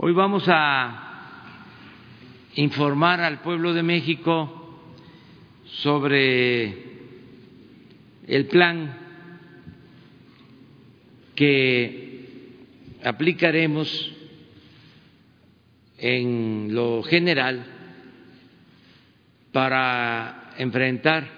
[0.00, 1.34] Hoy vamos a
[2.54, 4.78] informar al pueblo de México
[5.64, 6.66] sobre
[8.28, 8.96] el plan
[11.34, 12.28] que
[13.02, 14.12] aplicaremos
[15.98, 17.66] en lo general
[19.50, 21.28] para enfrentar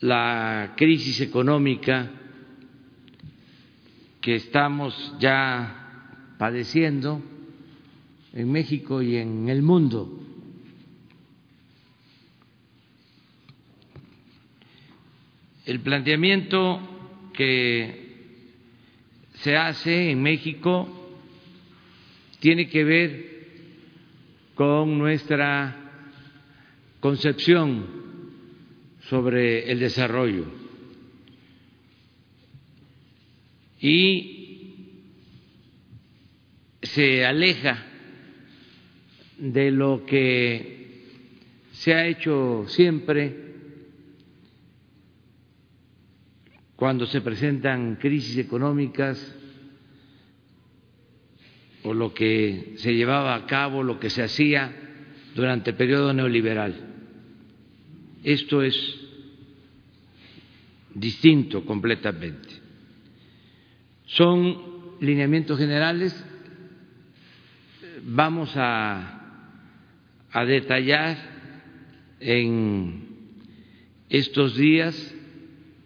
[0.00, 2.10] la crisis económica
[4.20, 5.81] que estamos ya
[6.42, 7.22] padeciendo
[8.32, 10.10] en México y en el mundo.
[15.64, 16.80] El planteamiento
[17.32, 18.16] que
[19.34, 20.88] se hace en México
[22.40, 23.46] tiene que ver
[24.56, 25.76] con nuestra
[26.98, 27.86] concepción
[29.02, 30.46] sobre el desarrollo
[33.78, 34.31] y
[36.92, 37.82] se aleja
[39.38, 41.06] de lo que
[41.72, 43.34] se ha hecho siempre
[46.76, 49.34] cuando se presentan crisis económicas
[51.84, 54.70] o lo que se llevaba a cabo, lo que se hacía
[55.34, 56.74] durante el periodo neoliberal.
[58.22, 58.76] Esto es
[60.94, 62.50] distinto completamente.
[64.04, 66.26] Son lineamientos generales
[68.04, 69.20] vamos a,
[70.30, 71.16] a detallar
[72.20, 73.08] en
[74.08, 75.14] estos días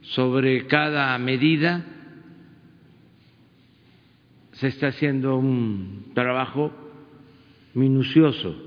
[0.01, 1.85] sobre cada medida.
[4.53, 6.73] Se está haciendo un trabajo
[7.75, 8.63] minucioso.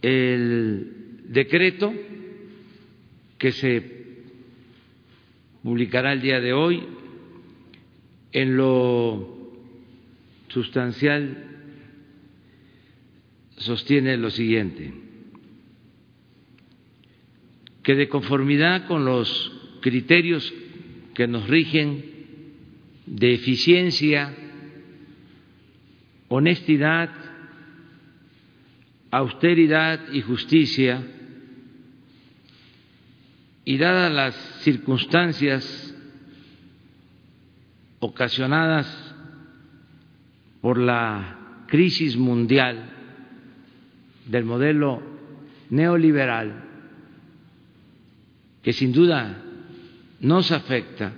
[0.00, 1.92] El decreto
[3.38, 3.95] que se
[5.66, 6.80] publicará el día de hoy.
[8.30, 9.36] En lo
[10.46, 11.44] sustancial
[13.56, 14.92] sostiene lo siguiente,
[17.82, 20.54] que de conformidad con los criterios
[21.14, 22.04] que nos rigen
[23.06, 24.36] de eficiencia,
[26.28, 27.10] honestidad,
[29.10, 31.02] austeridad y justicia,
[33.68, 35.92] y dadas las circunstancias
[37.98, 38.86] ocasionadas
[40.60, 42.90] por la crisis mundial
[44.26, 45.02] del modelo
[45.70, 46.62] neoliberal,
[48.62, 49.42] que sin duda
[50.20, 51.12] nos afecta,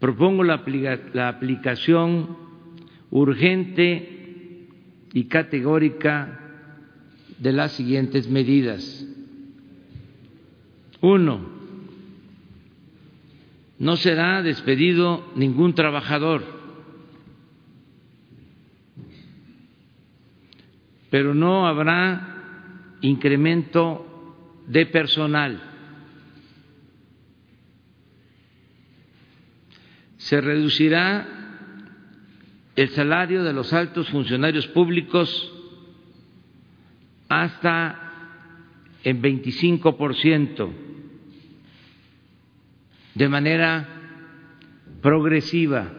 [0.00, 0.62] propongo la,
[1.28, 2.36] aplicación
[3.10, 4.68] urgente
[5.14, 6.40] y categórica
[7.38, 9.06] de las siguientes medidas
[11.00, 11.40] uno,
[13.78, 16.44] no será despedido ningún trabajador,
[21.08, 24.06] pero no habrá incremento
[24.66, 25.62] de personal.
[30.18, 31.26] Se reducirá
[32.76, 35.52] el salario de los altos funcionarios públicos
[37.30, 37.98] hasta
[39.02, 40.70] en 25 por ciento
[43.20, 43.86] de manera
[45.02, 45.92] progresiva.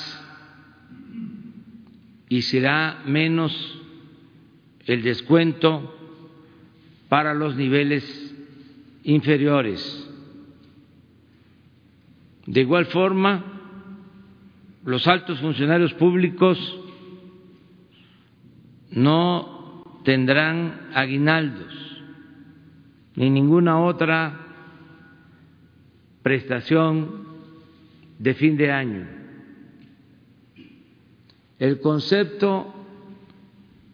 [2.27, 3.53] y será menos
[4.87, 5.95] el descuento
[7.07, 8.35] para los niveles
[9.03, 10.09] inferiores.
[12.47, 13.45] De igual forma,
[14.85, 16.81] los altos funcionarios públicos
[18.95, 22.01] no tendrán aguinaldos
[23.15, 24.39] ni ninguna otra
[26.23, 27.25] prestación
[28.17, 29.07] de fin de año.
[31.59, 32.73] El concepto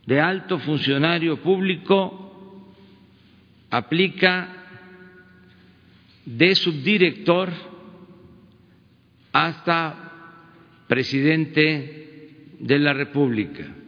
[0.05, 2.73] de alto funcionario público
[3.69, 4.49] aplica
[6.25, 7.49] de subdirector
[9.31, 10.11] hasta
[10.87, 13.80] presidente de la República.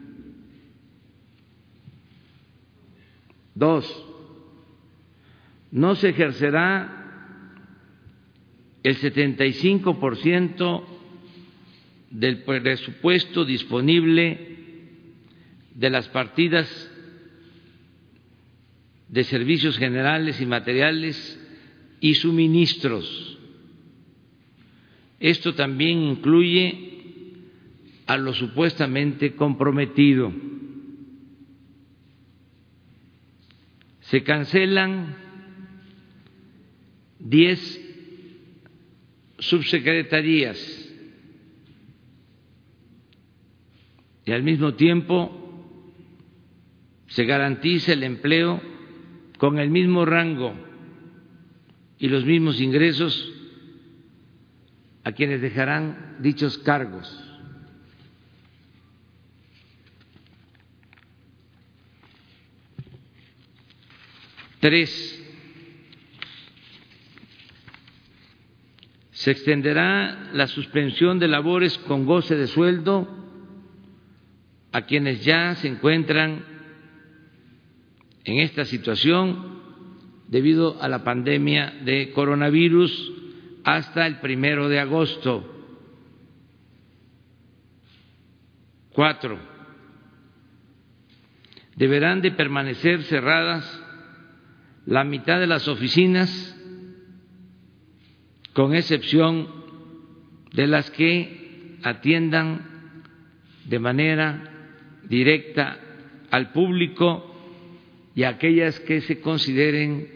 [3.55, 4.05] Dos,
[5.71, 7.03] no se ejercerá
[8.83, 10.83] el 75%
[12.09, 14.53] del presupuesto disponible
[15.73, 16.91] de las partidas
[19.07, 21.39] de servicios generales y materiales
[21.99, 23.37] y suministros.
[25.19, 26.91] Esto también incluye
[28.05, 30.33] a lo supuestamente comprometido.
[34.13, 35.15] Se cancelan
[37.17, 37.81] diez
[39.39, 40.55] subsecretarías
[44.23, 45.31] y al mismo tiempo
[47.07, 48.61] se garantiza el empleo
[49.39, 50.53] con el mismo rango
[51.97, 53.33] y los mismos ingresos
[55.03, 57.22] a quienes dejarán dichos cargos.
[64.63, 65.21] Tres,
[69.11, 73.09] se extenderá la suspensión de labores con goce de sueldo
[74.71, 76.45] a quienes ya se encuentran
[78.23, 79.59] en esta situación
[80.29, 83.11] debido a la pandemia de coronavirus
[83.65, 85.75] hasta el primero de agosto.
[88.93, 89.37] Cuatro,
[91.75, 93.82] deberán de permanecer cerradas
[94.85, 96.55] la mitad de las oficinas,
[98.53, 99.47] con excepción
[100.53, 102.65] de las que atiendan
[103.65, 104.49] de manera
[105.07, 105.79] directa
[106.29, 107.29] al público
[108.15, 110.07] y aquellas que se consideren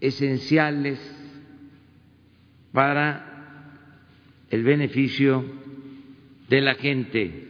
[0.00, 0.98] esenciales
[2.72, 3.74] para
[4.50, 5.44] el beneficio
[6.48, 7.44] de la gente.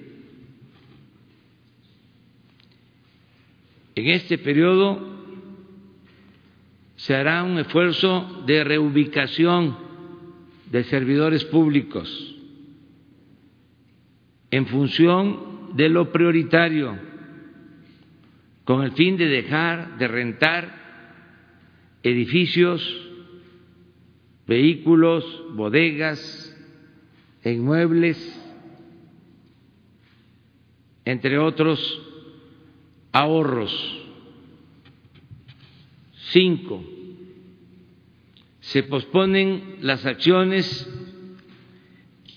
[3.94, 5.17] En este periodo
[6.98, 9.78] se hará un esfuerzo de reubicación
[10.68, 12.34] de servidores públicos
[14.50, 16.98] en función de lo prioritario,
[18.64, 20.74] con el fin de dejar de rentar
[22.02, 22.82] edificios,
[24.48, 25.24] vehículos,
[25.54, 26.56] bodegas,
[27.44, 28.18] inmuebles,
[31.04, 32.02] entre otros
[33.12, 34.07] ahorros.
[36.30, 36.84] Cinco,
[38.60, 40.86] se posponen las acciones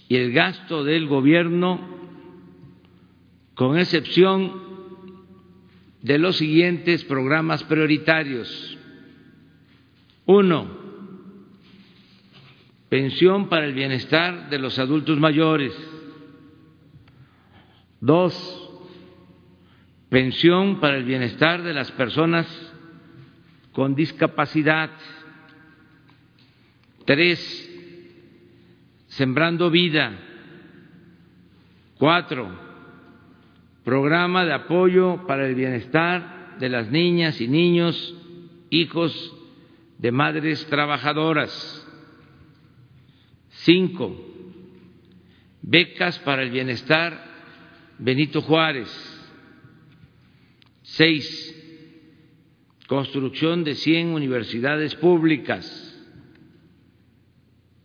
[0.08, 1.80] y el gasto del gobierno
[3.54, 4.54] con excepción
[6.02, 8.78] de los siguientes programas prioritarios.
[10.26, 10.68] Uno,
[12.88, 15.74] pensión para el bienestar de los adultos mayores.
[18.00, 18.70] Dos,
[20.08, 22.71] pensión para el bienestar de las personas
[23.74, 24.90] con discapacidad.
[27.06, 27.40] Tres,
[29.08, 30.18] sembrando vida.
[31.98, 32.50] Cuatro,
[33.84, 38.16] programa de apoyo para el bienestar de las niñas y niños,
[38.70, 39.36] hijos
[39.98, 41.78] de madres trabajadoras.
[43.50, 44.16] Cinco,
[45.62, 47.32] becas para el bienestar
[48.00, 48.90] Benito Juárez.
[50.82, 51.61] Seis,
[52.92, 55.64] construcción de 100 universidades públicas.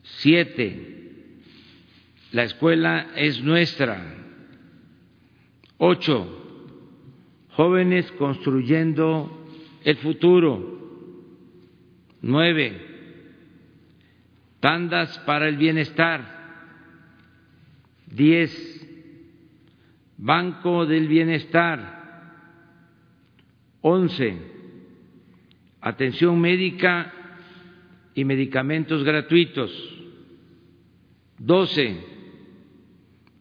[0.03, 1.43] Siete,
[2.32, 4.03] la escuela es nuestra.
[5.79, 6.26] Ocho,
[7.50, 9.47] jóvenes construyendo
[9.85, 10.75] el futuro.
[12.20, 12.76] Nueve,
[14.59, 16.82] tandas para el bienestar.
[18.09, 18.50] Diez,
[20.17, 21.95] Banco del Bienestar.
[23.83, 24.56] Once,
[25.87, 27.12] atención médica
[28.12, 29.71] y medicamentos gratuitos.
[31.38, 31.97] Doce,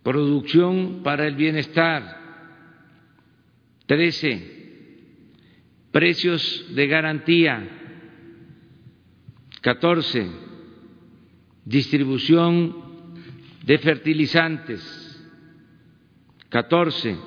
[0.03, 2.21] producción para el bienestar.
[3.87, 4.99] Trece,
[5.91, 7.67] precios de garantía.
[9.61, 10.29] Catorce,
[11.63, 12.75] distribución
[13.63, 15.25] de fertilizantes.
[16.49, 17.17] Catorce,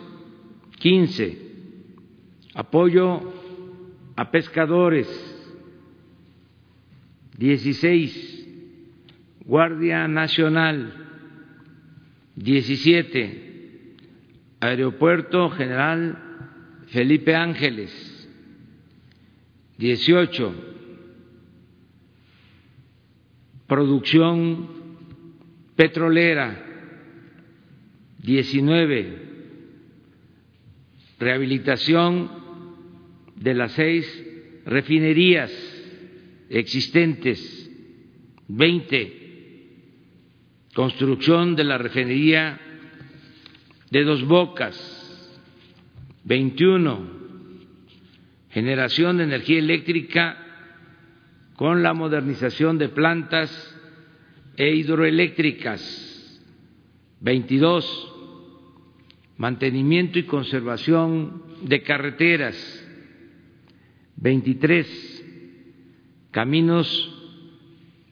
[0.79, 1.37] quince,
[2.55, 3.38] apoyo
[4.19, 5.07] a pescadores,
[7.37, 8.49] 16
[9.47, 10.93] Guardia Nacional,
[12.35, 13.95] 17
[14.59, 16.19] Aeropuerto General
[16.89, 18.29] Felipe Ángeles,
[19.79, 20.53] 18
[23.69, 24.69] Producción
[25.77, 26.61] Petrolera,
[28.25, 29.29] 19
[31.21, 32.38] Rehabilitación
[33.41, 34.25] de las seis
[34.65, 35.53] refinerías
[36.51, 37.71] existentes,
[38.49, 39.19] 20,
[40.75, 42.61] construcción de la refinería
[43.91, 44.77] de Dos Bocas,
[46.25, 47.19] 21,
[48.51, 50.45] generación de energía eléctrica
[51.57, 53.51] con la modernización de plantas
[54.57, 56.43] e hidroeléctricas,
[57.21, 58.15] 22,
[59.37, 62.88] mantenimiento y conservación de carreteras,
[64.21, 67.15] 23 caminos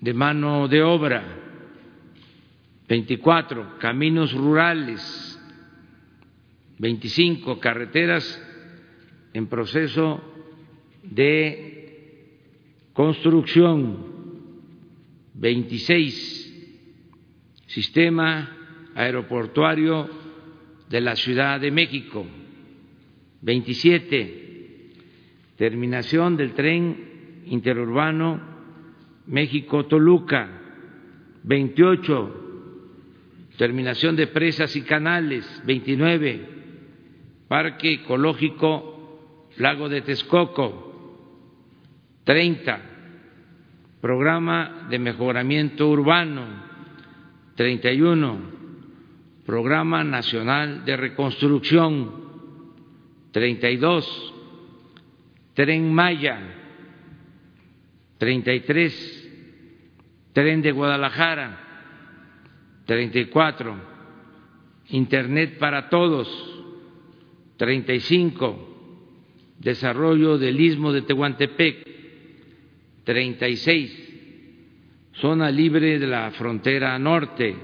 [0.01, 1.25] de mano de obra,
[2.89, 5.03] 24 caminos rurales,
[6.79, 8.41] 25 carreteras
[9.33, 10.23] en proceso
[11.03, 12.23] de
[12.93, 14.15] construcción,
[15.35, 16.45] 26
[17.67, 18.57] sistema
[18.95, 20.09] aeroportuario
[20.89, 22.25] de la Ciudad de México,
[23.43, 24.46] 27
[25.57, 28.41] terminación del tren interurbano
[29.27, 30.49] México-Toluca,
[31.43, 32.43] 28
[33.57, 36.49] terminación de presas y canales, 29
[37.49, 40.93] Parque Ecológico Lago de Texcoco,
[42.25, 42.97] 30
[44.01, 46.45] Programa de Mejoramiento Urbano,
[47.57, 48.39] 31,
[49.45, 52.13] Programa Nacional de Reconstrucción,
[53.33, 54.35] 32,
[55.57, 56.39] Tren Maya,
[58.19, 58.93] 33,
[60.35, 61.59] Tren de Guadalajara,
[62.85, 63.75] 34,
[64.91, 66.29] Internet para Todos,
[67.57, 71.89] 35, Desarrollo del Istmo de Tehuantepec,
[73.05, 74.13] 36,
[75.15, 77.57] zona libre de la frontera norte,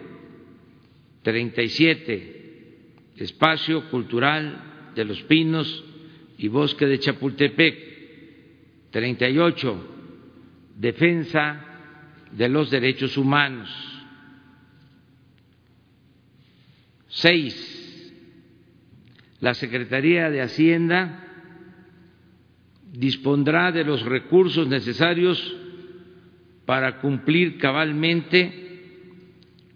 [1.24, 5.91] 37, espacio cultural de los pinos
[6.42, 9.88] y bosque de Chapultepec, 38,
[10.76, 11.64] defensa
[12.32, 13.70] de los derechos humanos,
[17.06, 18.14] 6,
[19.38, 21.28] la Secretaría de Hacienda
[22.90, 25.56] dispondrá de los recursos necesarios
[26.66, 28.98] para cumplir cabalmente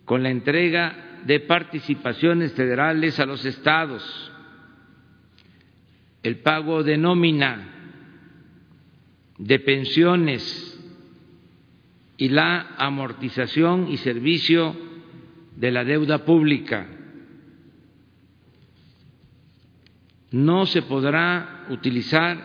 [0.04, 4.32] con la entrega de participaciones federales a los estados,
[6.26, 7.68] el pago de nómina,
[9.38, 10.42] de pensiones
[12.16, 14.75] y la amortización y servicio
[15.54, 16.88] de la deuda pública.
[20.33, 22.45] No se podrá utilizar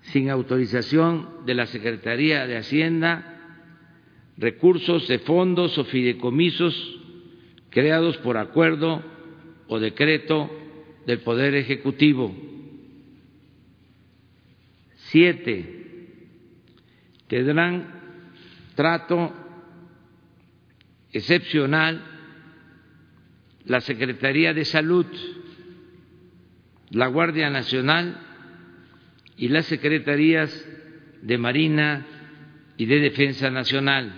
[0.00, 3.42] sin autorización de la Secretaría de Hacienda
[4.38, 6.98] recursos de fondos o fideicomisos
[7.68, 9.02] creados por acuerdo
[9.68, 10.50] o decreto
[11.04, 12.34] del Poder Ejecutivo.
[15.10, 16.06] Siete,
[17.26, 18.00] tendrán
[18.76, 19.32] trato
[21.12, 22.00] excepcional
[23.64, 25.06] la Secretaría de Salud,
[26.90, 28.20] la Guardia Nacional
[29.36, 30.64] y las secretarías
[31.22, 32.06] de Marina
[32.76, 34.12] y de Defensa Nacional.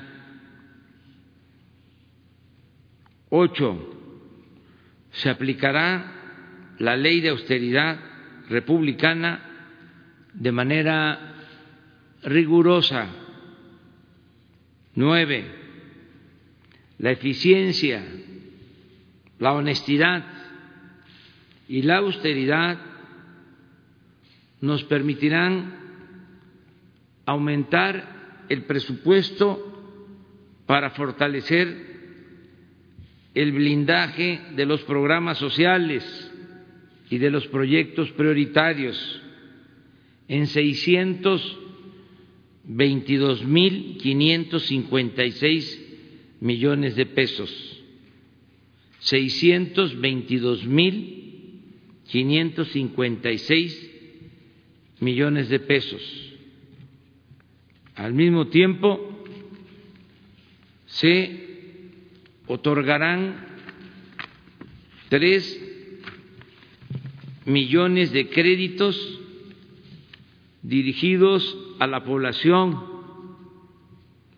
[3.30, 4.28] Ocho,
[5.12, 7.98] se aplicará la ley de austeridad
[8.50, 9.51] republicana
[10.34, 11.34] de manera
[12.22, 13.08] rigurosa.
[14.94, 15.44] Nueve,
[16.98, 18.04] la eficiencia,
[19.38, 20.24] la honestidad
[21.68, 22.78] y la austeridad
[24.60, 25.74] nos permitirán
[27.26, 29.68] aumentar el presupuesto
[30.66, 31.92] para fortalecer
[33.34, 36.04] el blindaje de los programas sociales
[37.08, 39.21] y de los proyectos prioritarios
[40.28, 41.58] en seiscientos
[42.64, 45.80] veintidós mil quinientos cincuenta y seis
[46.40, 47.50] millones de pesos
[49.00, 51.22] seiscientos veintidós mil
[52.08, 53.90] quinientos cincuenta y seis
[55.00, 56.00] millones de pesos.
[57.96, 59.24] Al mismo tiempo,
[60.86, 61.40] se
[62.46, 63.44] otorgarán
[65.08, 65.60] tres
[67.44, 69.20] millones de créditos
[70.62, 72.80] dirigidos a la población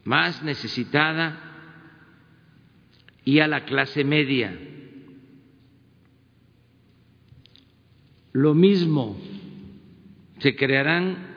[0.04, 1.40] más necesitada
[3.25, 4.59] y a la clase media.
[8.33, 9.16] Lo mismo
[10.40, 11.35] se crearán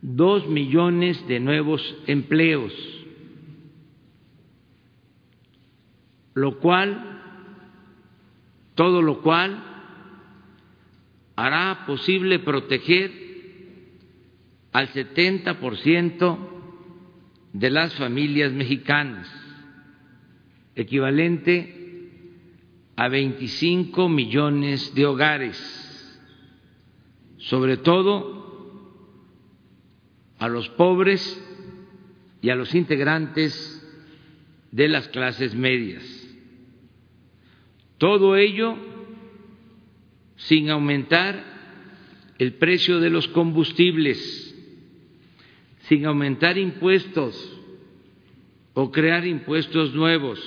[0.00, 2.72] dos millones de nuevos empleos,
[6.34, 7.20] lo cual,
[8.76, 9.64] todo lo cual
[11.34, 13.27] hará posible proteger
[14.78, 16.38] al 70%
[17.52, 19.28] de las familias mexicanas,
[20.76, 21.74] equivalente
[22.94, 25.88] a 25 millones de hogares
[27.38, 28.94] sobre todo
[30.38, 31.44] a los pobres
[32.40, 33.84] y a los integrantes
[34.70, 36.04] de las clases medias.
[37.98, 38.76] Todo ello
[40.36, 41.58] sin aumentar
[42.38, 44.47] el precio de los combustibles,
[45.88, 47.34] sin aumentar impuestos
[48.74, 50.38] o crear impuestos nuevos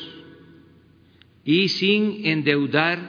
[1.43, 2.99] y sin endeudar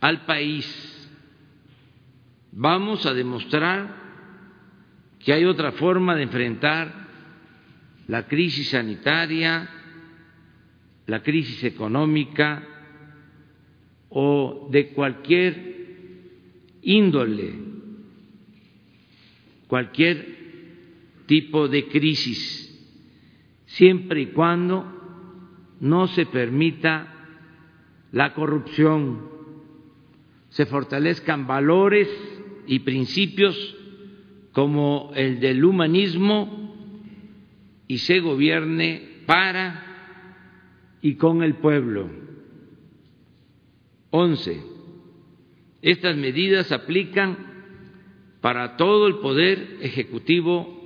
[0.00, 1.10] al país.
[2.52, 3.96] Vamos a demostrar
[5.18, 7.08] que hay otra forma de enfrentar
[8.06, 9.68] la crisis sanitaria,
[11.06, 12.62] la crisis económica
[14.08, 15.78] o de cualquier
[16.80, 17.54] índole,
[19.66, 20.37] cualquier
[21.28, 22.64] tipo de crisis,
[23.66, 27.14] siempre y cuando no se permita
[28.10, 29.28] la corrupción,
[30.48, 32.08] se fortalezcan valores
[32.66, 33.76] y principios
[34.52, 36.74] como el del humanismo
[37.86, 39.84] y se gobierne para
[41.02, 42.08] y con el pueblo.
[44.10, 44.62] Once.
[45.82, 47.36] Estas medidas aplican
[48.40, 50.77] para todo el poder ejecutivo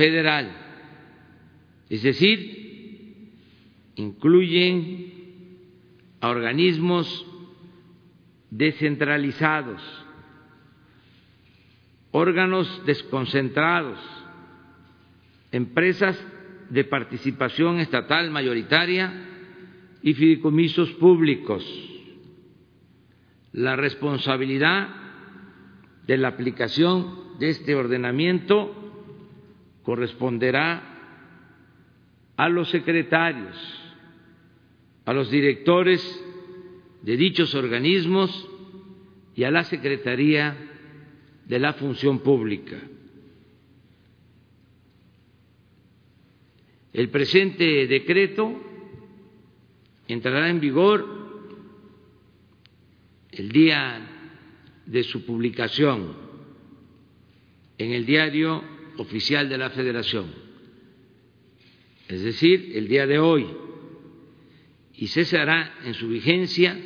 [0.00, 0.50] federal,
[1.90, 3.34] es decir,
[3.96, 5.12] incluyen
[6.22, 7.26] a organismos
[8.50, 9.82] descentralizados,
[12.12, 13.98] órganos desconcentrados,
[15.52, 16.18] empresas
[16.70, 19.12] de participación estatal mayoritaria
[20.02, 21.62] y fideicomisos públicos.
[23.52, 24.88] La responsabilidad
[26.06, 28.80] de la aplicación de este ordenamiento
[29.82, 30.82] corresponderá
[32.36, 33.56] a los secretarios,
[35.04, 36.00] a los directores
[37.02, 38.48] de dichos organismos
[39.34, 40.56] y a la Secretaría
[41.46, 42.78] de la Función Pública.
[46.92, 48.52] El presente decreto
[50.08, 51.20] entrará en vigor
[53.30, 54.06] el día
[54.86, 56.16] de su publicación
[57.78, 58.62] en el diario
[59.00, 60.26] oficial de la Federación,
[62.06, 63.46] es decir, el día de hoy,
[64.94, 66.78] y cesará en su vigencia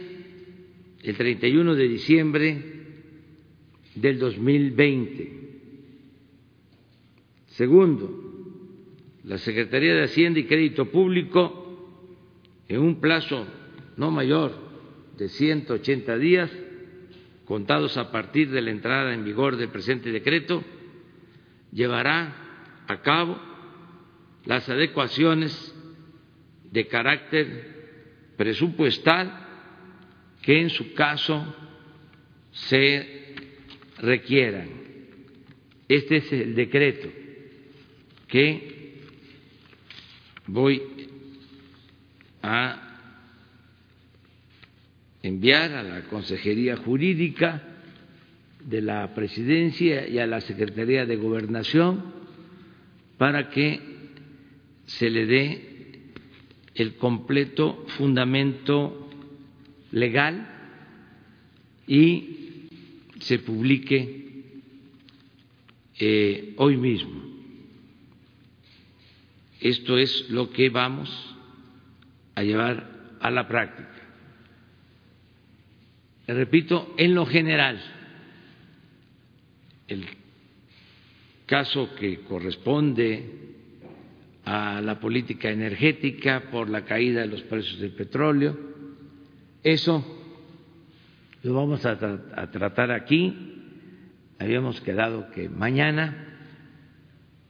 [1.03, 2.62] el 31 de diciembre
[3.96, 5.33] del 2020.
[7.46, 8.09] Segundo,
[9.24, 11.62] la Secretaría de Hacienda y Crédito Público,
[12.68, 13.44] en un plazo
[13.96, 14.53] no mayor
[15.18, 16.50] de 180 días,
[17.44, 20.62] contados a partir de la entrada en vigor del presente decreto,
[21.74, 22.32] llevará
[22.87, 23.38] a cabo
[24.46, 25.74] las adecuaciones
[26.70, 29.46] de carácter presupuestal
[30.42, 31.54] que en su caso
[32.52, 33.34] se
[33.98, 34.68] requieran.
[35.88, 37.08] Este es el decreto
[38.28, 39.02] que
[40.46, 40.82] voy
[42.42, 42.98] a
[45.22, 47.73] enviar a la Consejería Jurídica
[48.64, 52.03] de la Presidencia y a la Secretaría de Gobernación
[53.18, 53.81] para que
[54.87, 55.74] se le dé
[56.74, 59.09] el completo fundamento
[59.92, 60.48] legal
[61.87, 62.68] y
[63.20, 64.24] se publique
[65.98, 67.22] eh, hoy mismo.
[69.61, 71.09] Esto es lo que vamos
[72.35, 73.90] a llevar a la práctica.
[76.27, 77.81] repito, en lo general,
[79.88, 80.06] el
[81.46, 83.44] caso que corresponde
[84.44, 88.56] a la política energética por la caída de los precios del petróleo.
[89.62, 90.04] Eso
[91.42, 91.98] lo vamos a,
[92.50, 93.52] tratar aquí.
[94.38, 96.38] Habíamos quedado que mañana,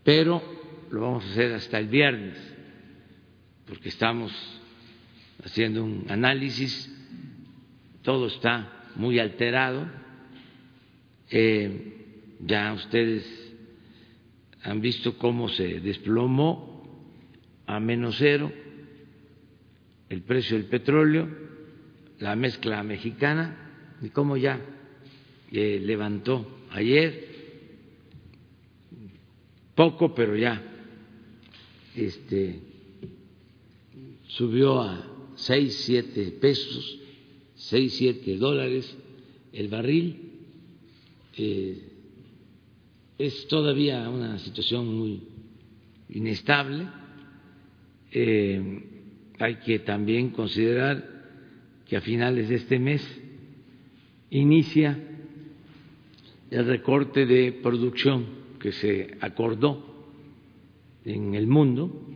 [0.05, 0.43] pero
[0.91, 2.37] lo vamos a hacer hasta el viernes,
[3.67, 4.33] porque estamos
[5.45, 6.91] haciendo un análisis,
[8.03, 9.89] todo está muy alterado.
[11.31, 12.04] Eh,
[12.47, 13.25] ya ustedes
[14.63, 16.83] han visto cómo se desplomó
[17.67, 18.53] a menos cero
[20.09, 21.29] el precio del petróleo,
[22.19, 24.61] la mezcla mexicana, y cómo ya
[25.51, 27.29] eh, levantó ayer,
[29.75, 30.63] poco, pero ya
[31.97, 32.61] este,
[34.29, 37.01] subió a seis, siete pesos,
[37.55, 38.97] seis, siete dólares
[39.53, 40.31] el barril.
[41.37, 41.94] Eh,
[43.19, 45.23] es todavía una situación muy
[46.09, 46.87] inestable
[48.17, 48.85] eh,
[49.41, 51.05] hay que también considerar
[51.85, 53.03] que a finales de este mes
[54.31, 54.97] inicia
[56.51, 58.27] el recorte de producción
[58.61, 60.07] que se acordó
[61.05, 62.07] en el mundo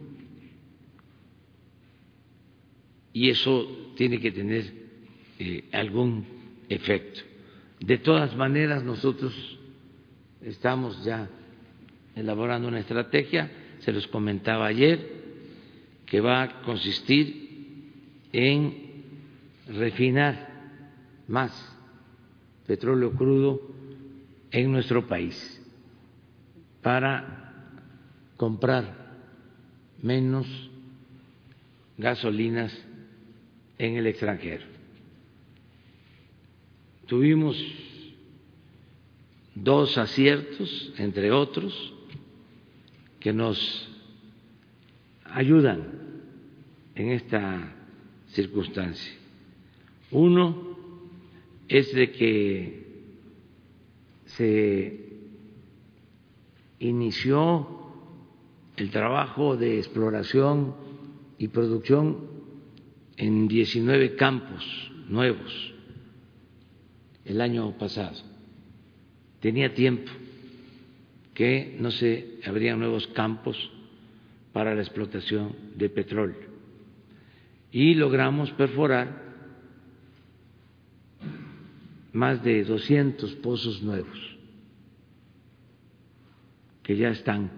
[3.12, 4.72] y eso tiene que tener
[5.40, 6.24] eh, algún
[6.68, 7.22] efecto.
[7.80, 9.57] De todas maneras, nosotros
[10.50, 11.28] estamos ya
[12.14, 15.18] elaborando una estrategia, se los comentaba ayer,
[16.06, 17.48] que va a consistir
[18.32, 19.04] en
[19.68, 20.48] refinar
[21.28, 21.52] más
[22.66, 23.60] petróleo crudo
[24.50, 25.62] en nuestro país
[26.82, 27.52] para
[28.36, 29.08] comprar
[30.02, 30.46] menos
[31.98, 32.72] gasolinas
[33.78, 34.64] en el extranjero.
[37.06, 37.56] Tuvimos
[39.62, 41.94] dos aciertos, entre otros,
[43.20, 43.88] que nos
[45.24, 45.84] ayudan
[46.94, 47.74] en esta
[48.28, 49.12] circunstancia.
[50.10, 50.76] Uno
[51.68, 52.88] es de que
[54.26, 55.08] se
[56.78, 57.68] inició
[58.76, 60.74] el trabajo de exploración
[61.38, 62.28] y producción
[63.16, 65.74] en 19 campos nuevos
[67.24, 68.27] el año pasado.
[69.40, 70.10] Tenía tiempo
[71.34, 73.56] que no se abrían nuevos campos
[74.52, 76.48] para la explotación de petróleo.
[77.70, 79.28] Y logramos perforar
[82.12, 84.18] más de 200 pozos nuevos
[86.82, 87.50] que ya están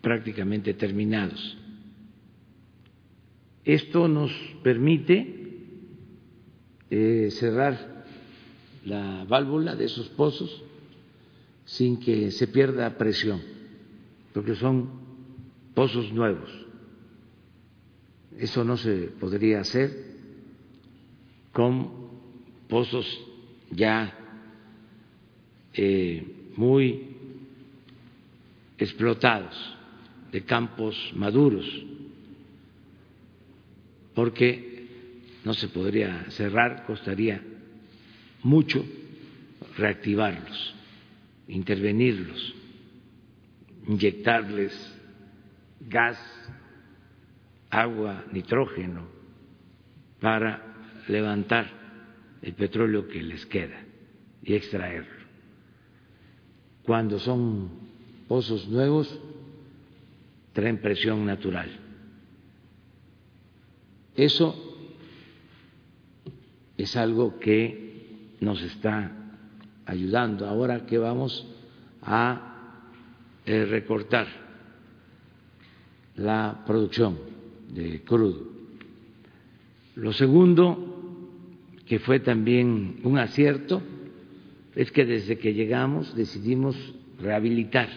[0.00, 1.58] prácticamente terminados.
[3.64, 5.34] Esto nos permite
[6.90, 7.95] eh, cerrar
[8.86, 10.62] la válvula de esos pozos
[11.64, 13.42] sin que se pierda presión,
[14.32, 14.88] porque son
[15.74, 16.48] pozos nuevos.
[18.38, 20.14] Eso no se podría hacer
[21.52, 21.90] con
[22.68, 23.06] pozos
[23.72, 24.16] ya
[25.74, 27.08] eh, muy
[28.78, 29.74] explotados,
[30.30, 31.66] de campos maduros,
[34.14, 34.86] porque
[35.44, 37.42] no se podría cerrar, costaría
[38.46, 38.84] mucho
[39.76, 40.76] reactivarlos
[41.48, 42.54] intervenirlos,
[43.86, 44.72] inyectarles
[45.80, 46.18] gas,
[47.70, 49.06] agua, nitrógeno,
[50.20, 50.74] para
[51.08, 51.70] levantar
[52.42, 53.80] el petróleo que les queda
[54.42, 55.26] y extraerlo.
[56.82, 57.70] Cuando son
[58.28, 59.20] pozos nuevos,
[60.52, 61.70] traen presión natural.
[64.16, 64.54] Eso
[66.76, 67.85] es algo que
[68.40, 69.12] nos está
[69.84, 70.46] ayudando.
[70.46, 71.46] Ahora que vamos
[72.02, 72.80] a
[73.44, 74.26] eh, recortar
[76.16, 77.18] la producción
[77.72, 78.48] de crudo.
[79.96, 81.30] Lo segundo,
[81.86, 83.82] que fue también un acierto,
[84.74, 86.76] es que desde que llegamos decidimos
[87.18, 87.88] rehabilitar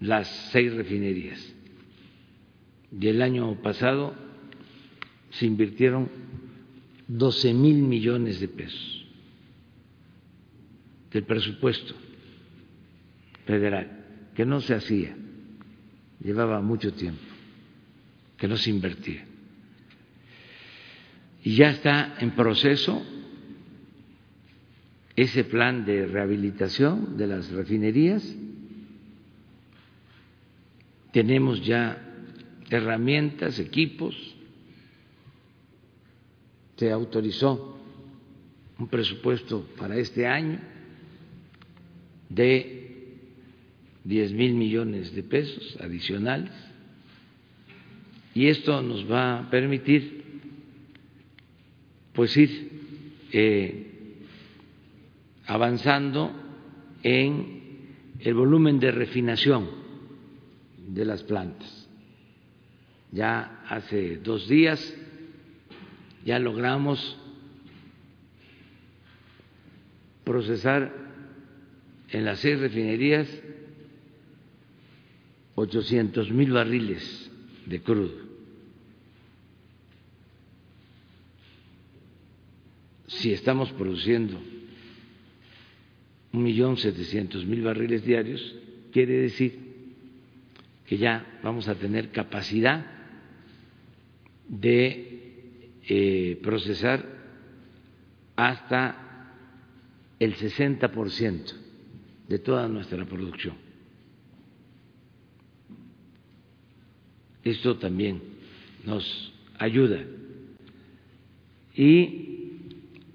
[0.00, 1.54] las seis refinerías.
[2.98, 4.14] Y el año pasado
[5.30, 6.08] se invirtieron
[7.08, 9.06] 12 mil millones de pesos
[11.10, 11.94] del presupuesto
[13.46, 15.16] federal, que no se hacía,
[16.22, 17.22] llevaba mucho tiempo,
[18.36, 19.24] que no se invertía.
[21.42, 23.02] Y ya está en proceso
[25.16, 28.36] ese plan de rehabilitación de las refinerías.
[31.12, 32.04] Tenemos ya
[32.68, 34.27] herramientas, equipos,
[36.78, 37.76] se autorizó
[38.78, 40.60] un presupuesto para este año
[42.28, 43.16] de
[44.04, 46.52] diez mil millones de pesos adicionales
[48.32, 50.22] y esto nos va a permitir
[52.12, 52.70] pues ir
[53.32, 53.86] eh,
[55.46, 56.32] avanzando
[57.02, 59.68] en el volumen de refinación
[60.88, 61.88] de las plantas.
[63.10, 64.94] Ya hace dos días
[66.24, 67.16] ya logramos
[70.24, 70.92] procesar
[72.10, 73.28] en las seis refinerías
[75.54, 77.30] 800 mil barriles
[77.66, 78.28] de crudo.
[83.06, 84.38] Si estamos produciendo
[86.32, 88.54] un millón setecientos mil barriles diarios,
[88.92, 89.58] quiere decir
[90.86, 92.86] que ya vamos a tener capacidad
[94.48, 95.07] de
[95.88, 97.04] eh, procesar
[98.36, 99.32] hasta
[100.18, 101.54] el 60 por ciento
[102.28, 103.56] de toda nuestra producción.
[107.42, 108.20] Esto también
[108.84, 110.04] nos ayuda.
[111.74, 112.28] Y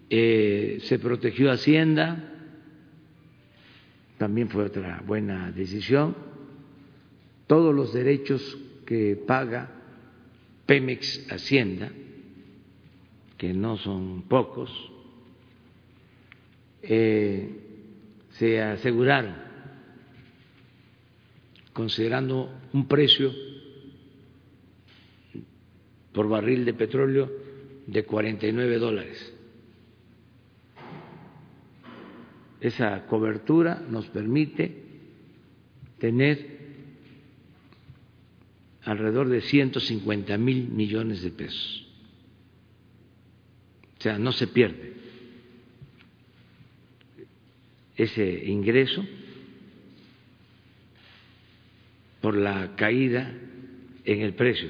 [0.09, 2.31] eh, se protegió Hacienda,
[4.17, 6.15] también fue otra buena decisión.
[7.45, 9.69] Todos los derechos que paga
[10.65, 11.91] Pemex Hacienda,
[13.43, 14.71] que no son pocos,
[16.81, 17.49] eh,
[18.29, 19.35] se aseguraron
[21.73, 23.33] considerando un precio
[26.13, 27.29] por barril de petróleo
[27.85, 29.33] de 49 dólares.
[32.61, 34.85] Esa cobertura nos permite
[35.99, 36.47] tener
[38.85, 41.82] alrededor de 150 mil millones de pesos.
[44.03, 44.91] O sea, no se pierde
[47.95, 49.01] ese ingreso
[52.19, 53.33] por la caída
[54.03, 54.69] en el precio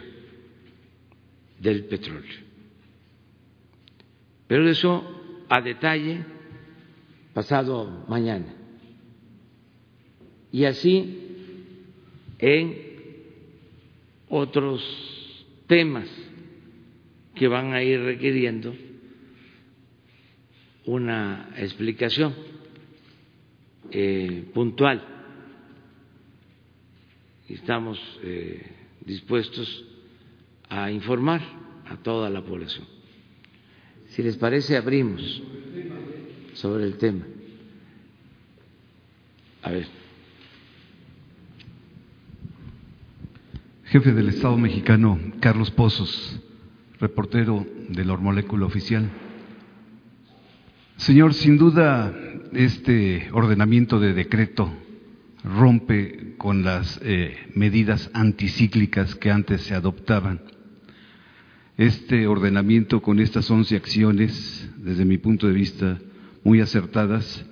[1.58, 2.42] del petróleo.
[4.46, 6.24] Pero eso a detalle
[7.34, 8.54] pasado mañana.
[10.52, 11.58] Y así
[12.38, 12.78] en
[14.30, 14.84] otros
[15.66, 16.08] temas
[17.34, 18.76] que van a ir requiriendo
[20.86, 22.34] una explicación
[23.92, 25.04] eh, puntual.
[27.48, 28.66] Estamos eh,
[29.06, 29.86] dispuestos
[30.70, 31.42] a informar
[31.86, 32.86] a toda la población.
[34.10, 35.42] Si les parece, abrimos
[36.54, 37.26] sobre el tema.
[39.62, 39.88] A ver.
[43.86, 46.40] Jefe del Estado mexicano, Carlos Pozos,
[47.00, 49.23] reportero del Hormolécula Oficial.
[50.98, 52.14] Señor, sin duda
[52.54, 54.72] este ordenamiento de decreto
[55.44, 60.42] rompe con las eh, medidas anticíclicas que antes se adoptaban.
[61.78, 66.00] Este ordenamiento con estas once acciones, desde mi punto de vista,
[66.44, 67.44] muy acertadas,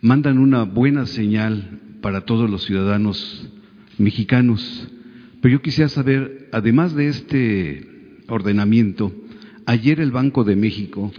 [0.00, 3.48] mandan una buena señal para todos los ciudadanos
[3.96, 4.88] mexicanos.
[5.40, 7.88] Pero yo quisiera saber, además de este
[8.28, 9.12] ordenamiento,
[9.66, 11.10] ayer el Banco de México,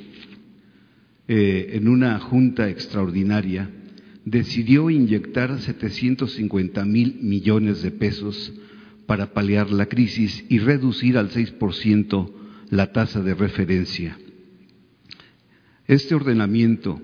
[1.28, 3.70] eh, en una junta extraordinaria,
[4.26, 8.54] decidió inyectar 750 mil millones de pesos
[9.06, 12.32] para paliar la crisis y reducir al 6%
[12.70, 14.18] la tasa de referencia.
[15.88, 17.02] Este ordenamiento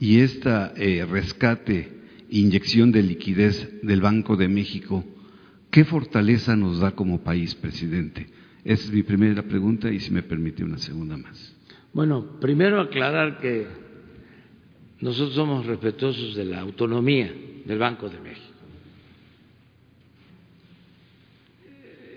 [0.00, 1.98] y esta eh, rescate
[2.30, 5.04] e inyección de liquidez del Banco de México,
[5.70, 8.26] ¿qué fortaleza nos da como país, presidente?
[8.64, 11.57] Esa es mi primera pregunta y si me permite una segunda más.
[11.92, 13.66] Bueno, primero aclarar que
[15.00, 17.32] nosotros somos respetuosos de la autonomía
[17.64, 18.46] del Banco de México.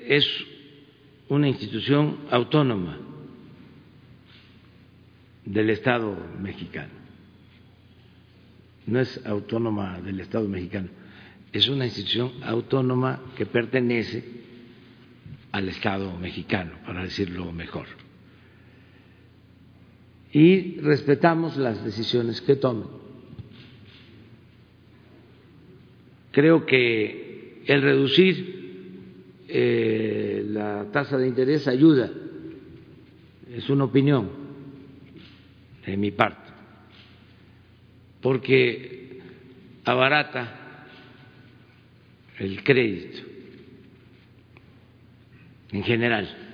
[0.08, 0.28] Es
[1.30, 2.98] una institución autónoma
[5.46, 6.92] del Estado mexicano.
[8.88, 10.90] No es autónoma del Estado mexicano,
[11.54, 14.24] es una institución autónoma que pertenece
[15.52, 17.88] al Estado mexicano, para decirlo mejor.
[20.34, 22.88] Y respetamos las decisiones que tomen.
[26.32, 28.62] Creo que el reducir
[29.54, 32.10] eh, la tasa de interés ayuda,
[33.52, 34.30] es una opinión
[35.86, 36.50] de mi parte,
[38.22, 39.20] porque
[39.84, 40.88] abarata
[42.40, 43.28] el crédito
[45.74, 46.51] en general.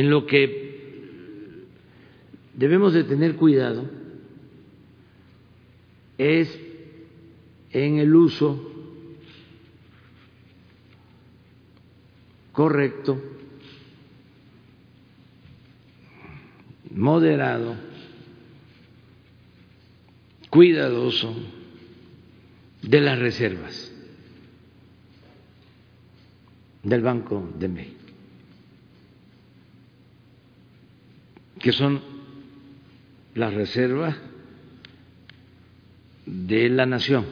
[0.00, 1.66] En lo que
[2.54, 3.84] debemos de tener cuidado
[6.16, 6.58] es
[7.70, 8.72] en el uso
[12.52, 13.22] correcto,
[16.94, 17.76] moderado,
[20.48, 21.36] cuidadoso
[22.80, 23.92] de las reservas
[26.84, 27.99] del Banco de México,
[31.60, 32.00] que son
[33.34, 34.16] las reservas
[36.26, 37.26] de la nación.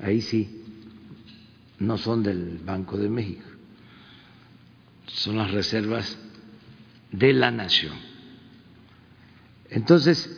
[0.00, 0.62] Ahí sí,
[1.78, 3.48] no son del Banco de México,
[5.06, 6.18] son las reservas
[7.12, 7.94] de la nación.
[9.70, 10.28] Entonces,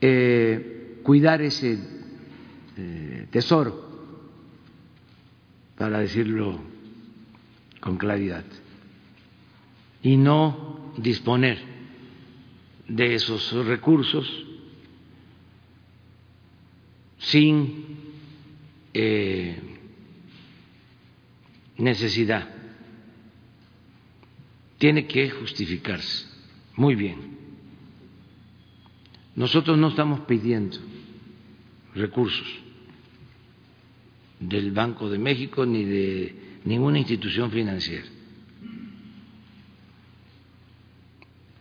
[0.00, 1.78] eh, cuidar ese
[2.76, 3.90] eh, tesoro,
[5.76, 6.60] para decirlo
[7.80, 8.44] con claridad,
[10.02, 11.58] y no disponer
[12.88, 14.26] de esos recursos
[17.18, 17.84] sin
[18.92, 19.58] eh,
[21.78, 22.48] necesidad.
[24.78, 26.26] Tiene que justificarse.
[26.76, 27.32] Muy bien.
[29.36, 30.76] Nosotros no estamos pidiendo
[31.94, 32.46] recursos
[34.40, 38.06] del Banco de México ni de ninguna institución financiera.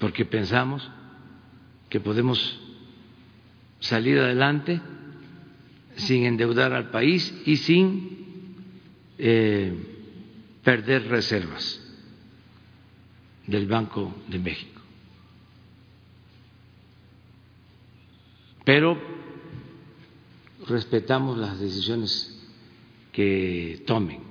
[0.01, 0.89] Porque pensamos
[1.89, 2.59] que podemos
[3.79, 4.81] salir adelante
[5.95, 8.17] sin endeudar al país y sin
[9.19, 9.73] eh,
[10.63, 11.79] perder reservas
[13.45, 14.81] del Banco de México.
[18.65, 18.97] Pero
[20.67, 22.43] respetamos las decisiones
[23.11, 24.21] que tomen,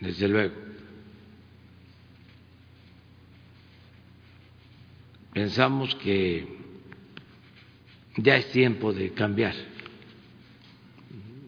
[0.00, 0.61] desde luego.
[5.32, 6.46] Pensamos que
[8.16, 9.54] ya es tiempo de cambiar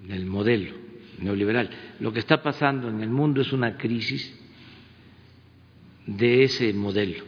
[0.09, 0.75] el modelo
[1.18, 1.68] neoliberal.
[2.01, 4.35] Lo que está pasando en el mundo es una crisis
[6.07, 7.25] de ese modelo.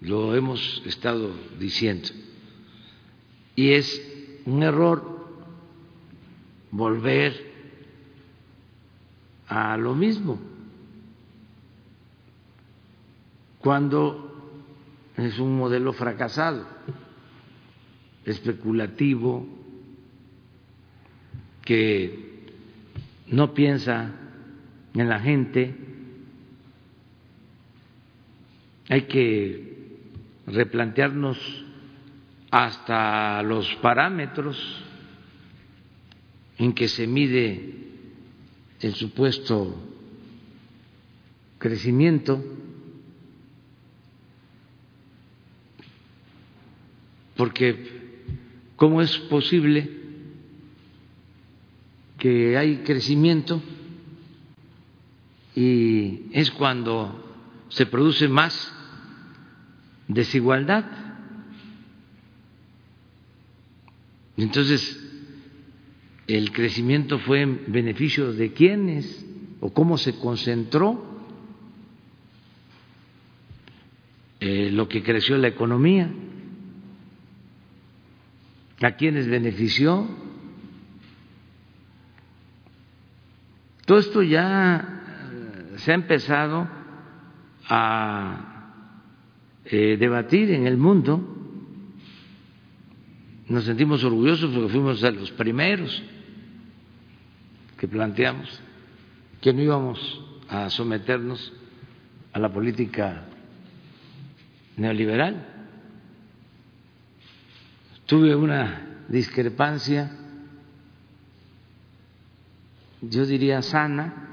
[0.00, 2.10] Lo hemos estado diciendo.
[3.56, 5.26] Y es un error
[6.70, 7.52] volver
[9.48, 10.53] a lo mismo
[13.64, 14.60] cuando
[15.16, 16.66] es un modelo fracasado,
[18.26, 19.46] especulativo,
[21.62, 22.44] que
[23.28, 24.12] no piensa
[24.92, 25.74] en la gente.
[28.90, 29.96] Hay que
[30.46, 31.38] replantearnos
[32.50, 34.84] hasta los parámetros
[36.58, 37.76] en que se mide
[38.80, 39.74] el supuesto
[41.56, 42.44] crecimiento
[47.36, 48.22] porque
[48.76, 49.90] ¿cómo es posible
[52.18, 53.62] que hay crecimiento
[55.54, 57.20] y es cuando
[57.68, 58.72] se produce más
[60.08, 60.84] desigualdad?
[64.36, 65.00] Entonces,
[66.26, 69.24] ¿el crecimiento fue en beneficio de quiénes
[69.60, 71.04] o cómo se concentró
[74.40, 76.10] eh, lo que creció la economía?
[78.80, 80.06] A quienes benefició.
[83.86, 86.68] Todo esto ya eh, se ha empezado
[87.68, 88.72] a
[89.64, 91.30] eh, debatir en el mundo.
[93.48, 96.02] Nos sentimos orgullosos porque fuimos de los primeros
[97.78, 98.60] que planteamos
[99.40, 101.52] que no íbamos a someternos
[102.32, 103.24] a la política
[104.78, 105.53] neoliberal
[108.14, 110.08] tuve una discrepancia,
[113.00, 114.28] yo diría sana,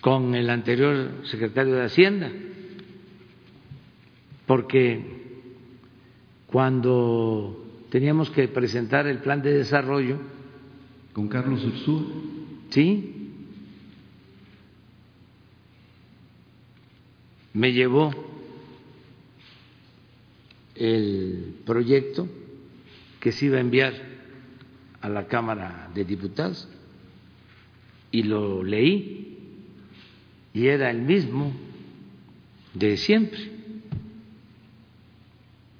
[0.00, 2.30] con el anterior secretario de Hacienda,
[4.46, 5.40] porque
[6.46, 10.20] cuando teníamos que presentar el plan de desarrollo,
[11.14, 12.06] con Carlos Ursú,
[12.70, 13.32] sí,
[17.52, 18.31] me llevó
[20.82, 22.28] el proyecto
[23.20, 23.94] que se iba a enviar
[25.00, 26.68] a la Cámara de Diputados
[28.10, 29.38] y lo leí
[30.52, 31.52] y era el mismo
[32.74, 33.38] de siempre,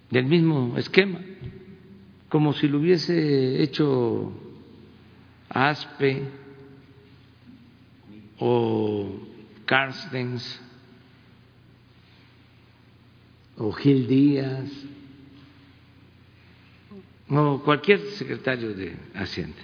[0.09, 1.19] del mismo esquema,
[2.29, 4.33] como si lo hubiese hecho
[5.49, 6.23] Aspe
[8.39, 9.19] o
[9.65, 10.61] Carstens
[13.57, 14.71] o Gil Díaz,
[17.29, 19.63] o cualquier secretario de Hacienda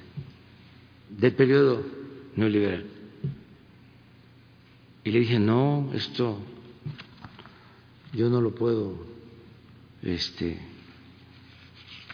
[1.09, 1.85] del periodo
[2.37, 2.87] neoliberal.
[5.05, 6.39] Y le dije, no, esto
[8.13, 9.07] yo no lo puedo
[10.03, 10.59] este,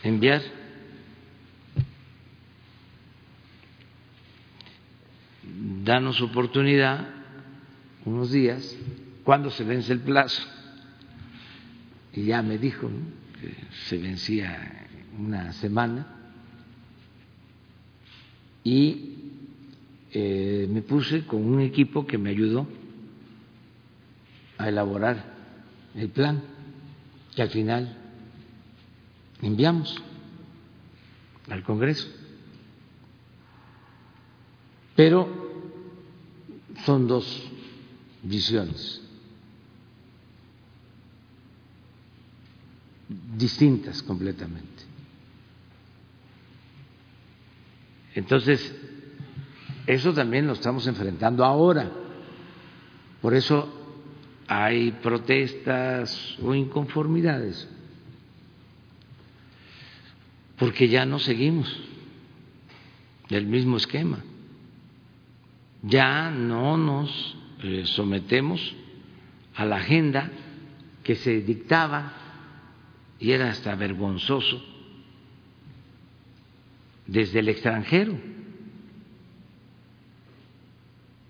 [0.02, 0.42] enviar.
[5.82, 7.08] Danos oportunidad
[8.04, 8.76] unos días,
[9.24, 10.53] cuando se vence el plazo
[12.14, 12.88] y ya me dijo
[13.40, 13.54] que
[13.88, 14.86] se vencía
[15.18, 16.06] una semana
[18.62, 19.14] y
[20.12, 22.66] eh, me puse con un equipo que me ayudó
[24.58, 25.34] a elaborar
[25.94, 26.42] el plan
[27.34, 27.96] que al final
[29.42, 30.00] enviamos
[31.48, 32.08] al Congreso.
[34.94, 35.28] Pero
[36.84, 37.50] son dos
[38.22, 39.03] visiones.
[43.08, 44.84] Distintas completamente.
[48.14, 48.74] Entonces,
[49.86, 51.90] eso también lo estamos enfrentando ahora.
[53.20, 53.68] Por eso
[54.46, 57.68] hay protestas o inconformidades.
[60.58, 61.74] porque ya no seguimos
[63.30, 64.18] el mismo esquema,
[65.82, 68.74] ya no nos eh, sometemos
[69.54, 70.30] a la agenda
[71.02, 72.12] que se dictaba
[73.24, 74.62] y era hasta vergonzoso
[77.06, 78.18] desde el extranjero.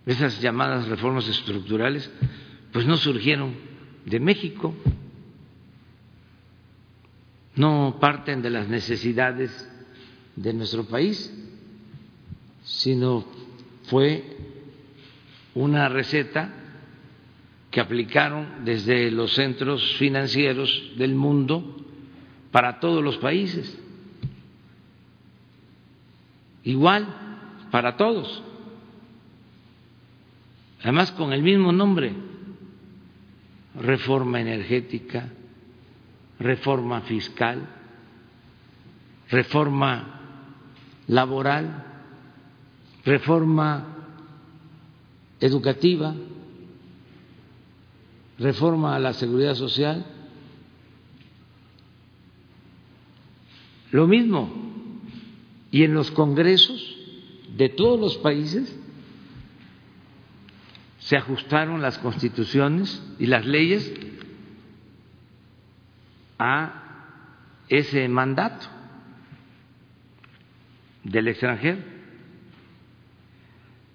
[0.05, 2.11] Esas llamadas reformas estructurales
[2.73, 3.55] pues no surgieron
[4.07, 4.75] de México,
[7.55, 9.53] no parten de las necesidades
[10.35, 11.33] de nuestro país,
[12.65, 13.25] sino
[13.85, 14.37] fue
[15.55, 16.53] una receta
[17.71, 21.83] que aplicaron desde los centros financieros del mundo
[22.55, 23.77] para todos los países.
[26.63, 27.05] Igual
[27.73, 28.45] para todos.
[30.81, 32.15] Además con el mismo nombre,
[33.75, 35.31] reforma energética,
[36.39, 37.67] reforma fiscal,
[39.31, 40.21] reforma
[41.09, 41.85] laboral,
[43.05, 43.85] reforma
[45.41, 46.15] educativa,
[48.39, 50.07] reforma a la seguridad social.
[53.95, 54.53] Lo mismo,
[55.71, 56.97] y en los congresos
[57.57, 58.77] de todos los países
[60.99, 63.95] se ajustaron las constituciones y las leyes
[66.41, 67.23] a
[67.69, 68.67] ese mandato
[71.05, 71.79] del extranjero.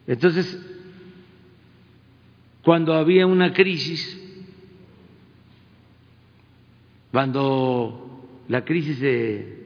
[0.07, 0.65] Entonces,
[2.63, 4.17] cuando había una crisis,
[7.11, 9.58] cuando la crisis de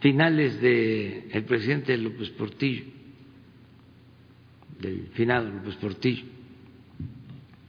[0.00, 2.84] finales del el presidente López Portillo,
[4.78, 6.24] del finado López Portillo,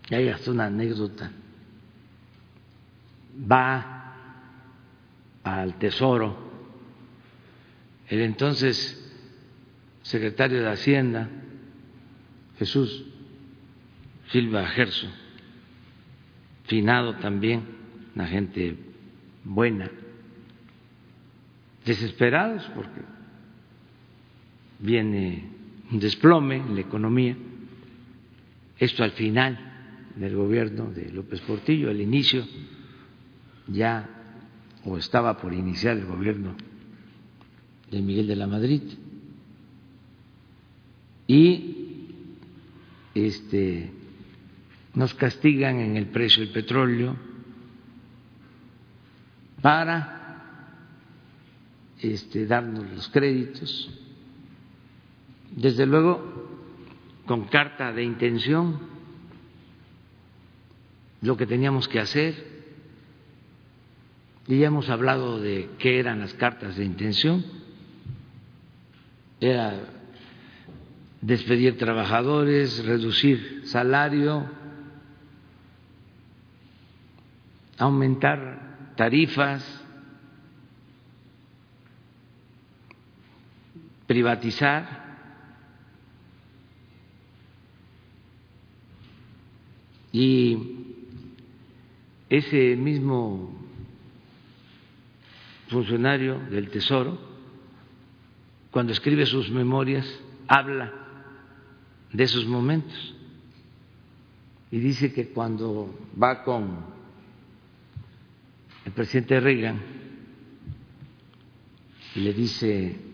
[0.09, 1.31] y hay hasta una anécdota,
[3.49, 4.15] va
[5.43, 6.51] al Tesoro.
[8.07, 8.97] El entonces
[10.01, 11.29] secretario de Hacienda,
[12.57, 13.05] Jesús
[14.31, 15.07] Silva Gerso,
[16.65, 17.63] finado también,
[18.15, 18.77] una gente
[19.43, 19.89] buena,
[21.85, 23.01] desesperados porque
[24.79, 25.49] viene
[25.91, 27.35] un desplome en la economía,
[28.77, 29.59] esto al final
[30.15, 32.45] del gobierno de López Portillo, al inicio
[33.67, 34.09] ya
[34.83, 36.55] o estaba por iniciar el gobierno
[37.89, 38.81] de Miguel de la Madrid.
[41.27, 41.75] Y
[43.13, 43.91] este
[44.93, 47.15] nos castigan en el precio del petróleo
[49.61, 50.20] para
[52.01, 53.89] este, darnos los créditos,
[55.51, 56.49] desde luego
[57.25, 58.79] con carta de intención,
[61.21, 62.51] lo que teníamos que hacer,
[64.47, 67.45] y ya hemos hablado de qué eran las cartas de intención,
[69.39, 69.79] era
[71.21, 74.45] despedir trabajadores, reducir salario,
[77.77, 79.80] aumentar tarifas,
[84.11, 84.83] privatizar.
[90.11, 90.57] Y
[92.29, 93.57] ese mismo
[95.69, 97.17] funcionario del Tesoro,
[98.69, 100.05] cuando escribe sus memorias,
[100.45, 100.91] habla
[102.11, 103.15] de esos momentos
[104.71, 106.83] y dice que cuando va con
[108.83, 109.79] el presidente Reagan
[112.15, 113.10] le dice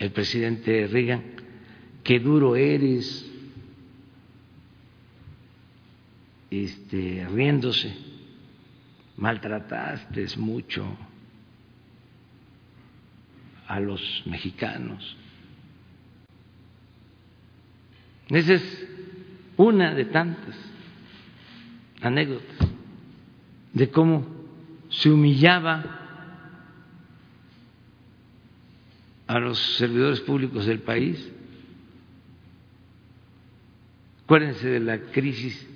[0.00, 1.22] el presidente Reagan,
[2.02, 3.30] qué duro eres,
[6.50, 7.94] este, riéndose,
[9.18, 10.86] maltrataste mucho
[13.68, 15.16] a los mexicanos.
[18.30, 18.88] Esa es
[19.58, 20.56] una de tantas
[22.00, 22.68] anécdotas
[23.74, 24.26] de cómo
[24.88, 26.09] se humillaba
[29.30, 31.30] a los servidores públicos del país.
[34.24, 35.68] Acuérdense de la crisis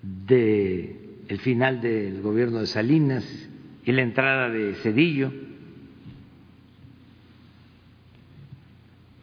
[0.00, 3.24] del final del gobierno de Salinas
[3.84, 5.32] y la entrada de Cedillo,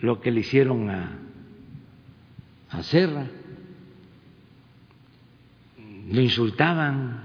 [0.01, 1.17] lo que le hicieron a,
[2.71, 3.25] a Serra.
[6.11, 7.23] Lo insultaban.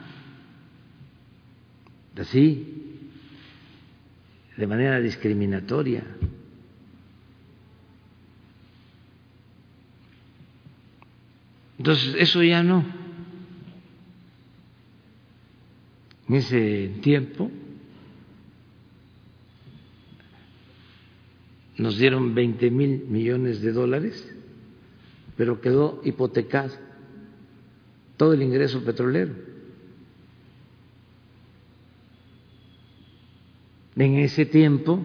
[2.16, 2.87] Así,
[4.58, 6.02] de manera discriminatoria.
[11.78, 12.84] Entonces, eso ya no.
[16.28, 17.50] En ese tiempo
[21.78, 24.36] nos dieron 20 mil millones de dólares,
[25.36, 26.74] pero quedó hipotecado
[28.16, 29.47] todo el ingreso petrolero.
[33.98, 35.04] En ese tiempo,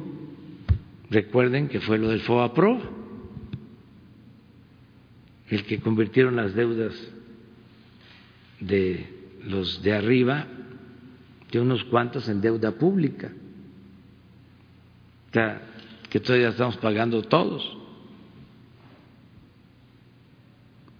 [1.10, 2.80] recuerden que fue lo del FOAPRO,
[5.50, 6.94] el que convirtieron las deudas
[8.60, 9.08] de
[9.46, 10.46] los de arriba,
[11.52, 13.32] de unos cuantos en deuda pública,
[15.32, 17.78] que todavía estamos pagando todos.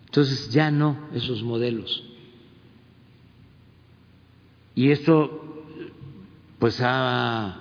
[0.06, 2.04] Entonces ya no esos modelos.
[4.74, 5.64] Y esto
[6.58, 7.60] pues ha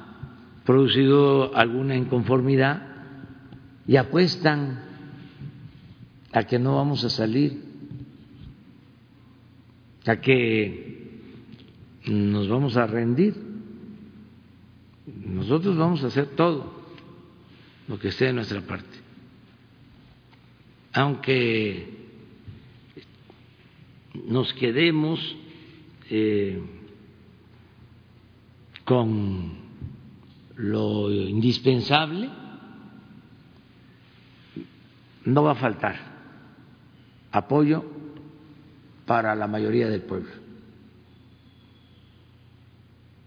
[0.64, 2.82] producido alguna inconformidad
[3.86, 4.80] y apuestan
[6.32, 7.62] a que no vamos a salir,
[10.06, 11.20] a que
[12.06, 13.34] nos vamos a rendir.
[15.06, 16.82] Nosotros vamos a hacer todo
[17.88, 18.98] lo que esté de nuestra parte.
[20.92, 22.02] Aunque
[24.26, 25.36] nos quedemos
[26.10, 26.60] eh,
[28.84, 29.61] con
[30.56, 32.28] lo indispensable,
[35.24, 35.96] no va a faltar
[37.30, 37.84] apoyo
[39.06, 40.30] para la mayoría del pueblo,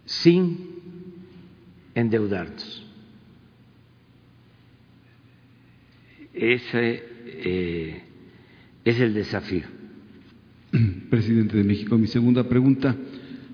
[0.06, 0.76] sin
[1.94, 2.84] endeudarnos.
[6.34, 8.04] Ese eh,
[8.84, 9.64] es el desafío.
[11.10, 12.96] Presidente de México, mi segunda pregunta.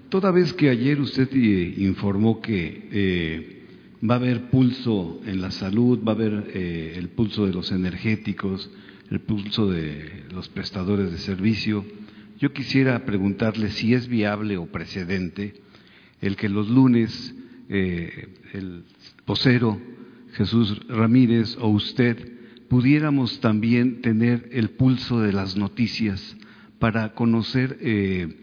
[0.10, 3.61] Toda vez que ayer usted eh, informó que eh,
[4.08, 7.72] va a haber pulso en la salud, va a haber eh, el pulso de los
[7.72, 8.70] energéticos,
[9.10, 11.86] el pulso de los prestadores de servicio,
[12.40, 15.62] yo quisiera preguntarle si es viable o precedente
[16.22, 17.36] el que los lunes
[17.70, 18.84] el
[19.26, 19.80] vocero
[20.34, 22.40] Jesús Ramírez o usted
[22.70, 26.36] pudiéramos también tener el pulso de las noticias
[26.80, 28.38] para conocer eh,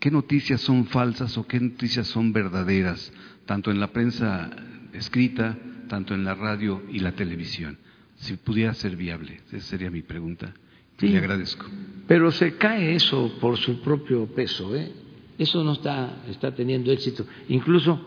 [0.00, 3.12] qué noticias son falsas o qué noticias son verdaderas,
[3.46, 4.50] tanto en la prensa
[4.98, 5.56] escrita,
[5.88, 7.78] tanto en la radio y la televisión.
[8.16, 10.52] Si pudiera ser viable, esa sería mi pregunta.
[11.00, 11.66] Le agradezco.
[12.06, 14.92] Pero se cae eso por su propio peso, ¿eh?
[15.38, 17.24] Eso no está, está teniendo éxito.
[17.48, 18.00] Incluso,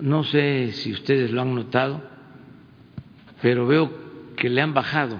[0.00, 2.02] no sé si ustedes lo han notado,
[3.40, 3.90] pero veo
[4.36, 5.18] que le han bajado.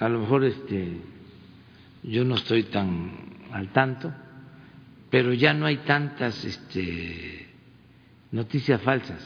[0.00, 1.00] A lo mejor este
[2.02, 3.12] yo no estoy tan
[3.52, 4.12] al tanto,
[5.10, 7.41] pero ya no hay tantas este,
[8.32, 9.22] noticias falsas,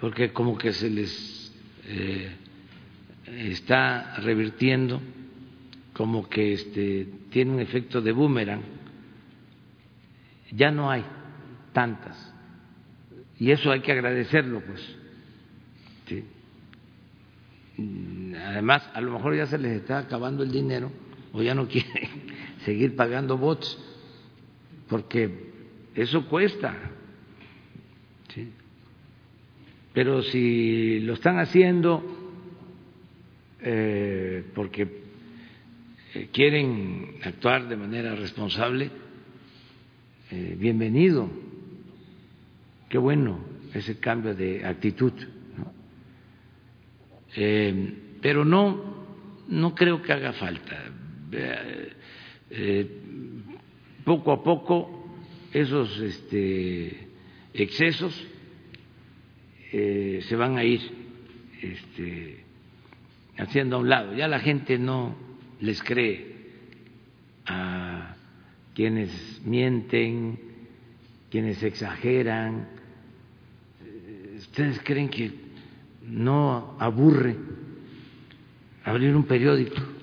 [0.00, 1.52] porque como que se les
[1.86, 2.32] eh,
[3.26, 5.00] está revirtiendo,
[5.92, 8.62] como que este, tiene un efecto de boomerang,
[10.50, 11.04] ya no hay
[11.72, 12.32] tantas,
[13.38, 14.98] y eso hay que agradecerlo, pues.
[17.76, 20.92] Además, a lo mejor ya se les está acabando el dinero
[21.32, 22.08] o ya no quieren
[22.64, 23.78] seguir pagando bots,
[24.88, 25.52] porque
[25.94, 26.76] eso cuesta.
[29.92, 32.02] Pero si lo están haciendo
[33.60, 34.88] eh, porque
[36.14, 38.90] eh, quieren actuar de manera responsable,
[40.30, 41.28] eh, bienvenido.
[42.88, 43.38] Qué bueno
[43.72, 45.12] ese cambio de actitud.
[48.20, 49.04] pero no,
[49.48, 50.84] no creo que haga falta
[54.04, 55.04] poco a poco
[55.52, 57.03] esos este,
[57.54, 58.14] excesos
[59.72, 60.80] eh, se van a ir
[61.62, 62.44] este,
[63.38, 64.14] haciendo a un lado.
[64.14, 65.16] Ya la gente no
[65.60, 66.34] les cree
[67.46, 68.16] a
[68.74, 70.38] quienes mienten,
[71.30, 72.68] quienes exageran.
[74.36, 75.32] ¿Ustedes creen que
[76.02, 77.36] no aburre
[78.84, 79.94] abrir un periódico?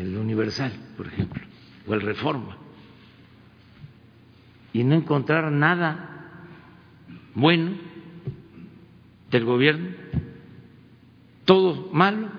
[0.00, 1.42] el Universal, por ejemplo,
[1.86, 2.56] o el Reforma,
[4.72, 6.09] y no encontrar nada
[7.34, 7.72] bueno
[9.30, 9.90] del gobierno,
[11.44, 12.30] todo malo,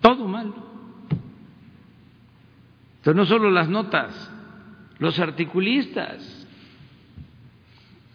[0.00, 0.54] todo malo.
[2.98, 4.30] Entonces no solo las notas,
[4.98, 6.46] los articulistas,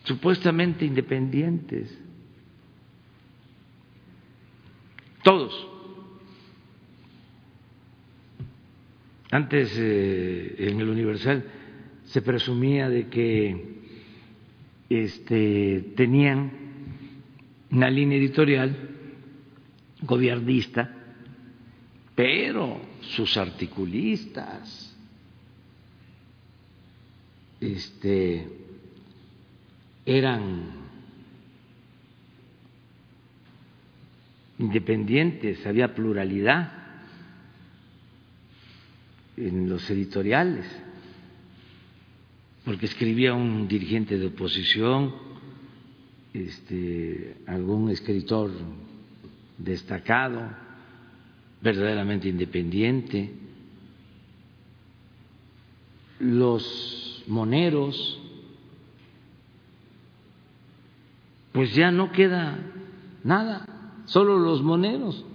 [0.03, 1.97] supuestamente independientes,
[5.23, 5.71] todos
[9.31, 11.45] Antes eh, en el Universal
[12.03, 13.70] se presumía de que
[14.97, 16.51] este, tenían
[17.71, 18.75] una línea editorial
[20.01, 20.93] gobernista,
[22.13, 24.93] pero sus articulistas,
[27.61, 28.47] este,
[30.05, 30.81] eran
[34.59, 36.71] independientes, había pluralidad
[39.37, 40.65] en los editoriales
[42.65, 45.13] porque escribía un dirigente de oposición,
[46.33, 48.51] este, algún escritor
[49.57, 50.49] destacado,
[51.61, 53.33] verdaderamente independiente,
[56.19, 58.19] los moneros,
[61.51, 62.59] pues ya no queda
[63.23, 63.65] nada,
[64.05, 65.25] solo los moneros.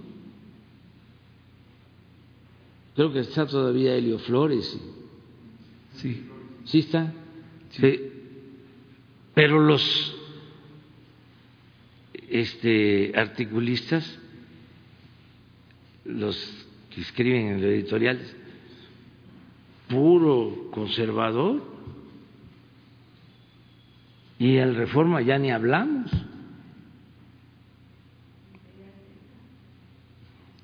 [2.94, 4.80] Creo que está todavía Helio Flores.
[5.96, 6.30] Sí.
[6.66, 6.82] ¿Sí?
[7.70, 8.12] Sí.
[9.34, 10.16] Pero los
[12.28, 14.18] este, articulistas,
[16.04, 18.36] los que escriben en los editoriales,
[19.88, 21.62] puro conservador,
[24.38, 26.10] y el Reforma ya ni hablamos.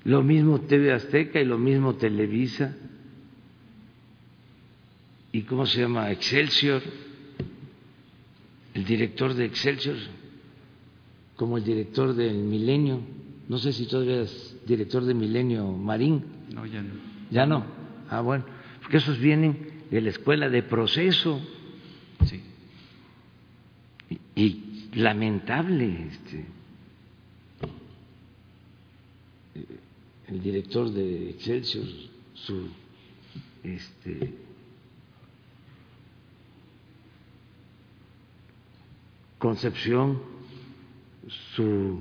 [0.03, 2.75] Lo mismo TV Azteca y lo mismo Televisa.
[5.33, 6.09] ¿Y cómo se llama?
[6.11, 6.81] Excelsior.
[8.73, 9.97] El director de Excelsior,
[11.35, 13.01] como el director del Milenio.
[13.49, 16.23] No sé si todavía es director de Milenio Marín.
[16.53, 16.93] No, ya no.
[17.29, 17.65] Ya no.
[18.09, 18.45] Ah, bueno.
[18.81, 21.41] Porque esos vienen de la escuela de proceso.
[22.25, 22.41] Sí.
[24.09, 26.45] Y, y lamentable, este
[30.33, 31.85] el director de Excelsior,
[32.33, 32.67] su
[33.63, 34.33] este,
[39.43, 40.21] concepción,
[41.53, 41.99] su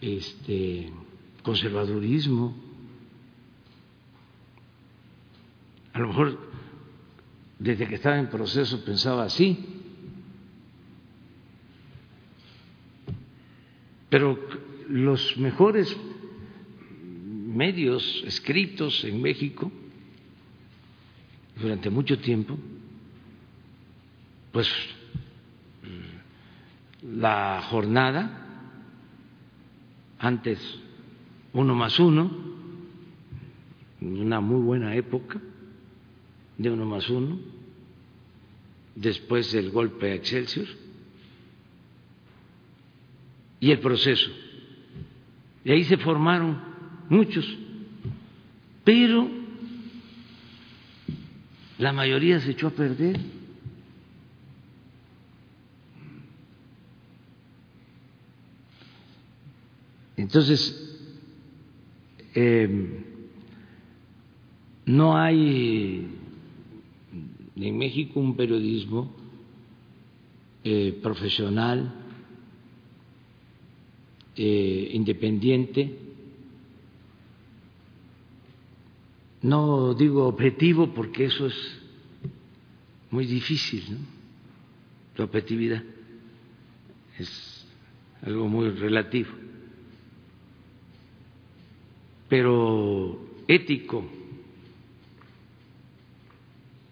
[0.00, 0.90] este,
[1.44, 2.52] conservadurismo.
[5.92, 6.40] A lo mejor
[7.60, 9.56] desde que estaba en proceso pensaba así,
[14.10, 14.36] pero
[14.88, 15.96] los mejores
[17.54, 19.70] medios escritos en México
[21.54, 22.58] durante mucho tiempo,
[24.50, 24.68] pues
[27.02, 28.38] la jornada,
[30.18, 30.58] antes
[31.52, 32.30] uno más uno,
[34.00, 35.40] una muy buena época
[36.58, 37.38] de uno más uno,
[38.94, 40.66] después del golpe a Excelsior
[43.58, 44.30] y el proceso.
[45.64, 46.60] Y ahí se formaron
[47.08, 47.46] muchos,
[48.84, 49.28] pero
[51.78, 53.41] la mayoría se echó a perder.
[60.22, 60.98] Entonces,
[62.34, 63.04] eh,
[64.86, 66.06] no hay
[67.56, 69.14] en México un periodismo
[70.64, 71.92] eh, profesional,
[74.36, 75.98] eh, independiente,
[79.42, 81.56] No digo objetivo porque eso es
[83.10, 83.98] muy difícil, ¿no?
[85.16, 85.82] La objetividad
[87.18, 87.66] es
[88.22, 89.30] algo muy relativo,
[92.32, 94.02] pero ético.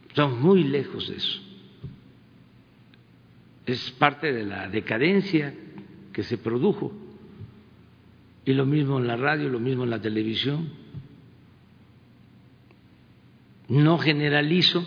[0.07, 1.41] Estamos muy lejos de eso.
[3.65, 5.55] Es parte de la decadencia
[6.13, 6.93] que se produjo.
[8.45, 10.75] Y lo mismo en la radio, lo mismo en la televisión
[13.69, 14.87] no generalizo,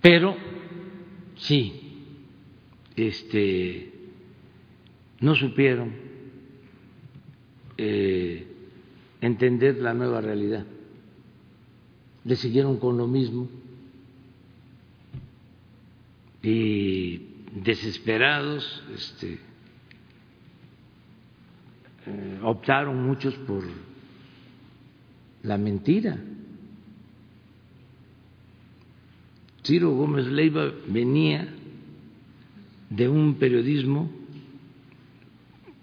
[0.00, 0.36] pero
[1.36, 2.00] sí,
[2.96, 3.92] este,
[5.20, 6.03] no supieron
[7.76, 8.46] eh,
[9.20, 10.64] entender la nueva realidad,
[12.24, 13.48] le siguieron con lo mismo
[16.42, 17.18] y
[17.62, 19.38] desesperados, este,
[22.06, 23.64] eh, optaron muchos por
[25.42, 26.18] la mentira.
[29.62, 31.48] Ciro Gómez Leiva venía
[32.90, 34.10] de un periodismo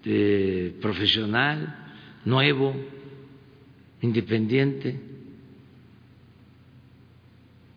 [0.04, 1.81] eh, profesional,
[2.24, 2.74] nuevo,
[4.00, 5.00] independiente,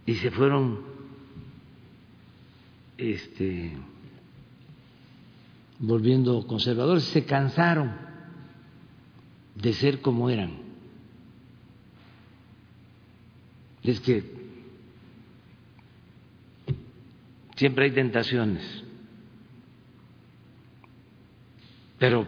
[0.06, 0.82] y se fueron
[2.98, 3.72] este,
[5.80, 7.92] volviendo conservadores, se cansaron
[9.56, 10.66] de ser como eran.
[13.92, 14.24] es que
[17.56, 18.84] siempre hay tentaciones,
[22.00, 22.28] pero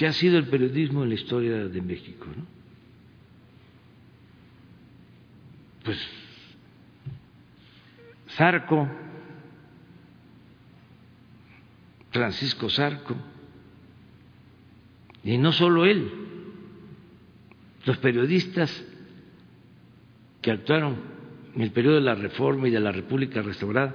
[0.00, 2.24] ¿qué ha sido el periodismo en la historia de México?
[5.84, 5.98] Pues
[8.30, 8.88] Zarco
[12.12, 13.14] Francisco Zarco,
[15.22, 16.10] y no solo él,
[17.84, 18.82] los periodistas
[20.40, 20.96] que actuaron
[21.54, 23.94] en el periodo de la Reforma y de la República restaurada,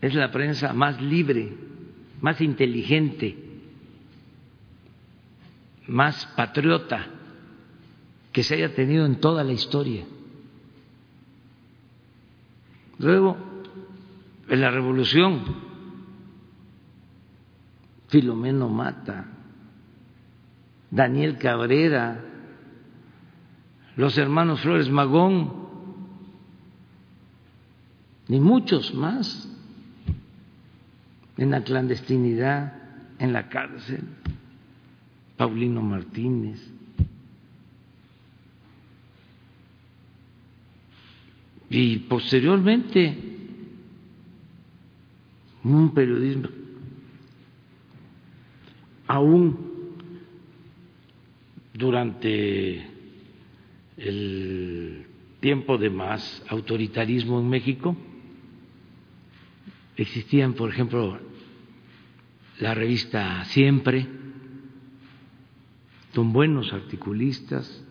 [0.00, 1.52] es la prensa más libre,
[2.20, 3.47] más inteligente,
[5.88, 7.06] más patriota
[8.32, 10.04] que se haya tenido en toda la historia.
[12.98, 13.36] Luego,
[14.48, 15.42] en la revolución,
[18.08, 19.26] Filomeno Mata,
[20.90, 22.24] Daniel Cabrera,
[23.96, 25.68] los hermanos Flores Magón,
[28.28, 29.48] ni muchos más
[31.36, 32.74] en la clandestinidad,
[33.18, 34.04] en la cárcel,
[35.38, 36.60] Paulino Martínez.
[41.70, 43.16] Y posteriormente,
[45.64, 46.48] un periodismo
[49.06, 49.56] aún
[51.72, 52.86] durante
[53.96, 55.06] el
[55.40, 57.96] tiempo de más autoritarismo en México,
[59.96, 61.18] existían, por ejemplo,
[62.58, 64.17] la revista Siempre,
[66.14, 67.84] con buenos articulistas,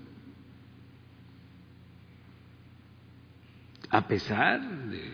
[3.89, 5.11] a pesar de,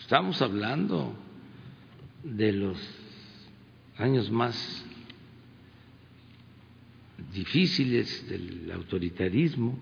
[0.00, 1.16] estamos hablando
[2.22, 2.78] de los
[3.98, 4.84] años más
[7.32, 9.78] difíciles del autoritarismo,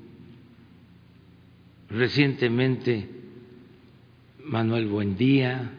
[1.92, 3.06] Recientemente,
[4.46, 5.72] Manuel Buendía,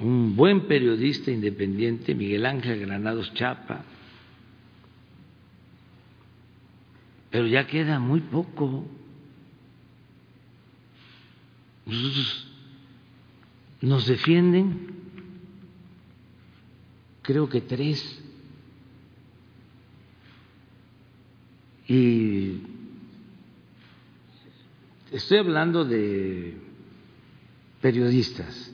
[0.00, 3.84] un buen periodista independiente, Miguel Ángel Granados Chapa,
[7.30, 8.86] pero ya queda muy poco.
[13.80, 14.88] nos defienden,
[17.22, 18.22] creo que tres,
[21.86, 22.60] y
[25.10, 26.56] estoy hablando de
[27.80, 28.72] periodistas,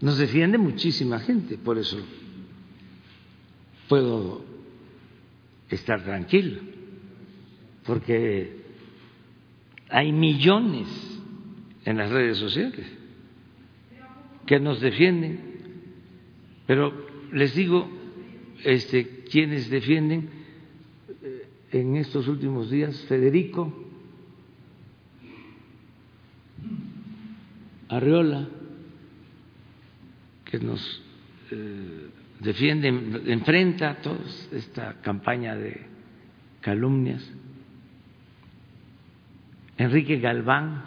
[0.00, 1.98] nos defiende muchísima gente, por eso
[3.88, 4.44] puedo
[5.70, 6.60] estar tranquilo,
[7.84, 8.62] porque
[9.88, 10.88] hay millones
[11.84, 12.86] en las redes sociales
[14.46, 15.40] que nos defienden,
[16.66, 16.92] pero
[17.32, 17.88] les digo,
[18.64, 20.28] este, quienes defienden
[21.22, 23.72] eh, en estos últimos días, Federico,
[27.88, 28.48] Arriola,
[30.44, 31.02] que nos
[31.50, 32.08] eh,
[32.40, 34.20] defiende, enfrenta toda
[34.52, 35.86] esta campaña de
[36.60, 37.22] calumnias.
[39.82, 40.84] Enrique Galván,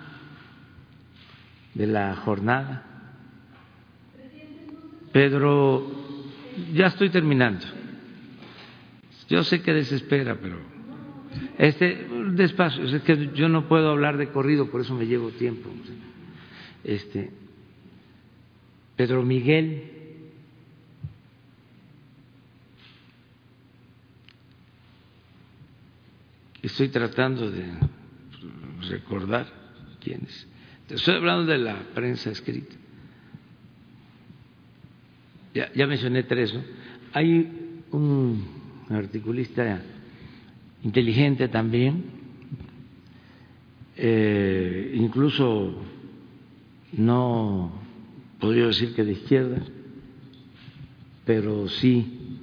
[1.74, 2.84] de la jornada.
[5.12, 5.92] Pedro,
[6.74, 7.66] ya estoy terminando.
[9.30, 10.60] Yo sé que desespera, pero
[11.58, 15.70] este despacio, es que yo no puedo hablar de corrido, por eso me llevo tiempo
[16.84, 17.32] este,
[18.96, 19.92] Pedro Miguel,
[26.62, 27.66] estoy tratando de
[28.82, 29.48] recordar
[30.00, 30.48] quiénes.
[30.90, 32.76] Estoy hablando de la prensa escrita.
[35.54, 36.54] Ya, ya mencioné tres.
[36.54, 36.62] ¿no?
[37.14, 38.46] Hay un
[38.90, 39.82] articulista
[40.84, 42.04] inteligente también,
[43.98, 45.82] eh, incluso
[46.94, 47.72] no
[48.40, 49.62] podría decir que de izquierda,
[51.26, 52.40] pero sí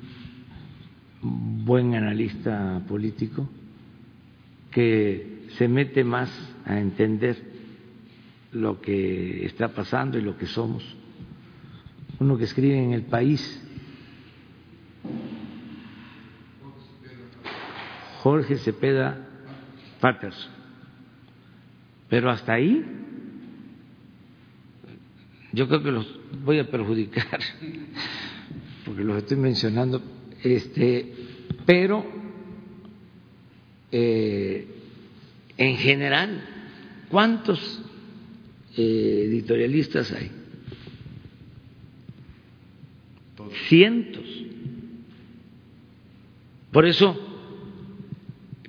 [1.22, 3.48] buen analista político
[4.72, 6.30] que se mete más
[6.64, 7.36] a entender
[8.52, 10.84] lo que está pasando y lo que somos.
[12.18, 13.40] Uno que escribe en el país,
[18.22, 19.28] Jorge Cepeda
[20.00, 20.52] Patterson.
[22.08, 22.84] Pero hasta ahí
[25.52, 27.40] yo creo que los voy a perjudicar
[28.84, 30.02] porque los estoy mencionando,
[30.42, 31.12] este,
[31.66, 32.04] pero
[33.90, 34.81] eh,
[35.56, 36.42] en general,
[37.08, 37.82] ¿cuántos
[38.76, 40.30] eh, editorialistas hay?
[43.68, 44.24] Cientos.
[46.70, 47.18] Por eso,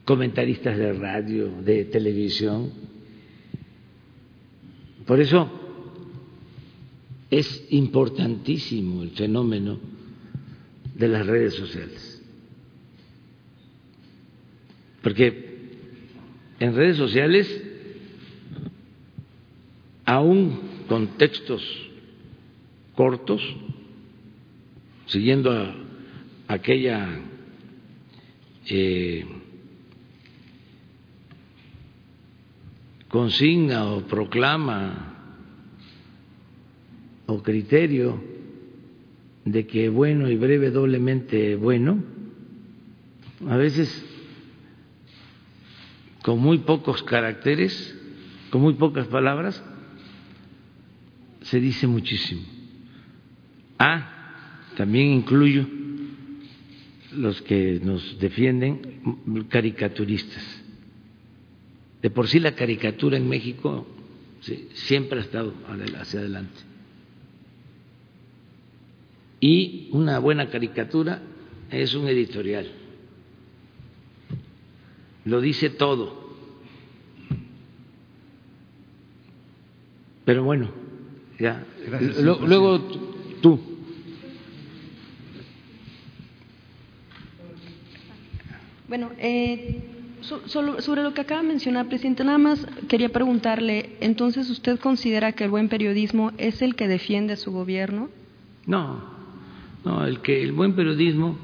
[0.04, 2.72] comentaristas de radio, de televisión,
[5.06, 5.50] por eso
[7.30, 9.80] es importantísimo el fenómeno
[10.96, 12.22] de las redes sociales.
[15.02, 15.53] Porque
[16.64, 17.62] en redes sociales,
[20.06, 21.62] aún con textos
[22.96, 23.42] cortos,
[25.08, 25.52] siguiendo
[26.48, 27.20] aquella
[28.66, 29.26] eh,
[33.10, 35.18] consigna o proclama
[37.26, 38.24] o criterio
[39.44, 42.02] de que bueno y breve doblemente bueno,
[43.50, 44.13] a veces
[46.24, 47.96] con muy pocos caracteres,
[48.50, 49.62] con muy pocas palabras,
[51.42, 52.42] se dice muchísimo.
[53.78, 55.68] Ah, también incluyo
[57.12, 60.64] los que nos defienden caricaturistas.
[62.02, 63.86] De por sí la caricatura en México
[64.74, 65.54] siempre ha estado
[66.00, 66.62] hacia adelante.
[69.42, 71.22] Y una buena caricatura
[71.70, 72.83] es un editorial.
[75.26, 76.24] Lo dice todo.
[80.26, 80.70] Pero bueno,
[81.40, 81.66] ya.
[82.46, 82.80] luego
[83.42, 83.60] tú.
[88.88, 89.82] Bueno, eh,
[90.22, 95.46] sobre lo que acaba de mencionar, presidente, nada más quería preguntarle, entonces usted considera que
[95.46, 98.10] el buen periodismo es el que defiende a su gobierno?
[98.66, 99.04] No,
[99.84, 101.38] no, el que el buen periodismo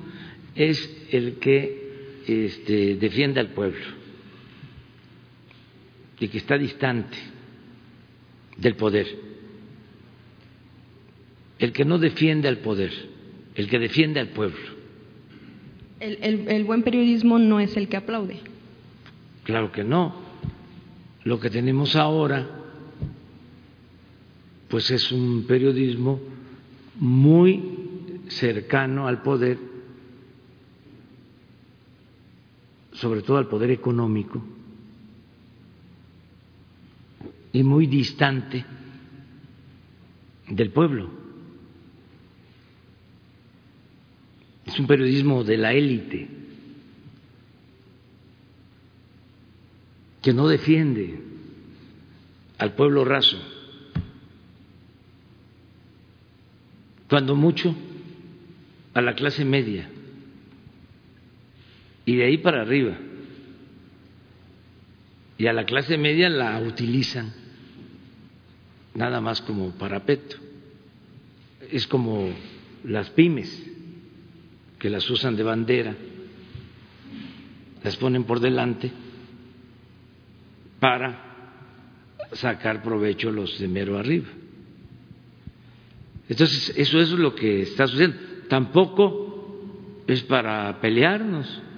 [0.55, 1.88] es el que
[2.27, 3.85] este, defiende al pueblo
[6.19, 7.17] y que está distante
[8.57, 9.07] del poder.
[11.57, 12.91] El que no defiende al poder,
[13.55, 14.79] el que defiende al pueblo.
[15.99, 18.39] el buen periodismo no es el que aplaude.
[19.43, 20.15] Claro que no.
[21.23, 22.47] Lo que tenemos ahora,
[24.69, 26.19] pues es un periodismo
[26.95, 27.63] muy
[28.27, 29.57] cercano al poder,
[32.99, 34.43] sobre todo al poder económico,
[37.51, 38.63] y muy distante
[40.49, 41.09] del pueblo.
[44.65, 46.39] Es un periodismo de la élite.
[50.21, 51.17] que no defiende
[52.57, 53.37] al pueblo raso,
[57.09, 57.73] cuando mucho
[58.93, 59.89] a la clase media
[62.09, 62.97] y de ahí para arriba.
[65.37, 67.31] Y a la clase media la utilizan
[68.95, 70.37] nada más como parapeto.
[71.71, 72.33] Es como
[72.83, 73.63] las pymes
[74.79, 75.95] que las usan de bandera,
[77.83, 78.91] las ponen por delante
[80.79, 81.75] para
[82.31, 84.29] sacar provecho los de mero arriba.
[86.27, 88.17] Entonces, eso es lo que está sucediendo.
[88.47, 91.68] Tampoco es para pelearnos.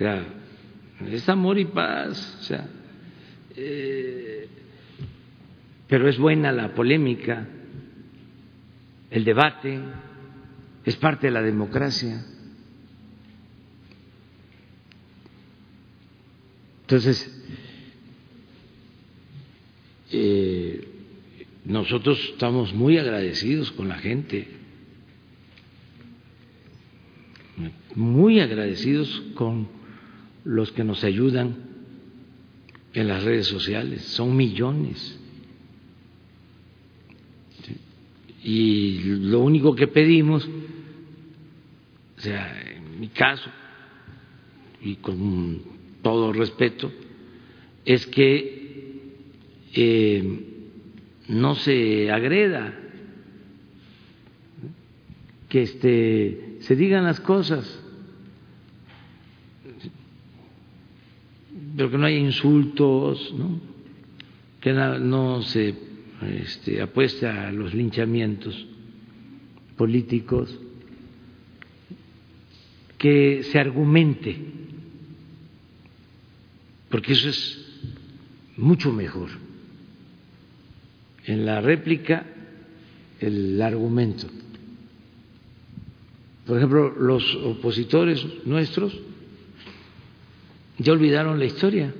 [0.00, 0.24] Sea,
[1.10, 2.38] es amor y paz.
[2.40, 2.66] O sea,
[3.54, 4.48] eh,
[5.86, 7.46] pero es buena la polémica,
[9.10, 9.78] el debate,
[10.86, 12.24] es parte de la democracia.
[16.80, 17.44] Entonces,
[20.12, 20.88] eh,
[21.66, 24.48] nosotros estamos muy agradecidos con la gente,
[27.94, 29.79] muy agradecidos con
[30.44, 31.56] los que nos ayudan
[32.92, 35.18] en las redes sociales, son millones.
[38.42, 40.48] Y lo único que pedimos,
[42.16, 43.50] o sea, en mi caso,
[44.82, 45.62] y con
[46.02, 46.90] todo respeto,
[47.84, 48.60] es que
[49.74, 50.40] eh,
[51.28, 52.74] no se agreda,
[55.48, 57.82] que este, se digan las cosas,
[61.80, 63.34] pero que no haya insultos,
[64.60, 65.74] que no se
[66.42, 68.66] este, apueste a los linchamientos
[69.78, 70.54] políticos,
[72.98, 74.36] que se argumente,
[76.90, 77.66] porque eso es
[78.58, 79.30] mucho mejor.
[81.24, 82.26] En la réplica
[83.20, 84.26] el argumento.
[86.44, 88.94] Por ejemplo, los opositores nuestros
[90.80, 91.92] ya olvidaron la historia.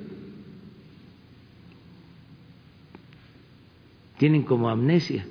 [4.17, 5.27] Tienen como amnesia.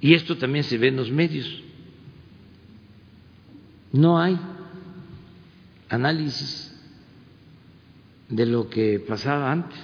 [0.00, 1.62] Y esto también se ve en los medios.
[3.92, 4.38] No hay
[5.88, 6.70] análisis
[8.28, 9.78] de lo que pasaba antes.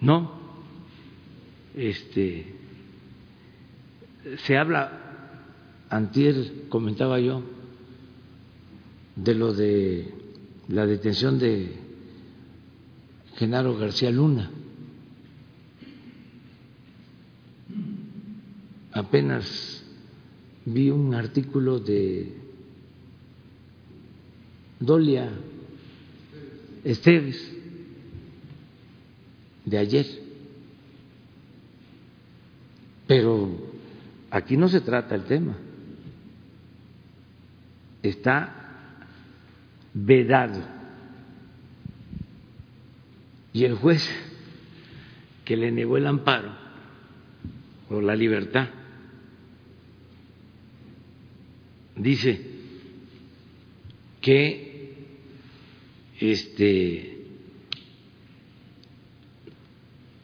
[0.00, 0.32] No,
[1.76, 2.61] este,
[4.44, 4.98] se habla,
[5.88, 7.42] antier comentaba yo,
[9.16, 10.14] de lo de
[10.68, 11.76] la detención de
[13.36, 14.50] Genaro García Luna.
[18.92, 19.84] Apenas
[20.64, 22.36] vi un artículo de
[24.78, 25.30] Dolia
[26.84, 27.52] Esteves
[29.64, 30.06] de ayer.
[33.06, 33.71] Pero
[34.32, 35.56] aquí no se trata el tema.
[38.02, 38.50] Está
[39.92, 40.60] vedado.
[43.52, 44.08] Y el juez
[45.44, 46.50] que le negó el amparo
[47.90, 48.68] o la libertad
[51.94, 52.40] dice
[54.22, 54.94] que
[56.18, 57.26] este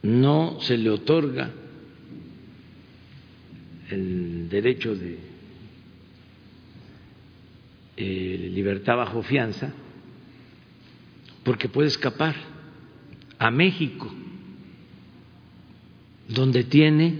[0.02, 1.52] no se le otorga
[3.90, 5.18] el derecho de
[7.96, 9.72] eh, libertad bajo fianza
[11.44, 12.34] porque puede escapar
[13.38, 14.12] a México,
[16.28, 17.18] donde tiene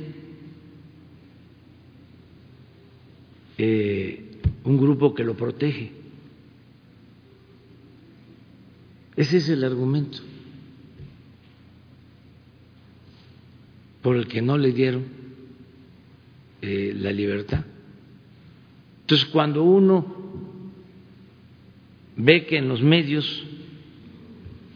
[3.56, 5.92] eh, un grupo que lo protege.
[9.16, 10.18] Ese es el argumento.
[14.02, 15.17] por el que no le dieron
[16.61, 17.64] eh, la libertad.
[19.02, 20.04] Entonces, cuando uno
[22.16, 23.46] ve que en los medios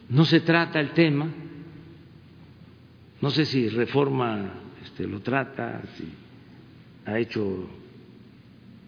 [0.09, 1.29] no se trata el tema,
[3.21, 6.05] no sé si Reforma este, lo trata, si
[7.05, 7.69] ha hecho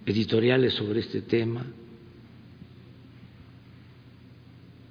[0.07, 1.65] editoriales sobre este tema,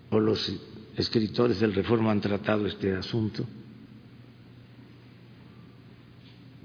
[0.10, 0.60] o los
[0.96, 3.46] escritores del Reforma han tratado este asunto.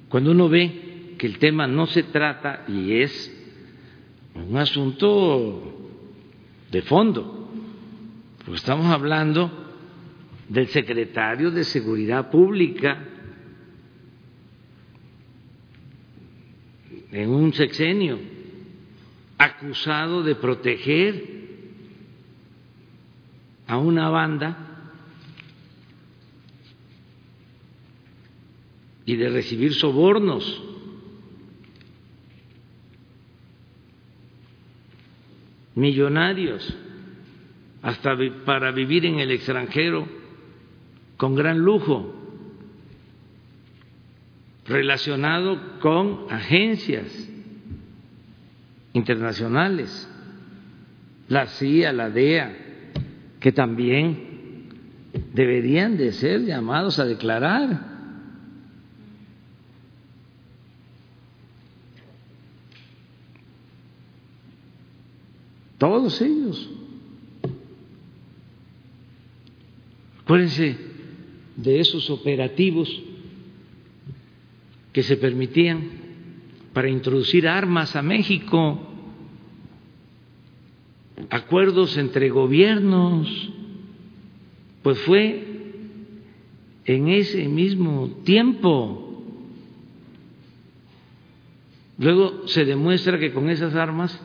[0.09, 0.88] Cuando uno ve
[1.19, 3.35] que el tema no se trata y es
[4.35, 5.75] un asunto
[6.71, 7.51] de fondo,
[8.55, 9.51] estamos hablando
[10.49, 13.05] del secretario de Seguridad Pública
[17.11, 18.19] en un sexenio,
[19.39, 21.39] acusado de proteger
[23.67, 24.69] a una banda
[29.05, 30.63] y de recibir sobornos.
[35.79, 36.77] Millonarios,
[37.83, 40.09] hasta para vivir en el extranjero
[41.17, 42.15] con gran lujo,
[44.67, 47.07] relacionado con agencias
[48.93, 50.11] internacionales,
[51.29, 52.57] la CIA, la DEA,
[53.39, 54.67] que también
[55.33, 57.98] deberían de ser llamados a declarar
[65.79, 66.69] todos ellos.
[70.23, 70.77] Acuérdense
[71.57, 72.89] de esos operativos
[74.93, 75.89] que se permitían
[76.73, 78.79] para introducir armas a México,
[81.31, 83.51] acuerdos entre gobiernos,
[84.83, 85.45] pues fue
[86.85, 89.25] en ese mismo tiempo.
[91.99, 94.21] Luego se demuestra que con esas armas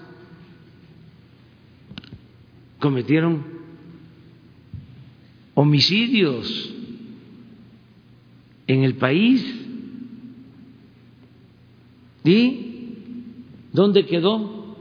[2.84, 3.46] cometieron
[5.54, 6.74] homicidios
[8.68, 9.42] en el país.
[12.26, 12.98] ¿Y
[13.72, 14.76] dónde quedó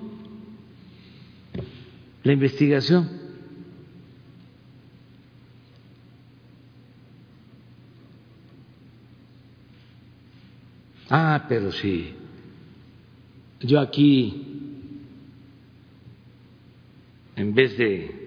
[2.24, 3.08] la investigación?
[11.08, 12.14] Ah, pero sí.
[13.60, 14.51] Yo aquí
[17.36, 18.22] en vez de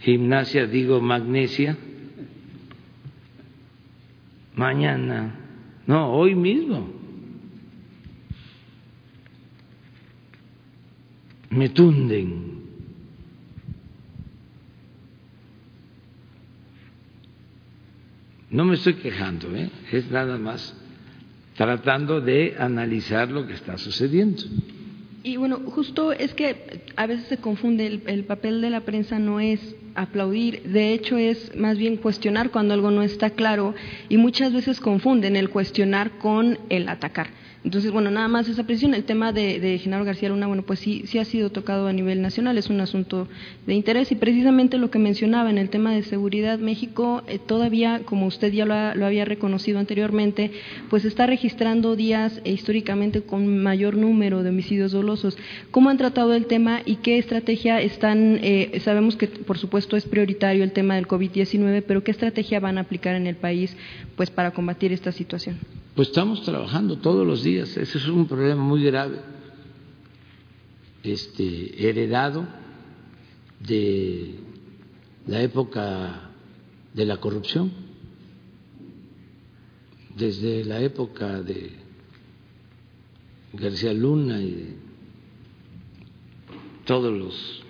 [0.00, 1.76] gimnasia digo magnesia,
[4.54, 5.34] mañana,
[5.86, 6.92] no, hoy mismo.
[11.50, 12.54] Me tunden.
[18.50, 19.70] No me estoy quejando, ¿eh?
[19.90, 20.76] es nada más
[21.56, 24.42] tratando de analizar lo que está sucediendo.
[25.26, 29.18] Y bueno, justo es que a veces se confunde, el, el, papel de la prensa
[29.18, 29.58] no es
[29.94, 33.74] aplaudir, de hecho es más bien cuestionar cuando algo no está claro
[34.10, 37.28] y muchas veces confunden el cuestionar con el atacar.
[37.64, 38.92] Entonces, bueno, nada más esa presión.
[38.92, 41.92] El tema de, de, Genaro García Luna, bueno, pues sí, sí ha sido tocado a
[41.94, 43.26] nivel nacional, es un asunto
[43.66, 48.02] de interés y precisamente lo que mencionaba en el tema de seguridad, México eh, todavía,
[48.04, 50.50] como usted ya lo, ha, lo, había reconocido anteriormente,
[50.90, 55.38] pues está registrando días eh, históricamente con mayor número de homicidios dolosos.
[55.70, 58.40] ¿Cómo han tratado el tema y qué estrategia están?
[58.42, 62.76] Eh, sabemos que, por supuesto es prioritario el tema del COVID-19, pero ¿qué estrategia van
[62.76, 63.74] a aplicar en el país
[64.16, 65.56] pues para combatir esta situación?
[65.94, 67.76] Pues estamos trabajando todos los días.
[67.76, 69.20] Ese es un problema muy grave,
[71.04, 72.48] este, heredado
[73.60, 74.34] de
[75.28, 76.30] la época
[76.92, 77.70] de la corrupción,
[80.16, 81.70] desde la época de
[83.52, 84.76] García Luna y de
[86.86, 87.62] todos los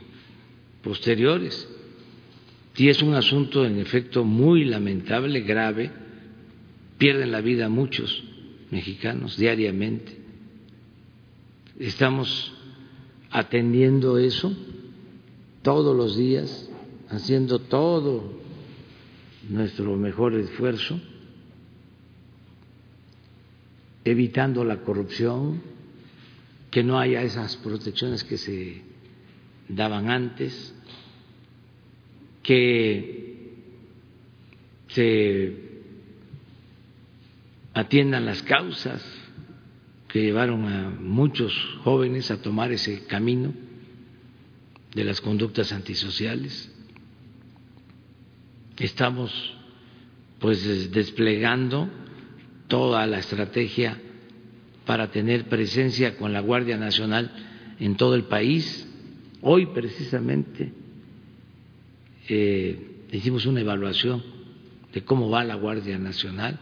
[0.82, 1.68] posteriores.
[2.74, 6.03] Y es un asunto, en efecto, muy lamentable, grave.
[7.04, 8.24] Pierden la vida muchos
[8.70, 10.16] mexicanos diariamente.
[11.78, 12.50] Estamos
[13.30, 14.56] atendiendo eso
[15.60, 16.70] todos los días,
[17.10, 18.32] haciendo todo
[19.50, 20.98] nuestro mejor esfuerzo,
[24.02, 25.60] evitando la corrupción,
[26.70, 28.80] que no haya esas protecciones que se
[29.68, 30.74] daban antes,
[32.42, 33.60] que
[34.88, 35.63] se
[37.74, 39.04] atiendan las causas
[40.08, 41.52] que llevaron a muchos
[41.82, 43.52] jóvenes a tomar ese camino
[44.94, 46.72] de las conductas antisociales.
[48.78, 49.32] Estamos
[50.38, 51.88] pues desplegando
[52.68, 53.98] toda la estrategia
[54.86, 57.30] para tener presencia con la Guardia Nacional
[57.80, 58.88] en todo el país.
[59.42, 60.72] Hoy precisamente
[62.28, 64.22] eh, hicimos una evaluación
[64.92, 66.58] de cómo va la Guardia Nacional.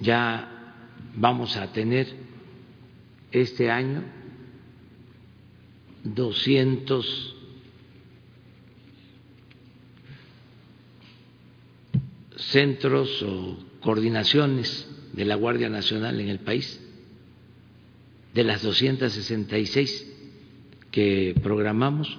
[0.00, 0.48] Ya
[1.16, 2.08] vamos a tener
[3.32, 4.02] este año
[6.04, 7.36] 200
[12.36, 16.80] centros o coordinaciones de la Guardia Nacional en el país,
[18.34, 20.06] de las 266
[20.90, 22.18] que programamos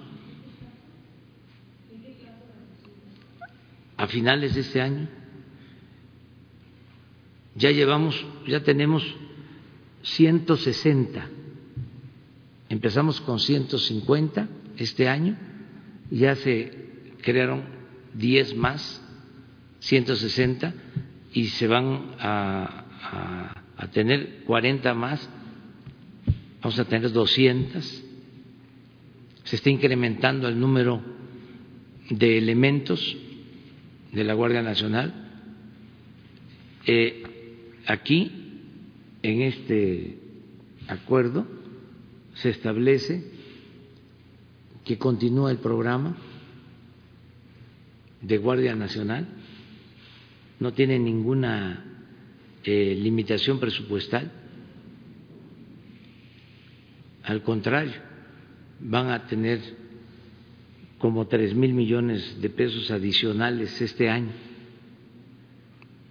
[3.97, 5.20] a finales de este año.
[7.55, 9.03] Ya llevamos, ya tenemos
[10.03, 11.29] 160
[12.71, 14.47] Empezamos con 150
[14.77, 15.35] este año,
[16.09, 16.71] ya se
[17.21, 17.63] crearon
[18.13, 19.03] 10 más,
[19.79, 20.73] 160,
[21.33, 22.85] y se van a,
[23.91, 25.29] tener 40 más,
[26.61, 28.03] vamos a tener 200.
[29.43, 31.01] Se está incrementando el número
[32.09, 33.17] de elementos
[34.13, 35.13] de la Guardia Nacional.
[36.85, 37.23] Eh,
[37.85, 38.31] aquí,
[39.21, 40.17] en este
[40.87, 41.45] acuerdo,
[42.35, 43.23] se establece
[44.85, 46.17] que continúa el programa
[48.21, 49.27] de Guardia Nacional,
[50.59, 51.85] no tiene ninguna
[52.63, 54.31] eh, limitación presupuestal,
[57.23, 57.93] al contrario,
[58.79, 59.59] van a tener
[60.97, 64.31] como tres mil millones de pesos adicionales este año.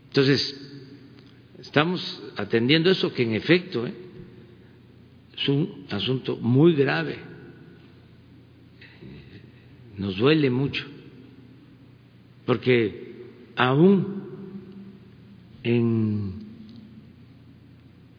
[0.08, 0.69] Entonces,
[1.60, 3.94] estamos atendiendo eso que en efecto, ¿eh?
[5.36, 7.18] es un asunto muy grave,
[9.96, 10.86] nos duele mucho,
[12.46, 13.26] porque
[13.56, 14.22] aún
[15.62, 16.32] en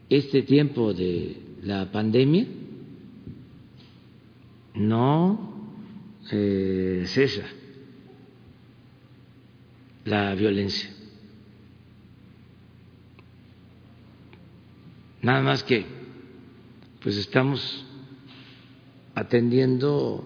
[0.09, 2.45] este tiempo de la pandemia
[4.75, 5.51] no
[6.31, 7.45] eh, cesa
[10.05, 10.90] la violencia.
[15.21, 15.85] Nada más que
[17.01, 17.85] pues estamos
[19.15, 20.23] atendiendo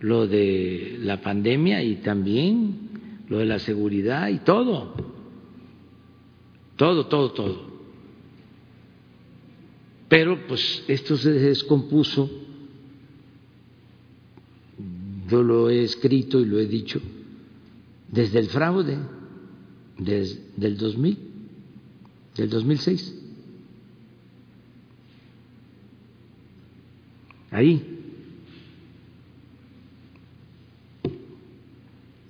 [0.00, 4.94] lo de la pandemia y también lo de la seguridad y todo,
[6.76, 7.68] todo, todo, todo.
[10.08, 12.30] Pero pues esto se descompuso,
[15.28, 17.00] yo lo he escrito y lo he dicho,
[18.10, 18.96] desde el fraude,
[19.98, 21.18] desde el 2000,
[22.36, 23.17] del 2006.
[27.50, 27.98] Ahí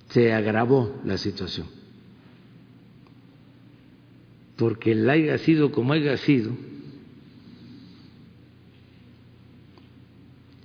[0.09, 1.67] se agravó la situación.
[4.57, 6.51] Porque el haya sido como haya sido,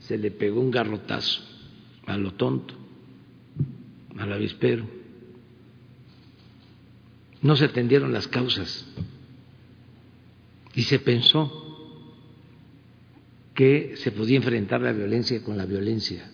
[0.00, 1.42] se le pegó un garrotazo
[2.06, 2.74] a lo tonto
[4.18, 4.86] al avispero.
[7.40, 8.86] No se atendieron las causas
[10.74, 11.56] y se pensó
[13.54, 16.30] que se podía enfrentar la violencia con la violencia.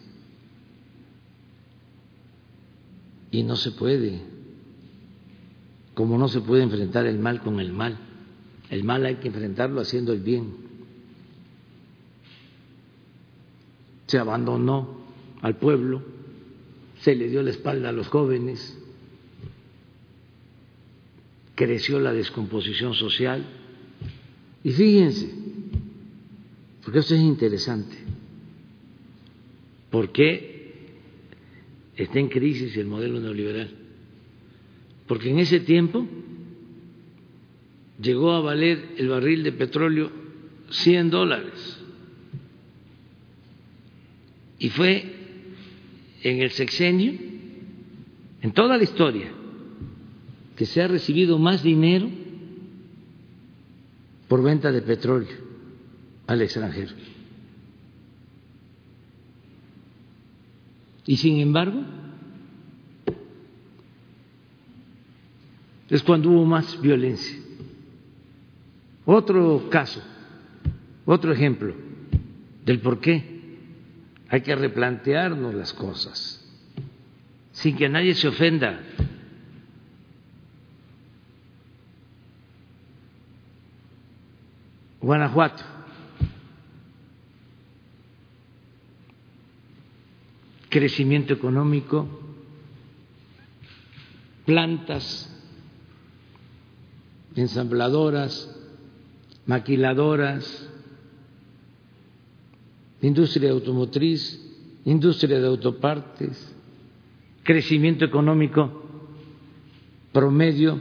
[3.30, 4.35] Y no se puede,
[5.96, 7.96] como no se puede enfrentar el mal con el mal.
[8.68, 10.54] El mal hay que enfrentarlo haciendo el bien.
[14.06, 15.00] Se abandonó
[15.40, 16.02] al pueblo,
[17.00, 18.78] se le dio la espalda a los jóvenes,
[21.54, 23.46] creció la descomposición social.
[24.64, 25.32] Y fíjense,
[26.84, 27.96] porque esto es interesante,
[29.88, 30.90] ¿por qué
[31.96, 33.85] está en crisis el modelo neoliberal?
[35.06, 36.06] Porque en ese tiempo
[38.00, 40.10] llegó a valer el barril de petróleo
[40.70, 41.80] 100 dólares.
[44.58, 45.14] Y fue
[46.22, 47.14] en el sexenio,
[48.42, 49.30] en toda la historia,
[50.56, 52.08] que se ha recibido más dinero
[54.28, 55.36] por venta de petróleo
[56.26, 56.94] al extranjero.
[61.06, 61.84] Y sin embargo,
[65.88, 67.36] es cuando hubo más violencia.
[69.04, 70.02] Otro caso,
[71.04, 71.74] otro ejemplo
[72.64, 73.36] del por qué
[74.28, 76.42] hay que replantearnos las cosas
[77.52, 78.80] sin que nadie se ofenda.
[85.00, 85.62] Guanajuato.
[90.68, 92.06] Crecimiento económico,
[94.44, 95.35] plantas
[97.36, 98.50] ensambladoras,
[99.46, 100.68] maquiladoras,
[103.02, 104.42] industria automotriz,
[104.84, 106.54] industria de autopartes,
[107.42, 108.82] crecimiento económico
[110.12, 110.80] promedio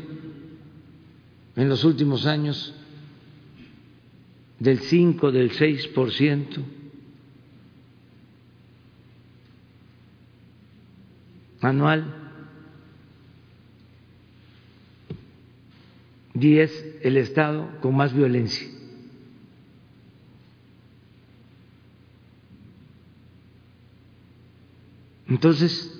[1.55, 2.73] en los últimos años
[4.59, 6.63] del 5, del 6%.
[11.61, 12.24] anual
[16.39, 18.67] y es el Estado con más violencia.
[25.27, 25.91] Entonces,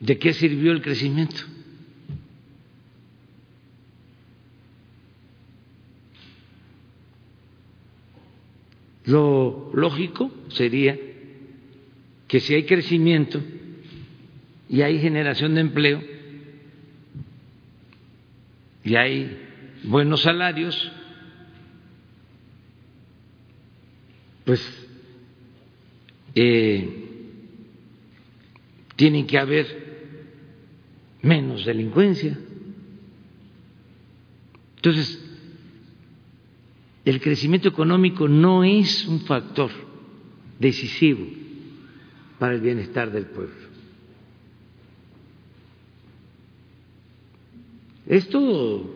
[0.00, 1.42] ¿de qué sirvió el crecimiento?
[9.06, 10.98] Lo lógico sería
[12.26, 13.40] que si hay crecimiento
[14.68, 16.13] y hay generación de empleo
[18.84, 19.38] y hay
[19.84, 20.92] buenos salarios,
[24.44, 24.86] pues
[26.34, 27.04] eh,
[28.96, 29.84] tiene que haber
[31.22, 32.38] menos delincuencia.
[34.76, 35.24] Entonces,
[37.06, 39.70] el crecimiento económico no es un factor
[40.58, 41.26] decisivo
[42.38, 43.63] para el bienestar del pueblo.
[48.06, 48.94] Esto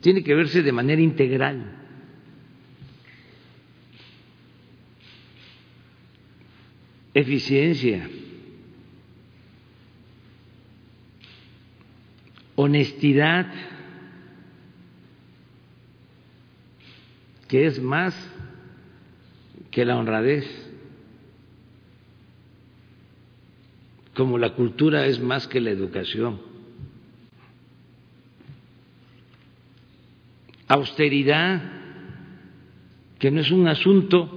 [0.00, 1.76] tiene que verse de manera integral.
[7.16, 8.10] eficiencia,
[12.56, 13.50] honestidad,
[17.48, 18.14] que es más
[19.70, 20.44] que la honradez,
[24.14, 26.55] como la cultura es más que la educación.
[30.68, 31.62] Austeridad,
[33.18, 34.36] que no es un asunto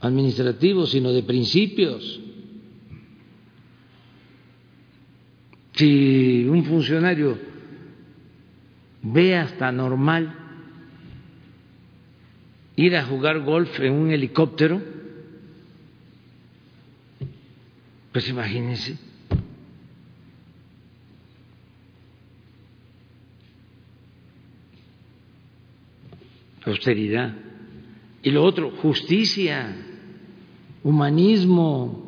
[0.00, 2.20] administrativos, sino de principios.
[5.74, 7.38] Si un funcionario
[9.02, 10.34] ve hasta normal
[12.76, 14.80] ir a jugar golf en un helicóptero,
[18.12, 19.09] pues imagínense.
[26.64, 27.34] Austeridad.
[28.22, 29.76] Y lo otro, justicia
[30.82, 32.06] humanismo.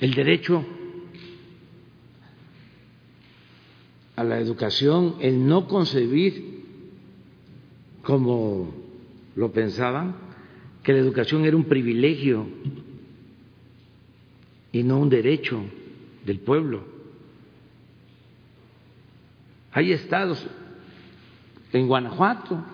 [0.00, 0.64] El derecho
[4.14, 6.58] a la educación, el no concebir
[8.02, 8.72] como
[9.34, 10.16] lo pensaban,
[10.82, 12.46] que la educación era un privilegio
[14.72, 15.60] y no un derecho
[16.24, 16.97] del pueblo.
[19.78, 20.44] Hay estados,
[21.72, 22.64] en Guanajuato,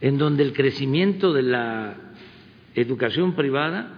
[0.00, 1.96] en donde el crecimiento de la
[2.74, 3.92] educación privada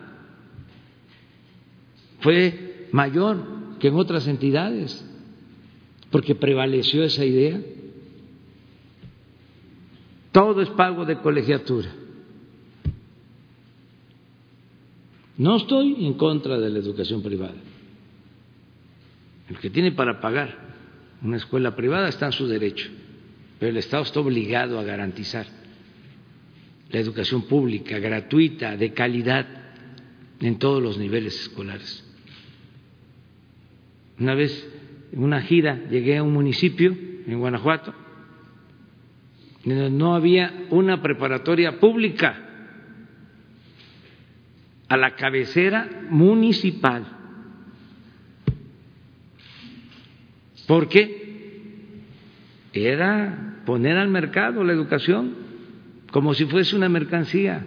[2.21, 5.11] fue mayor que en otras entidades,
[6.11, 7.63] porque prevaleció esa idea.
[10.33, 11.89] Todo es pago de colegiatura.
[15.39, 17.57] No estoy en contra de la educación privada.
[19.49, 20.76] El que tiene para pagar
[21.23, 22.89] una escuela privada está en su derecho,
[23.59, 25.47] pero el Estado está obligado a garantizar
[26.91, 29.47] la educación pública, gratuita, de calidad,
[30.41, 32.05] en todos los niveles escolares.
[34.19, 34.69] Una vez
[35.13, 37.95] en una gira llegué a un municipio en Guanajuato
[39.67, 42.39] donde no había una preparatoria pública
[44.89, 47.16] a la cabecera municipal.
[50.67, 52.03] ¿Por qué?
[52.73, 55.35] Era poner al mercado la educación
[56.11, 57.67] como si fuese una mercancía.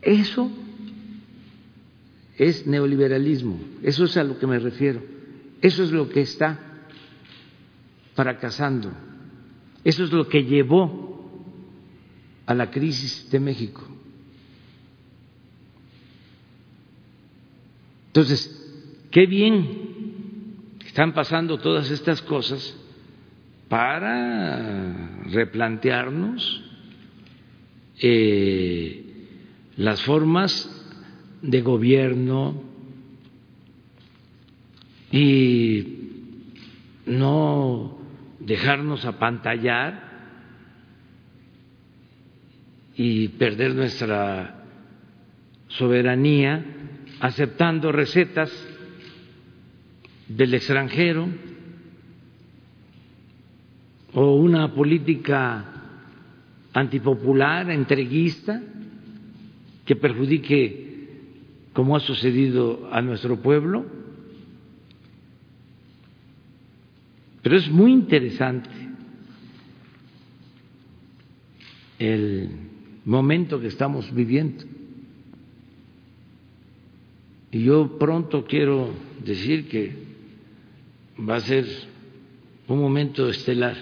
[0.00, 0.50] Eso
[2.36, 5.00] es neoliberalismo, eso es a lo que me refiero,
[5.60, 6.58] eso es lo que está
[8.14, 8.92] fracasando,
[9.84, 11.12] eso es lo que llevó
[12.46, 13.86] a la crisis de México.
[18.08, 18.61] Entonces,
[19.12, 22.76] qué bien están pasando todas estas cosas
[23.68, 26.64] para replantearnos
[28.00, 29.04] eh,
[29.76, 30.68] las formas
[31.42, 32.62] de gobierno
[35.10, 35.98] y
[37.04, 37.98] no
[38.40, 40.10] dejarnos apantallar
[42.96, 44.64] y perder nuestra
[45.68, 46.64] soberanía
[47.20, 48.50] aceptando recetas
[50.36, 51.28] del extranjero
[54.14, 55.64] o una política
[56.72, 58.62] antipopular, entreguista,
[59.84, 60.82] que perjudique
[61.72, 63.86] como ha sucedido a nuestro pueblo.
[67.42, 68.70] Pero es muy interesante
[71.98, 72.50] el
[73.04, 74.64] momento que estamos viviendo.
[77.50, 78.90] Y yo pronto quiero
[79.24, 80.11] decir que
[81.28, 81.66] va a ser
[82.68, 83.76] un momento estelar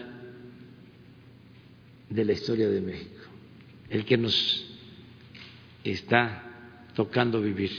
[2.09, 3.23] de la historia de México,
[3.89, 4.67] el que nos
[5.85, 6.43] está
[6.95, 7.71] tocando vivir.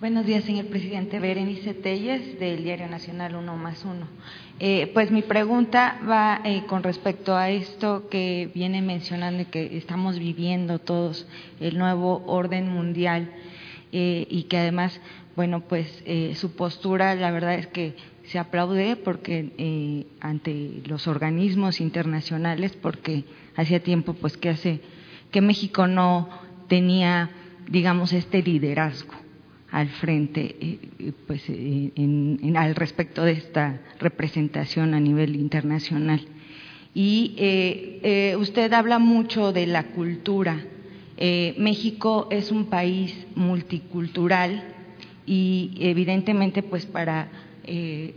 [0.00, 1.20] Buenos días, señor presidente.
[1.20, 4.08] Berenice Telles, del Diario Nacional Uno más Uno.
[4.60, 9.76] Eh, pues mi pregunta va eh, con respecto a esto que viene mencionando y que
[9.76, 11.26] estamos viviendo todos,
[11.58, 13.30] el nuevo orden mundial,
[13.92, 15.00] eh, y que además,
[15.34, 16.04] bueno, pues
[16.34, 23.24] su postura, la verdad es que se aplaude porque eh, ante los organismos internacionales porque
[23.56, 24.80] hacía tiempo pues que hace
[25.30, 26.28] que México no
[26.68, 27.30] tenía
[27.68, 29.14] digamos este liderazgo
[29.72, 36.20] al frente eh, pues en, al respecto de esta representación a nivel internacional.
[36.94, 40.60] Y eh, usted habla mucho de la cultura.
[41.56, 44.72] México es un país multicultural
[45.26, 47.28] y evidentemente pues para
[47.64, 48.14] eh,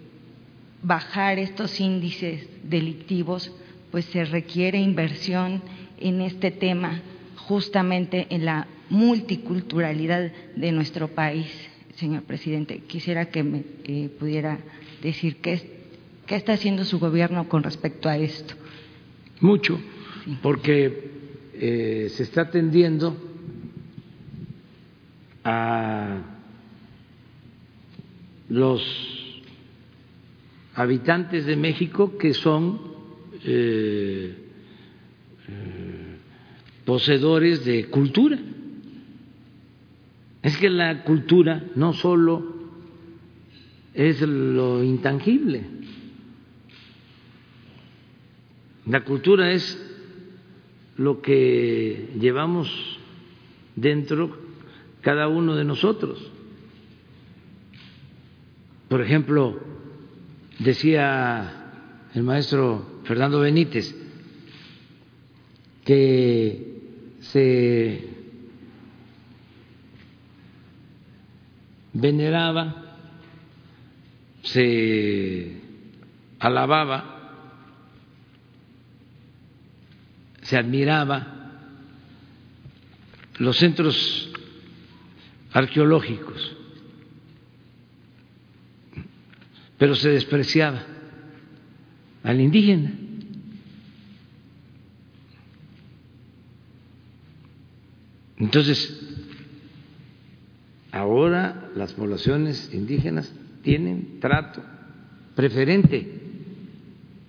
[0.82, 3.52] bajar estos índices delictivos,
[3.92, 5.62] pues se requiere inversión
[6.00, 7.02] en este tema,
[7.36, 11.48] justamente en la multiculturalidad de nuestro país,
[11.96, 12.80] señor presidente.
[12.88, 14.60] Quisiera que me eh, pudiera
[15.02, 15.62] decir qué,
[16.26, 18.56] qué está haciendo su gobierno con respecto a esto.
[19.42, 19.80] Mucho,
[20.42, 21.12] porque
[21.54, 23.16] eh, se está atendiendo
[25.44, 26.22] a
[28.50, 28.82] los
[30.76, 32.80] habitantes de México que son
[33.44, 34.36] eh,
[35.48, 36.18] eh,
[36.84, 38.38] poseedores de cultura.
[40.46, 42.56] Es que la cultura no solo
[43.94, 45.66] es lo intangible,
[48.86, 49.82] la cultura es
[50.96, 53.00] lo que llevamos
[53.76, 54.38] dentro
[55.02, 56.32] cada uno de nosotros.
[58.88, 59.60] Por ejemplo,
[60.60, 63.94] Decía el maestro Fernando Benítez
[65.84, 66.80] que
[67.20, 68.15] se
[71.96, 72.76] veneraba,
[74.44, 75.62] se
[76.40, 77.14] alababa,
[80.42, 81.28] se admiraba
[83.38, 84.32] los centros
[85.54, 86.56] arqueológicos,
[89.78, 90.84] pero se despreciaba
[92.24, 92.92] al indígena.
[98.38, 99.05] Entonces,
[100.96, 103.32] ahora las poblaciones indígenas
[103.64, 104.64] tienen trato
[105.36, 106.22] preferente.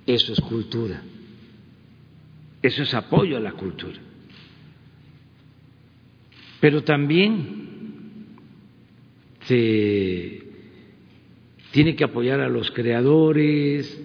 [0.06, 1.02] Eso es cultura.
[2.62, 3.98] Eso es apoyo a la cultura.
[6.60, 8.36] Pero también
[9.42, 10.42] se
[11.72, 14.00] tiene que apoyar a los creadores,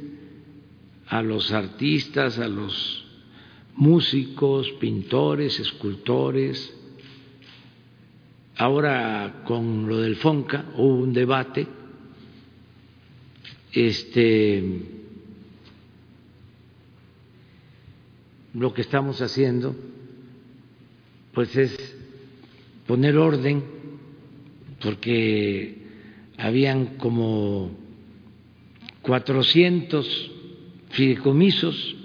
[1.08, 3.06] a los artistas, a los
[3.76, 6.81] músicos, pintores, escultores.
[8.62, 11.66] Ahora con lo del FONCA hubo un debate
[13.72, 14.64] este
[18.54, 19.76] lo que estamos haciendo
[21.34, 21.76] pues es
[22.86, 23.64] poner orden
[24.80, 25.78] porque
[26.38, 27.72] habían como
[29.02, 30.32] 400
[30.92, 31.96] fideicomisos.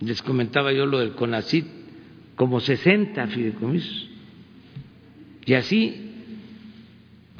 [0.00, 1.77] Les comentaba yo lo del CONACIT
[2.38, 4.08] como 60 fideicomisos
[5.44, 6.12] y así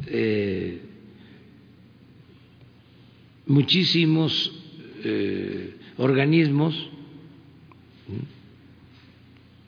[0.07, 0.83] eh,
[3.47, 4.53] muchísimos
[5.05, 6.91] eh, organismos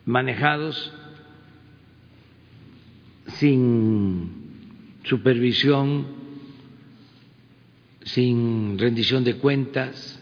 [0.05, 0.93] manejados
[3.37, 4.29] sin
[5.03, 6.07] supervisión,
[8.03, 10.19] sin rendición de cuentas.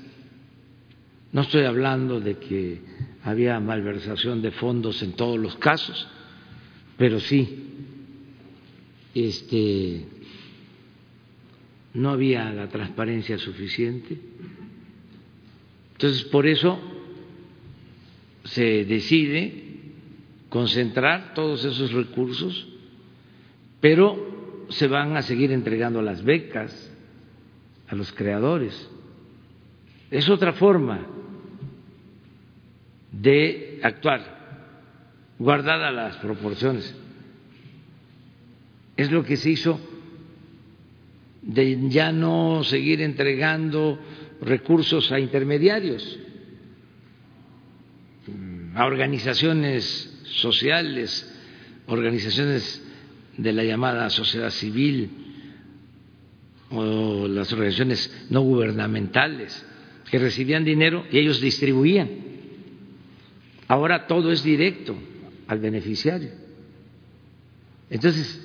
[1.31, 2.81] No estoy hablando de que
[3.23, 6.07] había malversación de fondos en todos los casos,
[6.97, 7.65] pero sí
[9.13, 10.05] este
[11.93, 14.17] no había la transparencia suficiente.
[15.93, 16.79] Entonces, por eso
[18.43, 19.63] se decide
[20.49, 22.67] concentrar todos esos recursos,
[23.81, 26.91] pero se van a seguir entregando las becas
[27.87, 28.89] a los creadores.
[30.11, 31.05] Es otra forma
[33.11, 36.95] de actuar, guardada las proporciones.
[38.97, 39.79] Es lo que se hizo
[41.41, 43.99] de ya no seguir entregando
[44.41, 46.19] recursos a intermediarios,
[48.75, 51.29] a organizaciones sociales,
[51.87, 52.85] organizaciones
[53.37, 55.09] de la llamada sociedad civil
[56.71, 59.65] o las organizaciones no gubernamentales
[60.11, 62.28] que recibían dinero y ellos distribuían.
[63.69, 64.97] Ahora todo es directo
[65.47, 66.31] al beneficiario.
[67.91, 68.43] Entonces,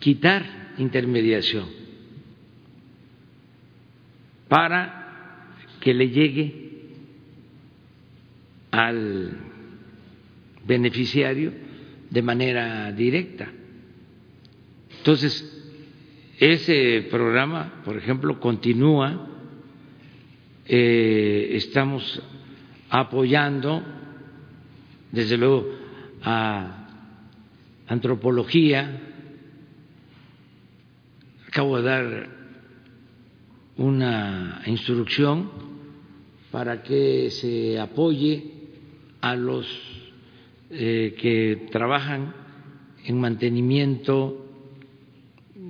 [0.00, 1.68] quitar intermediación
[4.48, 6.70] para que le llegue
[8.72, 9.30] al
[10.66, 11.52] beneficiario
[12.10, 13.48] de manera directa.
[14.98, 15.50] Entonces,
[16.40, 19.28] ese programa, por ejemplo, continúa,
[20.66, 22.20] eh, estamos
[22.94, 23.82] apoyando,
[25.10, 25.66] desde luego,
[26.22, 26.86] a
[27.88, 29.00] antropología,
[31.48, 32.28] acabo de dar
[33.78, 35.50] una instrucción
[36.52, 38.52] para que se apoye
[39.20, 39.66] a los
[40.70, 42.32] eh, que trabajan
[43.04, 44.46] en mantenimiento,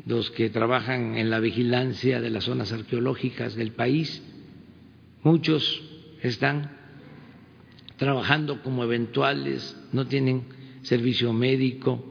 [0.05, 4.23] los que trabajan en la vigilancia de las zonas arqueológicas del país.
[5.23, 5.83] Muchos
[6.21, 6.84] están
[7.97, 10.45] trabajando como eventuales, no tienen
[10.83, 12.05] servicio médico.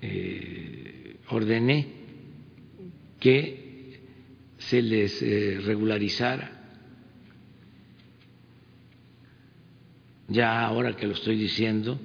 [0.00, 1.86] Eh, ordené
[3.20, 4.00] que
[4.58, 6.58] se les eh, regularizara.
[10.28, 12.00] Ya ahora que lo estoy diciendo,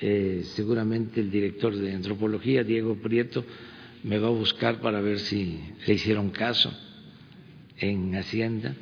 [0.00, 3.44] eh, seguramente el director de antropología, Diego Prieto,
[4.02, 6.72] me va a buscar para ver si le hicieron caso
[7.76, 8.74] en Hacienda,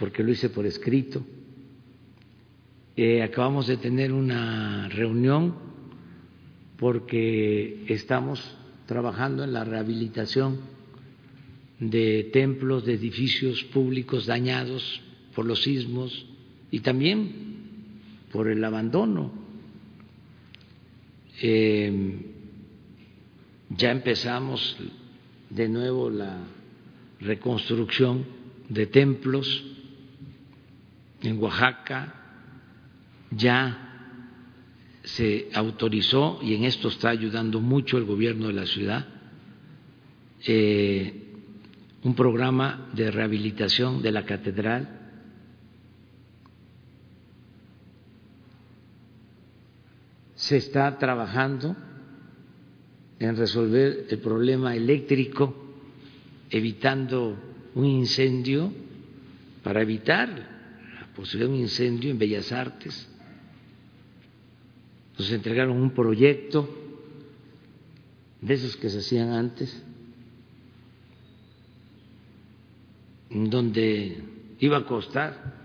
[0.00, 1.22] porque lo hice por escrito.
[2.96, 5.54] Eh, acabamos de tener una reunión
[6.78, 8.42] porque estamos
[8.86, 10.58] trabajando en la rehabilitación
[11.78, 15.02] de templos, de edificios públicos dañados
[15.34, 16.26] por los sismos
[16.70, 17.32] y también
[18.32, 19.30] por el abandono.
[21.42, 22.16] Eh,
[23.68, 24.78] ya empezamos
[25.50, 26.38] de nuevo la
[27.20, 28.24] reconstrucción
[28.70, 29.66] de templos
[31.22, 32.14] en Oaxaca
[33.30, 33.86] ya
[35.04, 39.06] se autorizó, y en esto está ayudando mucho el gobierno de la ciudad,
[40.46, 41.14] eh,
[42.02, 44.96] un programa de rehabilitación de la catedral.
[50.34, 51.76] Se está trabajando
[53.18, 55.54] en resolver el problema eléctrico,
[56.50, 57.36] evitando
[57.74, 58.72] un incendio
[59.62, 60.59] para evitar
[61.20, 63.08] posibilidad de un incendio en Bellas Artes.
[65.18, 66.68] Nos entregaron un proyecto
[68.40, 69.82] de esos que se hacían antes,
[73.28, 74.22] donde
[74.60, 75.60] iba a costar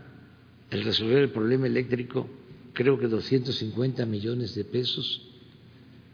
[0.70, 2.28] el resolver el problema eléctrico
[2.74, 5.22] creo que 250 millones de pesos.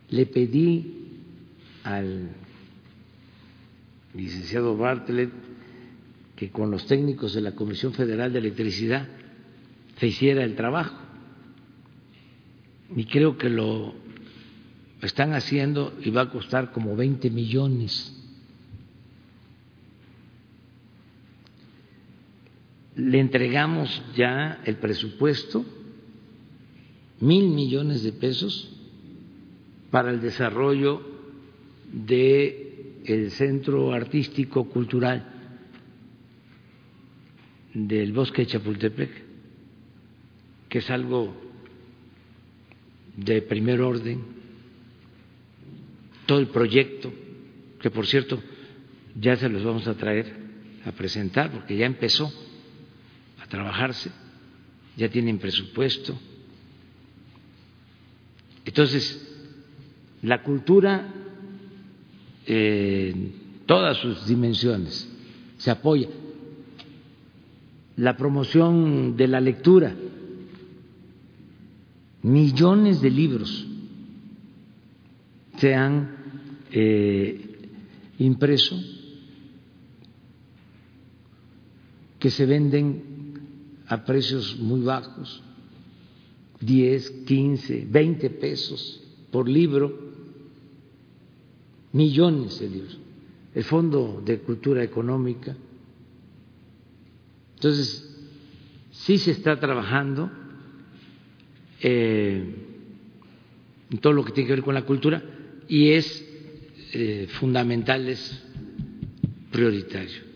[0.10, 1.10] Le pedí
[1.84, 2.30] al
[4.14, 5.32] licenciado Bartlett
[6.36, 9.08] que con los técnicos de la Comisión Federal de Electricidad
[10.02, 10.98] se hiciera el trabajo.
[12.96, 13.94] Y creo que lo
[15.00, 18.12] están haciendo y va a costar como 20 millones.
[22.96, 25.64] Le entregamos ya el presupuesto
[27.20, 28.76] mil millones de pesos
[29.92, 31.00] para el desarrollo
[31.94, 35.28] del centro artístico cultural
[37.76, 39.31] del bosque de Chapultepec,
[40.72, 41.36] que es algo
[43.18, 44.24] de primer orden,
[46.26, 47.12] todo el proyecto,
[47.82, 48.42] que por cierto
[49.20, 50.34] ya se los vamos a traer
[50.86, 52.32] a presentar, porque ya empezó
[53.44, 54.12] a trabajarse,
[54.96, 56.18] ya tienen presupuesto.
[58.64, 59.28] Entonces,
[60.22, 61.06] la cultura,
[62.46, 63.34] en
[63.66, 65.06] todas sus dimensiones,
[65.58, 66.08] se apoya.
[67.98, 69.94] La promoción de la lectura,
[72.24, 73.68] millones de libros
[75.58, 76.16] se han
[76.72, 77.70] eh,
[78.20, 78.80] impreso
[82.20, 83.04] que se venden
[83.88, 85.44] a precios muy bajos
[86.62, 90.12] 10, 15, 20 pesos por libro,
[91.92, 92.98] millones de libros.
[93.54, 95.58] El Fondo de Cultura Económica.
[97.56, 98.08] Entonces,
[98.92, 100.32] sí se está trabajando
[101.82, 102.44] eh,
[103.90, 105.22] en todo lo que tiene que ver con la cultura
[105.68, 106.26] y es
[106.94, 108.44] eh, fundamental, es
[109.52, 110.32] prioritario.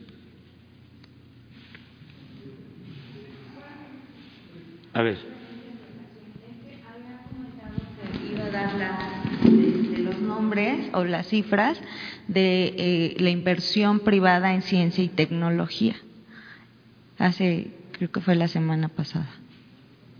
[4.93, 5.35] A ver.
[10.93, 11.79] o las cifras
[12.27, 15.95] de eh, la inversión privada en ciencia y tecnología.
[17.17, 19.29] Hace, creo que fue la semana pasada.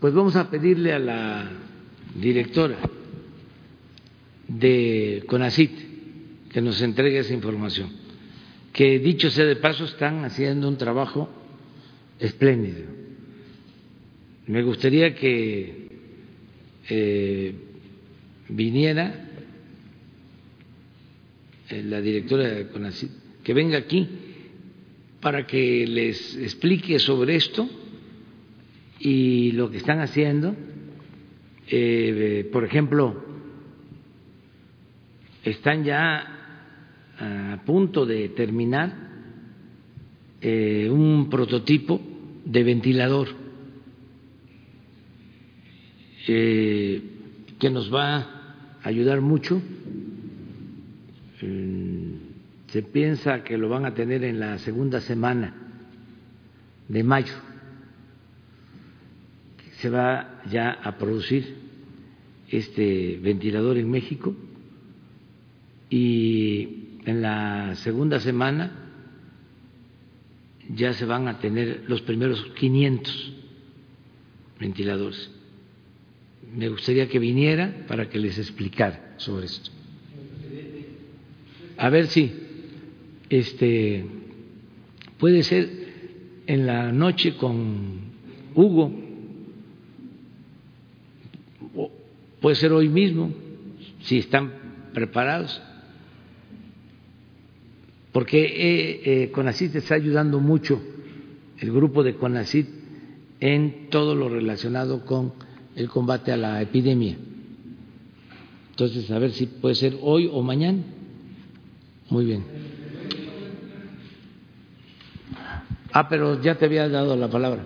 [0.05, 1.49] Pues vamos a pedirle a la
[2.13, 2.77] directora
[4.47, 5.71] de CONACIT
[6.51, 7.89] que nos entregue esa información.
[8.71, 11.27] Que dicho sea de paso, están haciendo un trabajo
[12.19, 12.83] espléndido.
[14.45, 15.87] Me gustaría que
[16.87, 17.55] eh,
[18.49, 19.27] viniera
[21.67, 23.11] eh, la directora de CONACYT,
[23.43, 24.07] que venga aquí
[25.19, 27.67] para que les explique sobre esto
[29.05, 30.55] y lo que están haciendo.
[31.69, 33.15] Eh, por ejemplo,
[35.43, 36.31] están ya
[37.19, 38.93] a punto de terminar
[40.41, 42.01] eh, un prototipo
[42.45, 43.27] de ventilador
[46.25, 49.61] que nos va a ayudar mucho
[51.39, 55.53] se piensa que lo van a tener en la segunda semana
[56.87, 57.54] de mayo.
[59.79, 61.55] Se va ya a producir
[62.49, 64.35] este ventilador en México
[65.89, 68.71] y en la segunda semana
[70.69, 73.33] ya se van a tener los primeros 500
[74.59, 75.31] ventiladores.
[76.55, 79.71] Me gustaría que viniera para que les explicara sobre esto
[81.77, 82.31] a ver si
[83.29, 84.05] este
[85.17, 85.69] puede ser
[86.47, 88.13] en la noche con
[88.53, 88.91] Hugo,
[92.45, 93.31] puede ser hoy mismo,
[94.03, 94.51] si están
[94.93, 95.59] preparados,
[98.11, 100.79] porque eh, eh, CONACIT está ayudando mucho,
[101.57, 102.67] el grupo de CONACIT,
[103.39, 105.33] en todo lo relacionado con
[105.75, 107.17] el combate a la epidemia.
[108.69, 110.83] Entonces, a ver si puede ser hoy o mañana.
[112.11, 112.43] Muy bien.
[115.91, 117.65] Ah, pero ya te había dado la palabra.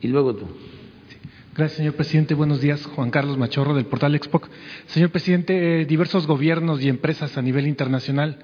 [0.00, 0.46] Y luego tú.
[1.54, 2.32] Gracias, señor presidente.
[2.32, 2.86] Buenos días.
[2.86, 4.48] Juan Carlos Machorro, del portal Expoc.
[4.86, 8.38] Señor presidente, eh, diversos gobiernos y empresas a nivel internacional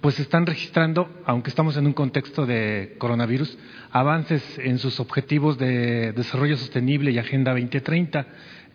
[0.00, 3.56] pues están registrando, aunque estamos en un contexto de coronavirus,
[3.90, 8.26] avances en sus objetivos de desarrollo sostenible y Agenda 2030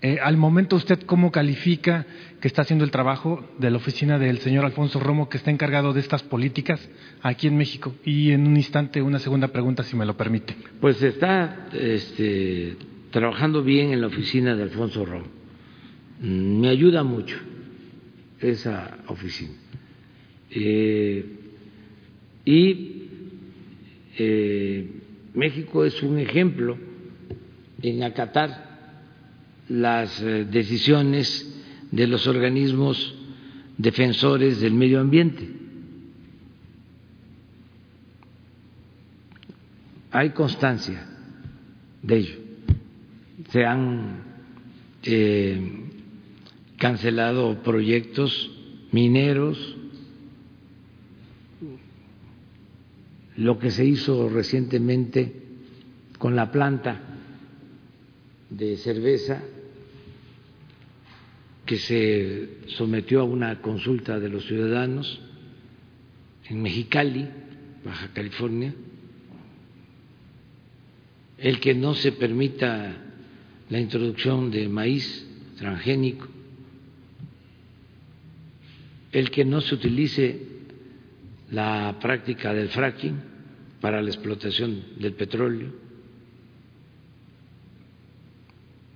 [0.01, 2.05] Eh, al momento, ¿usted cómo califica
[2.39, 5.91] que está haciendo el trabajo de la oficina del señor Alfonso Romo, que está encargado
[5.91, 6.79] de estas políticas
[7.21, 7.93] aquí en México?
[8.05, 10.55] Y en un instante, una segunda pregunta, si me lo permite.
[10.79, 12.77] Pues está este,
[13.11, 15.27] trabajando bien en la oficina de Alfonso Romo.
[16.21, 17.37] Mm, me ayuda mucho
[18.39, 19.53] esa oficina.
[20.51, 21.25] Eh,
[22.45, 23.03] y
[24.17, 24.89] eh,
[25.33, 26.77] México es un ejemplo
[27.81, 28.69] en acatar
[29.69, 31.45] las eh, decisiones
[31.91, 33.15] de los organismos
[33.77, 35.49] defensores del medio ambiente.
[40.11, 41.07] Hay constancia
[42.01, 42.48] de ello.
[43.51, 44.23] Se han
[45.03, 45.89] eh,
[46.77, 48.51] cancelado proyectos
[48.91, 49.75] mineros,
[53.37, 55.33] lo que se hizo recientemente
[56.17, 57.01] con la planta
[58.49, 59.41] de cerveza
[61.65, 65.21] que se sometió a una consulta de los ciudadanos
[66.49, 67.29] en Mexicali,
[67.85, 68.73] Baja California,
[71.37, 73.08] el que no se permita
[73.69, 75.27] la introducción de maíz
[75.57, 76.27] transgénico,
[79.11, 80.39] el que no se utilice
[81.51, 83.19] la práctica del fracking
[83.81, 85.71] para la explotación del petróleo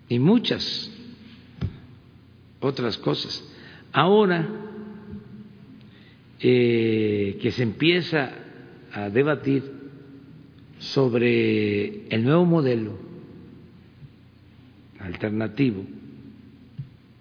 [0.10, 0.92] y muchas
[2.60, 3.44] otras cosas.
[3.92, 4.48] Ahora
[6.40, 8.34] eh, que se empieza
[8.92, 9.64] a debatir
[10.78, 13.03] sobre el nuevo modelo
[15.04, 15.86] alternativo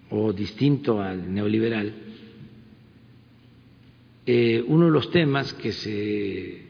[0.09, 1.93] o distinto al neoliberal,
[4.25, 6.61] eh, uno de los temas que se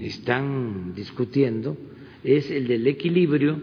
[0.00, 1.76] están discutiendo
[2.22, 3.60] es el del equilibrio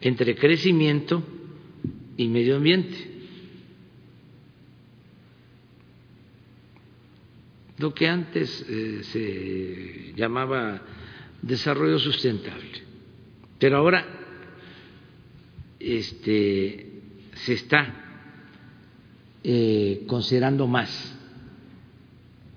[0.00, 1.22] entre crecimiento
[2.16, 3.12] y medio ambiente.
[7.82, 10.82] lo que antes eh, se llamaba
[11.42, 12.70] desarrollo sustentable.
[13.58, 14.21] Pero ahora
[15.82, 16.86] este,
[17.34, 17.94] se está
[19.42, 21.18] eh, considerando más.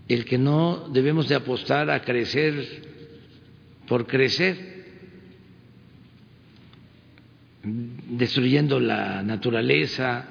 [0.08, 2.84] El que no debemos de apostar a crecer
[3.88, 4.76] por crecer,
[7.64, 10.28] destruyendo la naturaleza,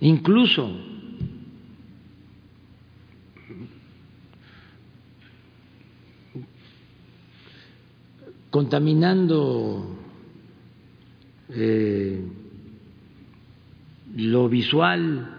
[0.00, 0.92] incluso
[8.50, 10.01] contaminando
[11.54, 12.24] eh,
[14.16, 15.36] lo visual,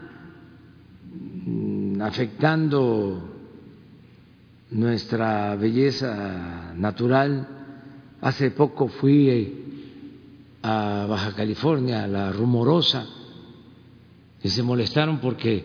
[1.46, 3.30] mm, afectando
[4.72, 7.48] nuestra belleza natural.
[8.22, 9.62] Hace poco fui
[10.62, 13.06] a Baja California, a la rumorosa,
[14.42, 15.64] y se molestaron porque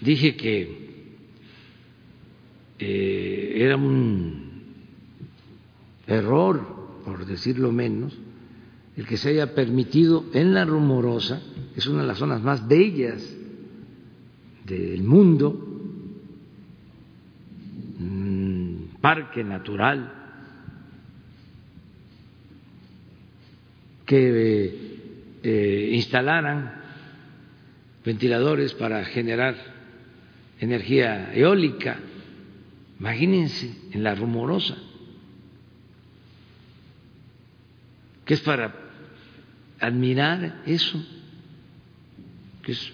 [0.00, 0.84] dije que
[2.78, 4.62] eh, era un
[6.06, 6.73] error,
[7.04, 8.16] por decirlo menos,
[8.96, 11.42] el que se haya permitido en la rumorosa,
[11.76, 13.22] es una de las zonas más bellas
[14.64, 15.74] del mundo,
[19.00, 20.12] parque natural,
[24.06, 24.70] que
[25.42, 26.80] eh, instalaran
[28.02, 29.56] ventiladores para generar
[30.58, 31.98] energía eólica.
[32.98, 34.74] Imagínense en la rumorosa.
[38.24, 38.74] Que es para
[39.80, 41.02] admirar eso,
[42.62, 42.92] que es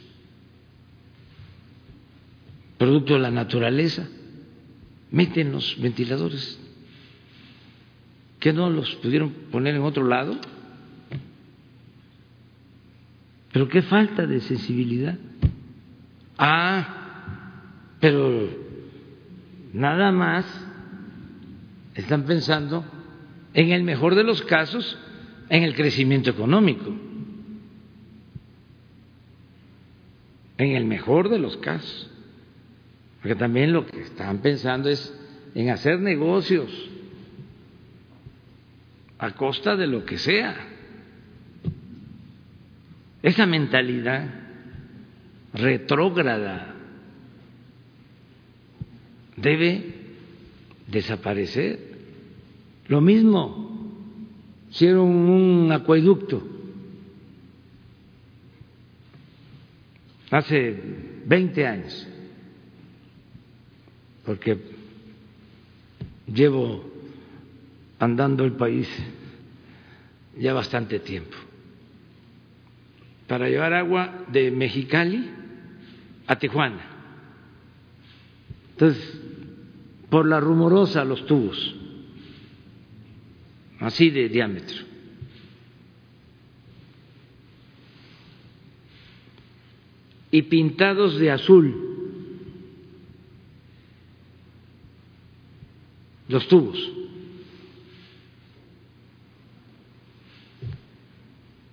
[2.78, 4.08] producto de la naturaleza,
[5.10, 6.58] meten los ventiladores,
[8.38, 10.36] que no los pudieron poner en otro lado,
[13.52, 15.18] pero qué falta de sensibilidad.
[16.38, 16.96] Ah,
[18.00, 18.48] pero
[19.72, 20.46] nada más
[21.94, 22.84] están pensando
[23.52, 24.96] en el mejor de los casos
[25.50, 26.94] en el crecimiento económico,
[30.56, 32.08] en el mejor de los casos,
[33.20, 35.12] porque también lo que están pensando es
[35.54, 36.70] en hacer negocios
[39.18, 40.56] a costa de lo que sea.
[43.22, 44.32] Esa mentalidad
[45.52, 46.74] retrógrada
[49.36, 49.94] debe
[50.86, 51.90] desaparecer.
[52.86, 53.69] Lo mismo
[54.70, 56.42] hicieron un acueducto.
[60.30, 60.80] Hace
[61.26, 62.06] 20 años,
[64.24, 64.58] porque
[66.32, 66.84] llevo
[67.98, 68.88] andando el país
[70.38, 71.36] ya bastante tiempo.
[73.26, 75.30] Para llevar agua de Mexicali
[76.28, 76.80] a Tijuana.
[78.72, 79.20] Entonces,
[80.08, 81.79] por la rumorosa los tubos,
[83.80, 84.84] así de diámetro.
[90.30, 91.86] Y pintados de azul
[96.28, 97.00] los tubos.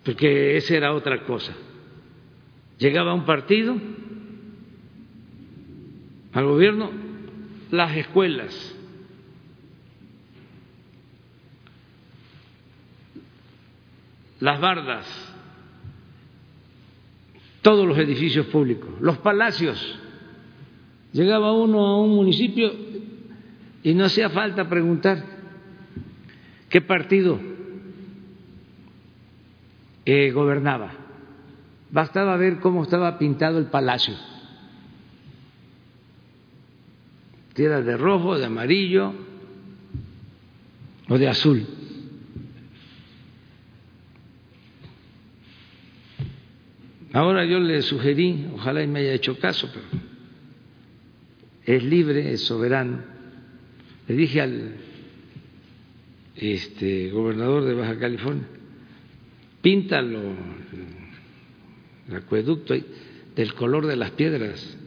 [0.07, 1.53] porque esa era otra cosa.
[2.79, 3.75] Llegaba un partido
[6.31, 6.89] al gobierno,
[7.71, 8.76] las escuelas,
[14.39, 15.05] las bardas,
[17.61, 19.99] todos los edificios públicos, los palacios.
[21.13, 22.71] Llegaba uno a un municipio
[23.83, 25.23] y no hacía falta preguntar
[26.69, 27.39] qué partido
[30.33, 30.91] gobernaba.
[31.91, 34.15] Bastaba ver cómo estaba pintado el palacio.
[37.55, 39.13] Si era de rojo, de amarillo
[41.09, 41.65] o de azul.
[47.13, 49.85] Ahora yo le sugerí, ojalá y me haya hecho caso, pero
[51.65, 52.99] es libre, es soberano.
[54.07, 54.75] Le dije al
[56.35, 58.47] este, gobernador de Baja California,
[59.61, 60.19] píntalo,
[62.09, 62.73] el acueducto
[63.35, 64.77] del color de las piedras.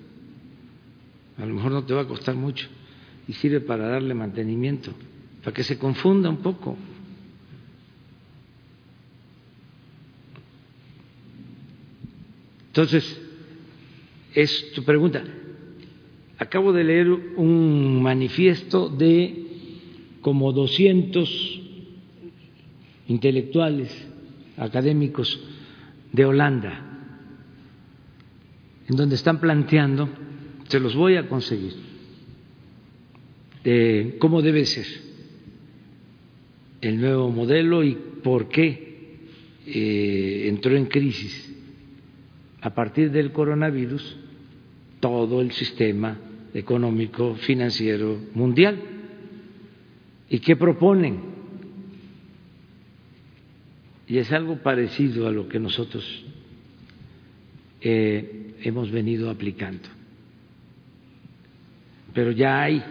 [1.39, 2.69] A lo mejor no te va a costar mucho
[3.27, 4.93] y sirve para darle mantenimiento,
[5.43, 6.77] para que se confunda un poco.
[12.71, 13.21] Entonces,
[14.33, 15.25] es tu pregunta.
[16.39, 19.47] Acabo de leer un manifiesto de
[20.21, 21.61] como 200
[23.09, 24.09] intelectuales
[24.57, 25.41] académicos
[26.13, 26.87] de Holanda,
[28.89, 30.09] en donde están planteando,
[30.69, 31.75] se los voy a conseguir,
[34.21, 34.87] cómo debe ser
[36.81, 39.19] el nuevo modelo y por qué
[39.67, 41.50] eh, entró en crisis
[42.61, 44.17] a partir del coronavirus
[45.01, 46.19] todo el sistema
[46.53, 48.79] económico financiero mundial
[50.29, 51.31] y qué proponen
[54.11, 56.05] y es algo parecido a lo que nosotros
[57.81, 59.89] eh, hemos venido aplicando.
[62.13, 62.83] Pero ya hay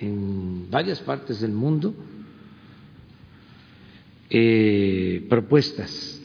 [0.00, 1.94] en varias partes del mundo
[4.30, 6.18] eh, propuestas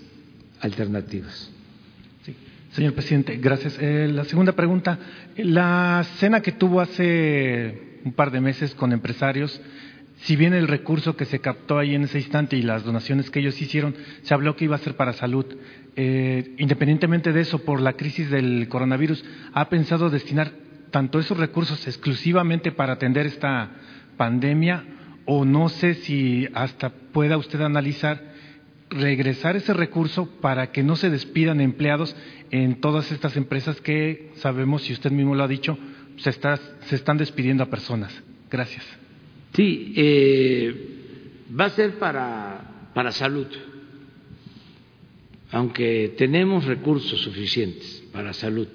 [0.61, 1.51] alternativas.
[2.71, 3.77] Señor presidente, gracias.
[3.79, 4.99] Eh, la segunda pregunta,
[5.37, 9.61] la cena que tuvo hace un par de meses con empresarios
[10.21, 13.39] si bien el recurso que se captó ahí en ese instante y las donaciones que
[13.39, 15.45] ellos hicieron, se habló que iba a ser para salud.
[15.95, 19.23] Eh, independientemente de eso, por la crisis del coronavirus,
[19.53, 20.51] ¿ha pensado destinar
[20.91, 23.71] tanto esos recursos exclusivamente para atender esta
[24.17, 24.83] pandemia
[25.25, 28.28] o no sé si hasta pueda usted analizar
[28.89, 32.15] regresar ese recurso para que no se despidan empleados
[32.51, 35.77] en todas estas empresas que sabemos, y usted mismo lo ha dicho,
[36.17, 38.23] se, se están despidiendo a personas?
[38.49, 38.85] Gracias.
[39.53, 43.47] Sí, eh, va a ser para, para salud,
[45.51, 48.67] aunque tenemos recursos suficientes para salud.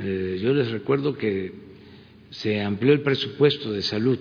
[0.00, 1.52] Eh, yo les recuerdo que
[2.30, 4.18] se amplió el presupuesto de salud,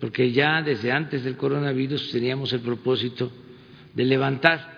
[0.00, 3.30] porque ya desde antes del coronavirus teníamos el propósito
[3.94, 4.76] de levantar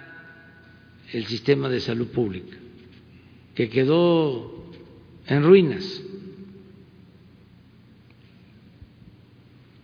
[1.12, 2.56] el sistema de salud pública,
[3.54, 4.70] que quedó
[5.26, 6.02] en ruinas.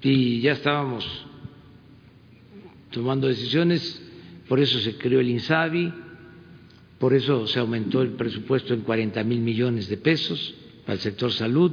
[0.03, 1.27] Y ya estábamos
[2.91, 4.03] tomando decisiones,
[4.49, 5.93] por eso se creó el INSABI,
[6.99, 10.55] por eso se aumentó el presupuesto en 40 mil millones de pesos
[10.85, 11.73] para el sector salud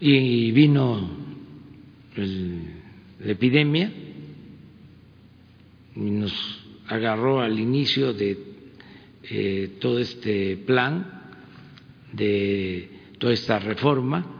[0.00, 1.25] y vino
[2.16, 3.92] la epidemia
[5.96, 6.32] nos
[6.88, 8.38] agarró al inicio de
[9.24, 11.22] eh, todo este plan,
[12.12, 14.32] de toda esta reforma.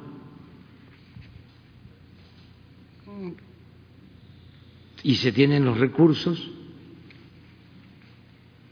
[5.03, 6.51] Y se tienen los recursos,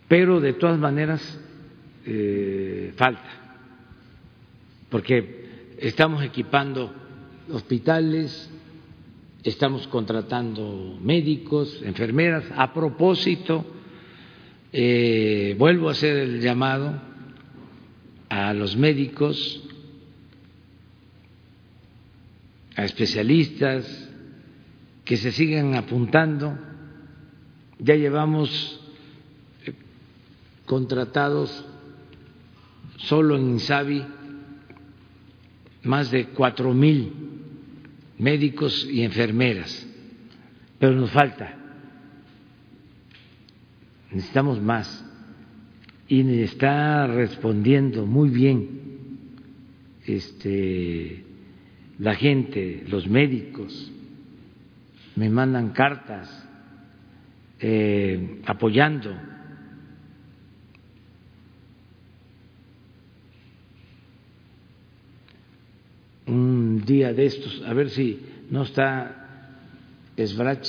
[0.09, 1.40] pero de todas maneras
[2.06, 3.62] eh, falta,
[4.90, 6.93] porque estamos equipando
[7.51, 8.51] hospitales,
[9.45, 12.45] estamos contratando médicos, enfermeras.
[12.57, 13.65] A propósito,
[14.73, 16.99] eh, vuelvo a hacer el llamado
[18.31, 19.62] a los médicos,
[22.75, 24.11] a especialistas,
[25.05, 26.59] que se sigan apuntando.
[27.79, 28.81] Ya llevamos
[29.66, 29.75] eh,
[30.65, 31.66] contratados
[32.97, 34.07] solo en INSABI
[35.83, 37.34] más de cuatro mil
[38.19, 39.86] médicos y enfermeras,
[40.78, 41.57] pero nos falta,
[44.11, 45.05] necesitamos más.
[46.07, 48.85] Y está respondiendo muy bien
[50.07, 51.24] este,
[51.99, 53.91] la gente, los médicos,
[55.16, 56.47] me mandan cartas
[57.61, 59.15] eh, apoyando.
[66.85, 68.20] Día de estos, a ver si
[68.51, 69.51] no está
[70.16, 70.66] Esbrach,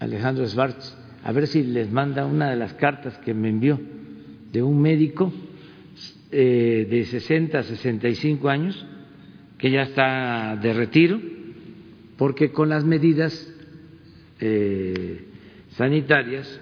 [0.00, 0.82] Alejandro Esbrach,
[1.22, 3.80] a ver si les manda una de las cartas que me envió
[4.52, 5.32] de un médico
[6.30, 8.86] eh, de 60 a 65 años
[9.58, 11.20] que ya está de retiro,
[12.16, 13.52] porque con las medidas
[14.40, 15.24] eh,
[15.70, 16.60] sanitarias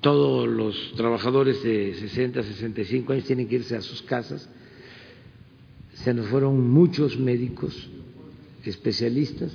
[0.00, 4.48] todos los trabajadores de 60 a 65 años tienen que irse a sus casas.
[6.04, 7.88] Se nos fueron muchos médicos
[8.64, 9.52] especialistas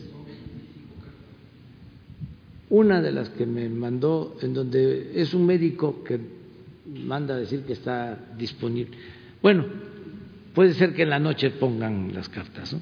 [2.70, 6.20] una de las que me mandó, en donde es un médico que
[6.86, 8.98] manda a decir que está disponible.
[9.42, 9.66] Bueno,
[10.54, 12.82] puede ser que en la noche pongan las cartas, ¿no?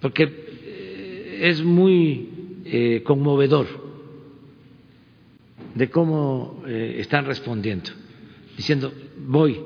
[0.00, 2.28] porque eh, es muy
[2.64, 3.66] eh, conmovedor
[5.74, 7.90] de cómo eh, están respondiendo,
[8.56, 8.92] diciendo
[9.26, 9.60] voy,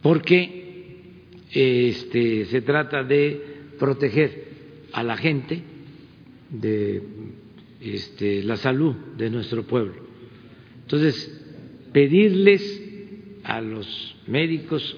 [0.00, 0.61] porque
[1.52, 3.40] este, se trata de
[3.78, 4.48] proteger
[4.92, 5.62] a la gente
[6.50, 7.02] de
[7.80, 9.94] este, la salud de nuestro pueblo.
[10.82, 11.40] Entonces,
[11.92, 12.82] pedirles
[13.44, 14.96] a los médicos,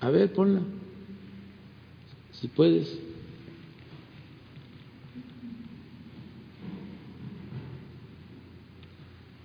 [0.00, 0.62] a ver, ponla,
[2.32, 3.00] si puedes.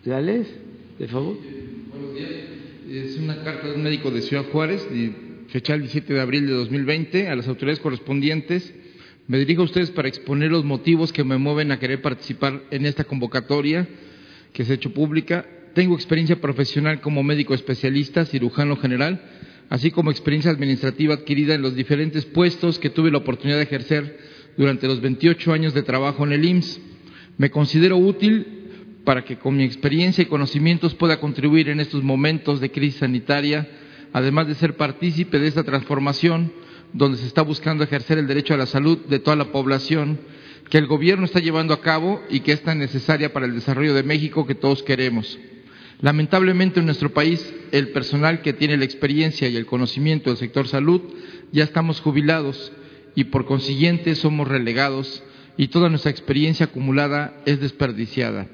[0.03, 0.47] ¿La lees,
[0.97, 1.37] de favor?
[1.91, 2.60] Buenos días.
[2.91, 4.85] Es una carta de un médico de Ciudad Juárez,
[5.47, 8.73] fecha el 17 de abril de 2020, a las autoridades correspondientes
[9.27, 12.85] me dirijo a ustedes para exponer los motivos que me mueven a querer participar en
[12.85, 13.87] esta convocatoria
[14.51, 15.45] que se ha hecho pública.
[15.73, 19.21] Tengo experiencia profesional como médico especialista, cirujano general,
[19.69, 24.19] así como experiencia administrativa adquirida en los diferentes puestos que tuve la oportunidad de ejercer
[24.57, 26.81] durante los 28 años de trabajo en el IMSS.
[27.37, 28.60] Me considero útil
[29.03, 33.67] para que con mi experiencia y conocimientos pueda contribuir en estos momentos de crisis sanitaria,
[34.13, 36.51] además de ser partícipe de esta transformación
[36.93, 40.19] donde se está buscando ejercer el derecho a la salud de toda la población
[40.69, 43.93] que el gobierno está llevando a cabo y que es tan necesaria para el desarrollo
[43.93, 45.37] de México que todos queremos.
[45.99, 50.67] Lamentablemente en nuestro país el personal que tiene la experiencia y el conocimiento del sector
[50.67, 51.01] salud
[51.51, 52.71] ya estamos jubilados
[53.15, 55.23] y por consiguiente somos relegados
[55.57, 58.47] y toda nuestra experiencia acumulada es desperdiciada.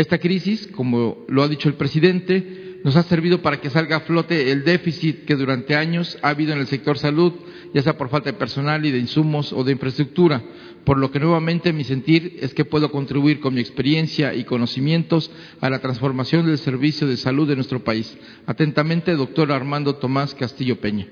[0.00, 4.00] Esta crisis, como lo ha dicho el presidente, nos ha servido para que salga a
[4.00, 7.34] flote el déficit que durante años ha habido en el sector salud,
[7.74, 10.42] ya sea por falta de personal y de insumos o de infraestructura,
[10.84, 15.30] por lo que nuevamente mi sentir es que puedo contribuir con mi experiencia y conocimientos
[15.60, 18.16] a la transformación del servicio de salud de nuestro país.
[18.46, 21.08] Atentamente, doctor Armando Tomás Castillo Peña.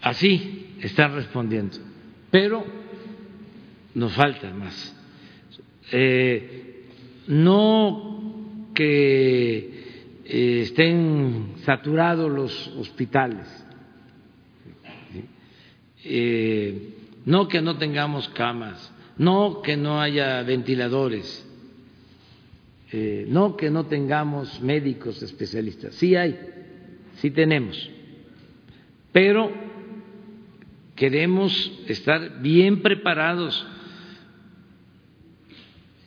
[0.00, 1.76] Así están respondiendo,
[2.30, 2.64] pero
[3.96, 4.94] nos falta más.
[5.90, 6.71] Eh,
[7.32, 13.46] no que eh, estén saturados los hospitales,
[16.04, 16.90] eh,
[17.24, 21.46] no que no tengamos camas, no que no haya ventiladores,
[22.92, 26.38] eh, no que no tengamos médicos especialistas, sí hay,
[27.16, 27.90] sí tenemos,
[29.10, 29.50] pero
[30.96, 33.66] queremos estar bien preparados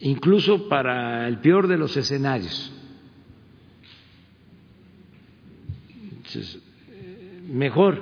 [0.06, 2.72] incluso para el peor de los escenarios
[7.48, 8.02] mejor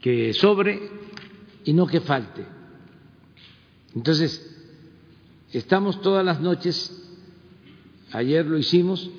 [0.00, 0.80] que sobre
[1.64, 2.44] y no que falte.
[3.94, 4.46] Entonces,
[5.52, 6.96] estamos todas las noches,
[8.12, 9.10] ayer lo hicimos,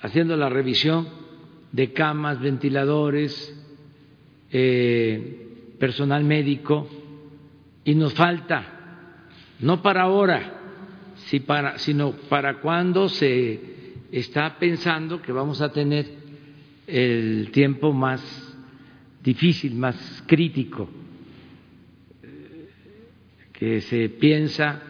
[0.00, 1.08] haciendo la revisión
[1.72, 3.54] de camas, ventiladores,
[4.50, 6.88] eh, personal médico,
[7.84, 8.79] y nos falta,
[9.60, 10.60] no para ahora,
[11.76, 13.60] sino para cuando se
[14.10, 16.06] está pensando que vamos a tener
[16.86, 18.20] el tiempo más
[19.22, 20.88] difícil, más crítico,
[23.52, 24.82] que se piensa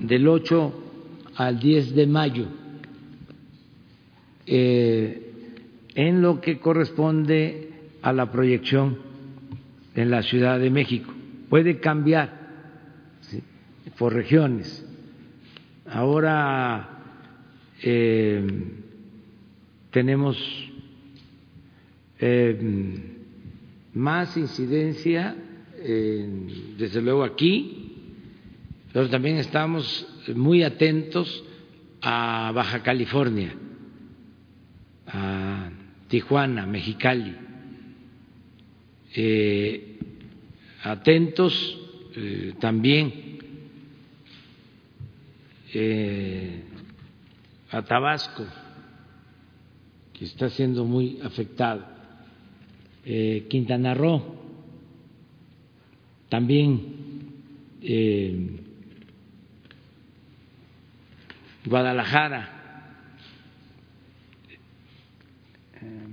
[0.00, 0.84] del 8
[1.36, 2.46] al 10 de mayo,
[4.46, 5.24] eh,
[5.94, 8.98] en lo que corresponde a la proyección
[9.94, 11.12] en la Ciudad de México.
[11.48, 12.37] Puede cambiar
[13.98, 14.84] por regiones.
[15.86, 16.88] Ahora
[17.82, 18.46] eh,
[19.90, 20.38] tenemos
[22.20, 22.58] eh,
[23.94, 25.36] más incidencia,
[25.78, 27.92] desde luego aquí,
[28.92, 31.44] pero también estamos muy atentos
[32.02, 33.54] a Baja California,
[35.06, 35.70] a
[36.08, 37.34] Tijuana, Mexicali,
[39.14, 39.98] eh,
[40.82, 41.78] atentos
[42.14, 43.27] eh, también
[45.74, 46.62] eh,
[47.70, 48.46] a Tabasco,
[50.12, 51.84] que está siendo muy afectado,
[53.48, 54.22] Quintana Roo,
[56.28, 56.98] también
[61.64, 62.58] Guadalajara,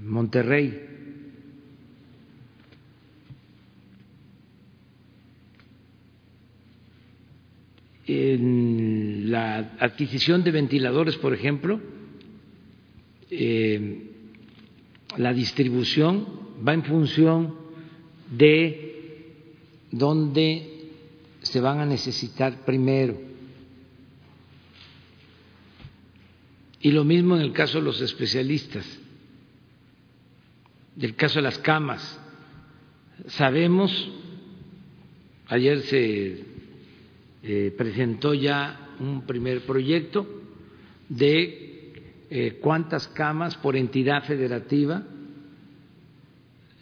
[0.03, 0.94] Monterrey.
[8.07, 11.79] En la adquisición de ventiladores, por ejemplo,
[13.31, 14.11] eh,
[15.17, 16.27] la distribución
[16.65, 17.55] va en función
[18.29, 19.31] de
[19.91, 20.89] dónde
[21.41, 23.19] se van a necesitar primero.
[26.81, 28.85] Y lo mismo en el caso de los especialistas
[30.95, 32.19] del caso de las camas.
[33.27, 34.09] Sabemos,
[35.47, 36.54] ayer se
[37.47, 40.25] eh, presentó ya un primer proyecto
[41.07, 41.93] de
[42.31, 45.03] eh, cuántas camas por entidad federativa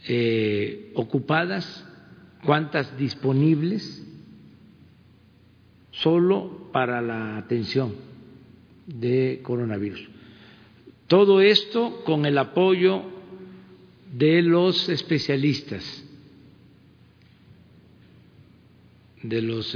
[0.07, 1.85] eh, ocupadas,
[2.45, 4.07] cuántas disponibles
[5.91, 7.95] solo para la atención
[8.87, 10.07] de coronavirus.
[11.07, 13.03] Todo esto con el apoyo
[14.13, 16.05] de los especialistas,
[19.23, 19.75] de los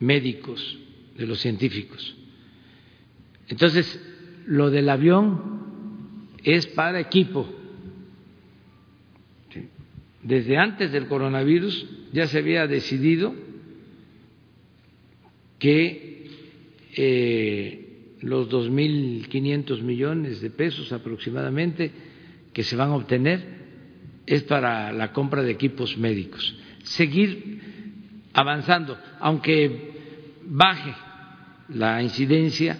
[0.00, 0.78] médicos,
[1.16, 2.14] de los científicos.
[3.48, 4.00] Entonces,
[4.46, 7.48] lo del avión es para equipo.
[10.22, 13.34] Desde antes del coronavirus ya se había decidido
[15.58, 16.30] que
[16.96, 21.92] eh, los 2.500 millones de pesos aproximadamente
[22.52, 23.56] que se van a obtener
[24.26, 26.58] es para la compra de equipos médicos.
[26.82, 27.75] Seguir
[28.36, 29.94] avanzando, aunque
[30.44, 30.94] baje
[31.70, 32.78] la incidencia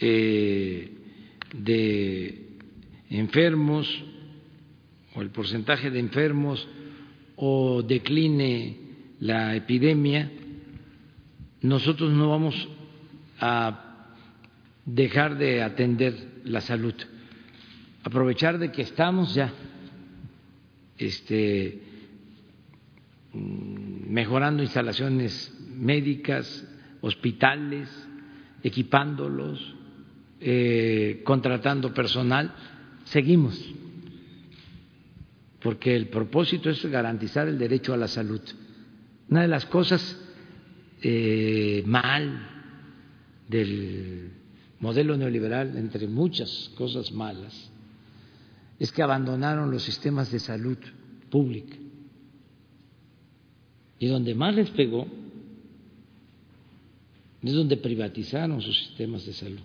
[0.00, 0.90] eh,
[1.54, 2.48] de
[3.08, 4.04] enfermos
[5.14, 6.66] o el porcentaje de enfermos
[7.36, 8.76] o decline
[9.20, 10.28] la epidemia,
[11.62, 12.68] nosotros no vamos
[13.38, 14.08] a
[14.84, 16.94] dejar de atender la salud,
[18.02, 19.52] aprovechar de que estamos ya
[20.98, 21.80] este,
[23.32, 26.66] mm, mejorando instalaciones médicas,
[27.00, 27.88] hospitales,
[28.62, 29.74] equipándolos,
[30.40, 32.54] eh, contratando personal,
[33.04, 33.58] seguimos,
[35.60, 38.40] porque el propósito es garantizar el derecho a la salud.
[39.28, 40.20] Una de las cosas
[41.02, 42.48] eh, mal
[43.48, 44.30] del
[44.80, 47.70] modelo neoliberal, entre muchas cosas malas,
[48.78, 50.78] es que abandonaron los sistemas de salud
[51.30, 51.76] pública.
[53.98, 55.06] Y donde más les pegó
[57.42, 59.60] es donde privatizaron sus sistemas de salud.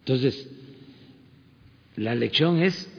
[0.00, 0.50] Entonces,
[1.96, 2.90] la lección es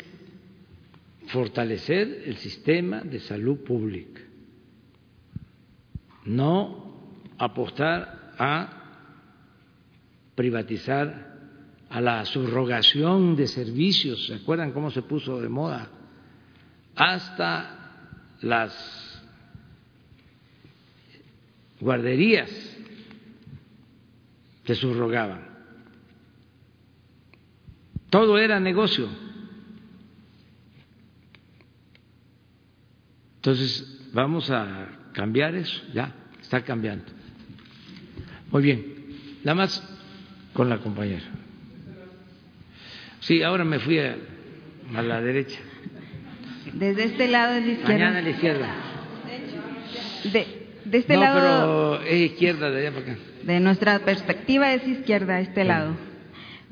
[1.28, 4.22] fortalecer el sistema de salud pública,
[6.26, 6.96] no
[7.38, 8.82] apostar a
[10.36, 11.34] privatizar,
[11.90, 15.90] a la subrogación de servicios, ¿se acuerdan cómo se puso de moda?
[16.96, 19.22] Hasta las
[21.80, 22.50] guarderías
[24.66, 25.56] se subrogaban.
[28.10, 29.10] Todo era negocio.
[33.38, 36.12] Entonces, vamos a cambiar eso, ya,
[36.42, 37.06] está cambiando.
[38.50, 38.96] Muy bien.
[39.44, 39.84] Nada más
[40.54, 41.26] con la compañera.
[43.20, 44.18] Sí, ahora me fui a,
[44.94, 45.60] la derecha.
[46.76, 47.94] Desde este lado es izquierda.
[47.94, 48.76] Mañana a la izquierda.
[50.26, 50.48] De,
[50.84, 52.00] de este no, lado.
[52.00, 53.22] pero es izquierda de allá para acá.
[53.44, 55.96] De nuestra perspectiva es izquierda, este lado.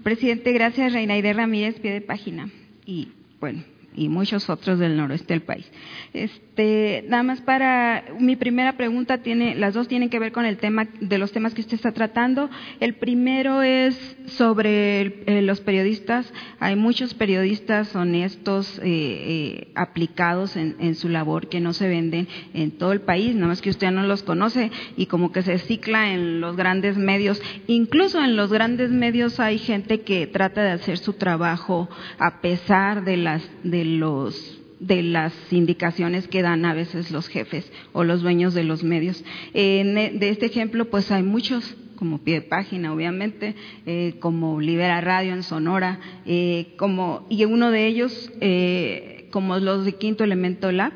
[0.04, 0.92] Presidente, gracias.
[0.92, 2.50] Reina Aide Ramírez, pie de página.
[2.86, 3.64] Y bueno,
[3.96, 5.70] y muchos otros del noroeste del país.
[6.14, 10.58] Este, nada más para mi primera pregunta tiene, las dos tienen que ver con el
[10.58, 12.50] tema de los temas que usted está tratando.
[12.80, 16.32] El primero es sobre eh, los periodistas.
[16.60, 22.72] Hay muchos periodistas honestos, eh, eh, aplicados en, su labor que no se venden en
[22.72, 26.14] todo el país, nada más que usted no los conoce y como que se cicla
[26.14, 27.42] en los grandes medios.
[27.68, 31.90] Incluso en los grandes medios hay gente que trata de hacer su trabajo
[32.20, 37.72] a pesar de las de los de las indicaciones que dan a veces los jefes
[37.94, 39.24] o los dueños de los medios.
[39.54, 43.56] de este ejemplo, pues hay muchos, como Pie de Página, obviamente,
[43.86, 49.86] eh, como Libera Radio en Sonora, eh, como, y uno de ellos, eh, como los
[49.86, 50.92] de Quinto Elemento Lab,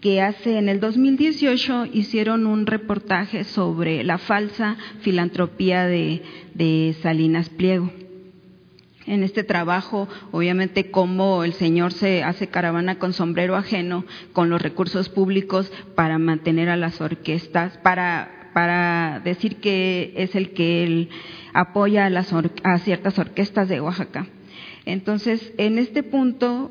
[0.00, 7.92] que hace en el 2018 hicieron un reportaje sobre la falsa filantropía de Salinas Pliego
[9.06, 14.60] en este trabajo, obviamente, cómo el Señor se hace caravana con sombrero ajeno, con los
[14.60, 21.08] recursos públicos para mantener a las orquestas, para, para decir que es el que él
[21.52, 24.26] apoya a, las a ciertas orquestas de Oaxaca.
[24.84, 26.70] Entonces, en este punto,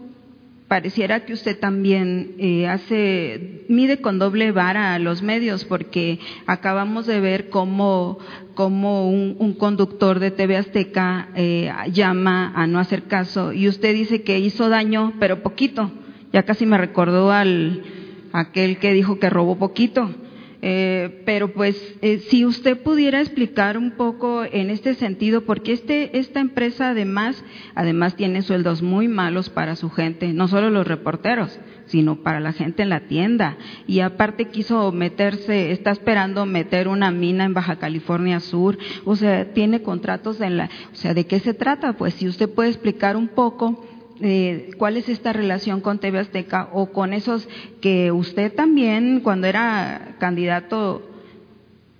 [0.69, 7.07] pareciera que usted también eh, hace mide con doble vara a los medios porque acabamos
[7.07, 8.19] de ver cómo,
[8.53, 13.51] cómo un, conductor de TV Azteca eh, llama a no hacer caso.
[13.51, 15.91] Y usted dice que hizo daño pero poquito.
[16.31, 17.83] Ya casi me recordó al
[18.31, 20.13] aquel que dijo que robó poquito
[20.61, 26.17] eh, pero pues eh, si usted pudiera explicar un poco en este sentido, porque este,
[26.19, 27.43] esta empresa además,
[27.75, 32.53] además tiene sueldos muy malos para su gente, no solo los reporteros, sino para la
[32.53, 33.57] gente en la tienda.
[33.87, 39.53] Y aparte quiso meterse, está esperando meter una mina en Baja California Sur, o sea,
[39.53, 41.93] tiene contratos en la, o sea, ¿de qué se trata?
[41.93, 43.85] Pues si usted puede explicar un poco
[44.21, 47.47] eh, cuál es esta relación con TV Azteca o con esos
[47.81, 51.03] que usted también cuando era candidato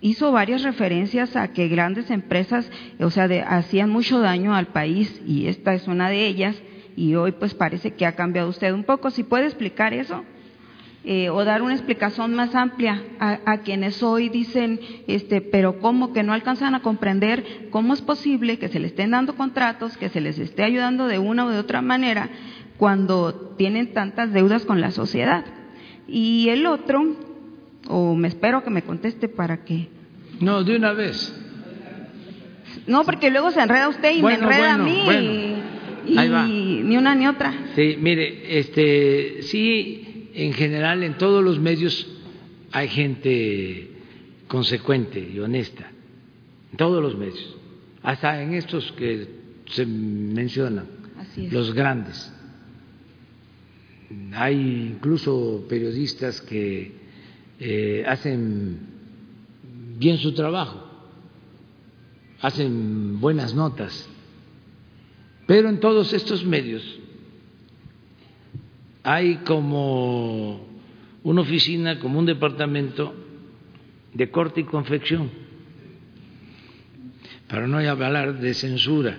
[0.01, 2.69] hizo varias referencias a que grandes empresas,
[2.99, 6.55] o sea, hacían mucho daño al país y esta es una de ellas
[6.95, 9.11] y hoy pues parece que ha cambiado usted un poco.
[9.11, 10.23] ¿Si puede explicar eso?
[11.05, 16.23] Eh, o dar una explicación más amplia a, quienes hoy dicen, este, pero cómo que
[16.23, 20.19] no alcanzan a comprender cómo es posible que se les estén dando contratos, que se
[20.19, 22.29] les esté ayudando de una o de otra manera
[22.77, 25.45] cuando tienen tantas deudas con la sociedad.
[26.05, 27.15] Y el otro,
[27.87, 29.87] o me espero que me conteste para que.
[30.41, 31.33] No, de una vez.
[32.87, 35.61] No, porque luego se enreda usted y me enreda a mí.
[36.07, 37.53] y, ni una ni otra.
[37.75, 40.08] Sí, mire, este, sí
[40.45, 42.07] en general en todos los medios
[42.71, 43.91] hay gente
[44.47, 45.91] consecuente y honesta,
[46.71, 47.57] en todos los medios,
[48.03, 49.27] hasta en estos que
[49.65, 50.85] se mencionan,
[51.51, 52.31] los grandes.
[54.33, 56.93] Hay incluso periodistas que
[57.59, 58.79] eh, hacen
[59.97, 60.89] bien su trabajo,
[62.39, 64.07] hacen buenas notas,
[65.45, 66.98] pero en todos estos medios
[69.03, 70.67] hay como
[71.23, 73.13] una oficina, como un departamento
[74.13, 75.29] de corte y confección,
[77.47, 79.17] para no hablar de censura.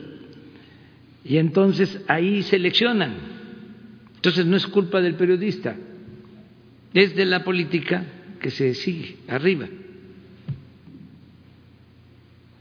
[1.25, 3.15] Y entonces ahí seleccionan.
[4.17, 5.77] Entonces no es culpa del periodista,
[6.93, 8.05] es de la política
[8.41, 9.67] que se sigue arriba.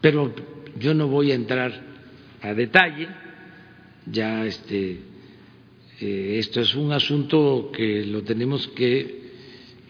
[0.01, 0.33] Pero
[0.79, 1.73] yo no voy a entrar
[2.41, 3.09] a detalle,
[4.05, 5.08] ya este
[6.01, 9.19] eh, esto es un asunto que lo tenemos que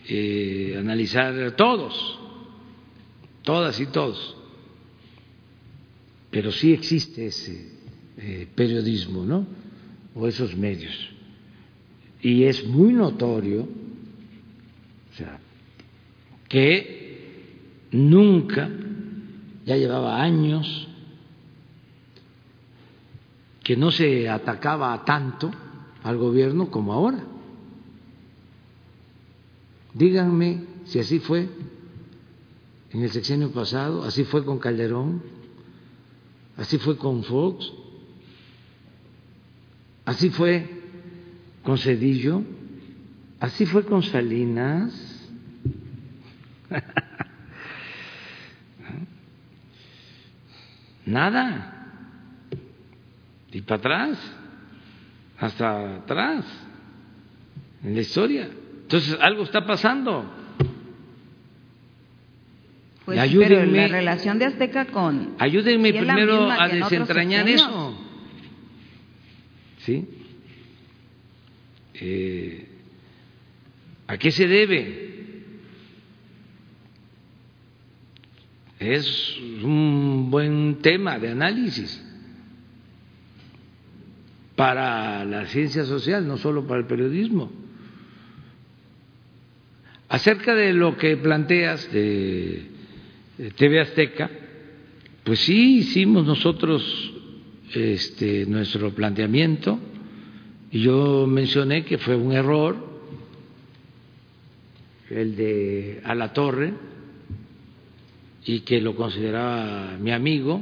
[0.08, 2.20] eh, analizar todos,
[3.44, 4.36] todas y todos.
[6.32, 7.74] Pero sí existe ese
[8.18, 9.46] eh, periodismo, ¿no?
[10.16, 10.96] O esos medios.
[12.22, 15.40] Y es muy notorio, o sea,
[16.48, 18.68] que nunca,
[19.64, 20.88] ya llevaba años,
[23.64, 25.52] que no se atacaba tanto
[26.10, 27.24] al gobierno como ahora.
[29.94, 31.48] Díganme si así fue
[32.90, 35.22] en el sexenio pasado, así fue con Calderón,
[36.58, 37.72] así fue con Fox,
[40.06, 40.68] así fue
[41.64, 42.42] con Cedillo,
[43.40, 45.30] así fue con Salinas.
[51.06, 51.76] Nada.
[53.52, 54.39] Y para atrás
[55.40, 56.46] hasta atrás
[57.84, 58.50] en la historia.
[58.82, 60.26] Entonces, algo está pasando.
[63.06, 65.36] Pues ayúdenme, la relación de Azteca con.
[65.40, 67.98] Ayúdenme primero a desentrañar eso.
[69.80, 70.08] ¿Sí?
[71.94, 72.68] eh,
[74.08, 75.10] ¿a qué se debe?
[78.80, 82.09] Es un buen tema de análisis
[84.60, 87.50] para la ciencia social, no solo para el periodismo.
[90.10, 92.66] Acerca de lo que planteas de
[93.56, 94.30] TV Azteca,
[95.24, 96.84] pues sí hicimos nosotros
[97.74, 99.80] este, nuestro planteamiento
[100.72, 102.76] y yo mencioné que fue un error
[105.10, 106.74] el de a torre
[108.46, 110.62] y que lo consideraba mi amigo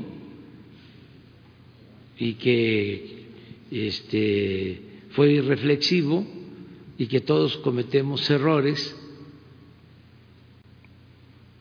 [2.19, 3.16] y que
[3.71, 4.81] este,
[5.11, 6.25] fue irreflexivo
[6.97, 8.95] y que todos cometemos errores,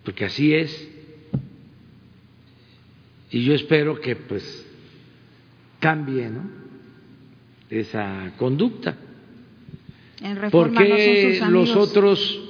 [0.04, 0.88] porque así es,
[3.30, 4.66] y yo espero que pues
[5.80, 6.30] cambie
[7.70, 8.96] esa conducta.
[10.50, 12.40] porque los otros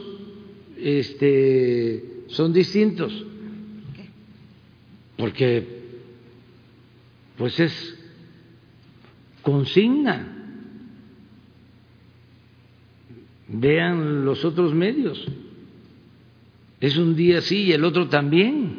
[0.79, 3.25] este, son distintos?
[5.17, 5.67] Porque
[7.37, 7.96] pues es
[9.47, 10.27] consigna.
[13.47, 15.25] Vean los otros medios.
[16.81, 18.75] Es un día sí y el otro también.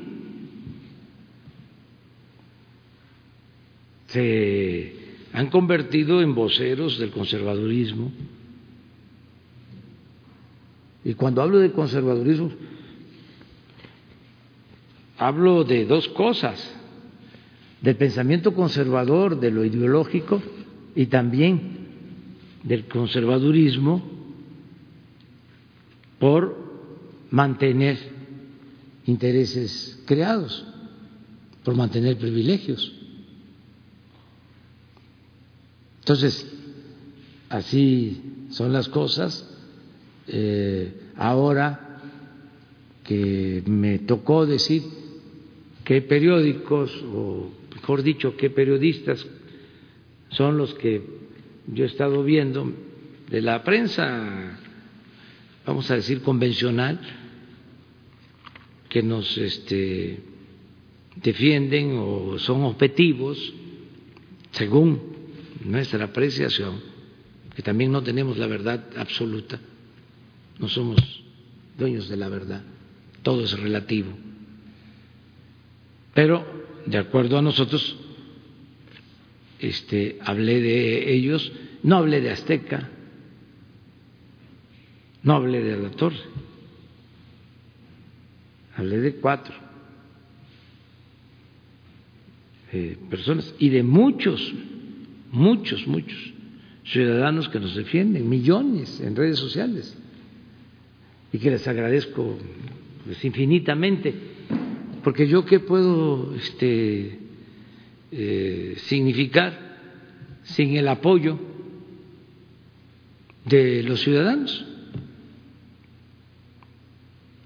[4.07, 4.94] Se
[5.31, 8.11] han convertido en voceros del conservadurismo.
[11.06, 12.52] Y cuando hablo de conservadurismo,
[15.18, 16.77] hablo de dos cosas,
[17.82, 20.41] del pensamiento conservador, de lo ideológico,
[20.95, 21.78] y también
[22.64, 24.04] del conservadurismo
[26.20, 26.58] por
[27.30, 27.98] mantener
[29.06, 30.66] intereses creados,
[31.64, 32.94] por mantener privilegios.
[35.99, 36.48] Entonces,
[37.49, 39.48] así son las cosas.
[40.28, 41.99] Eh, ahora
[43.04, 44.84] que me tocó decir
[45.84, 49.26] qué periódicos, o mejor dicho, qué periodistas
[50.30, 51.02] son los que
[51.68, 52.74] yo he estado viendo
[53.30, 54.60] de la prensa,
[55.66, 56.99] vamos a decir, convencional,
[58.90, 60.20] que nos este,
[61.18, 63.54] defienden o son objetivos
[64.52, 64.99] según
[65.64, 66.82] nuestra apreciación,
[67.56, 69.60] que también no tenemos la verdad absoluta,
[70.58, 70.98] no somos
[71.78, 72.64] dueños de la verdad,
[73.22, 74.10] todo es relativo.
[76.18, 77.97] Pero, de acuerdo a nosotros,
[79.59, 81.51] este, hablé de ellos,
[81.84, 82.89] no hablé de Azteca,
[85.23, 86.18] no hablé de la torre,
[88.76, 89.53] hablé de cuatro
[92.72, 94.53] eh, personas y de muchos,
[95.31, 96.34] muchos, muchos
[96.85, 99.97] ciudadanos que nos defienden, millones en redes sociales,
[101.34, 102.38] y que les agradezco
[103.03, 104.36] pues, infinitamente,
[105.07, 107.17] porque yo qué puedo este,
[108.11, 109.57] eh, significar
[110.43, 111.39] sin el apoyo
[113.45, 114.65] de los ciudadanos.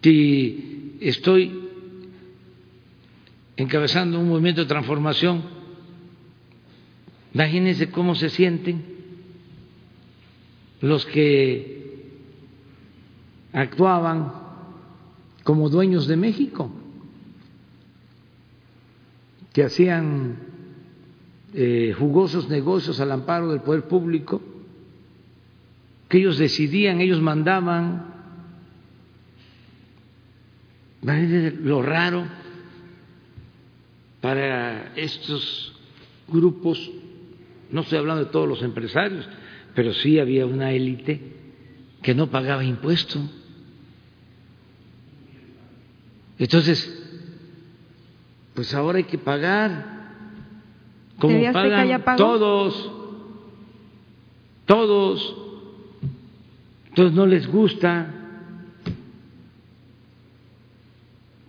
[0.02, 1.70] Si estoy
[3.58, 5.44] encabezando un movimiento de transformación,
[7.32, 8.84] imagínense cómo se sienten
[10.82, 12.10] los que
[13.54, 14.34] actuaban
[15.44, 16.81] como dueños de México,
[19.54, 20.38] que hacían
[21.54, 24.42] eh, jugosos negocios al amparo del poder público,
[26.08, 28.10] que ellos decidían, ellos mandaban.
[31.02, 32.26] Lo raro
[34.22, 35.74] para estos
[36.28, 36.92] grupos,
[37.72, 39.28] no estoy hablando de todos los empresarios,
[39.74, 41.20] pero sí había una élite
[42.02, 43.22] que no pagaba impuestos.
[46.38, 47.11] Entonces,
[48.54, 50.02] pues ahora hay que pagar.
[51.20, 52.92] Como pagan todos,
[54.66, 55.36] todos,
[56.90, 58.16] entonces no les gusta.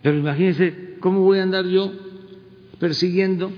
[0.02, 1.92] Pero imagínense cómo voy a andar yo
[2.78, 3.50] persiguiendo,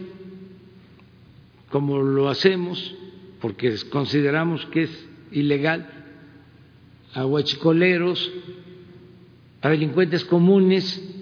[1.71, 2.95] como lo hacemos,
[3.41, 5.89] porque consideramos que es ilegal,
[7.15, 8.31] a huachicoleros,
[9.63, 11.14] a delincuentes comunes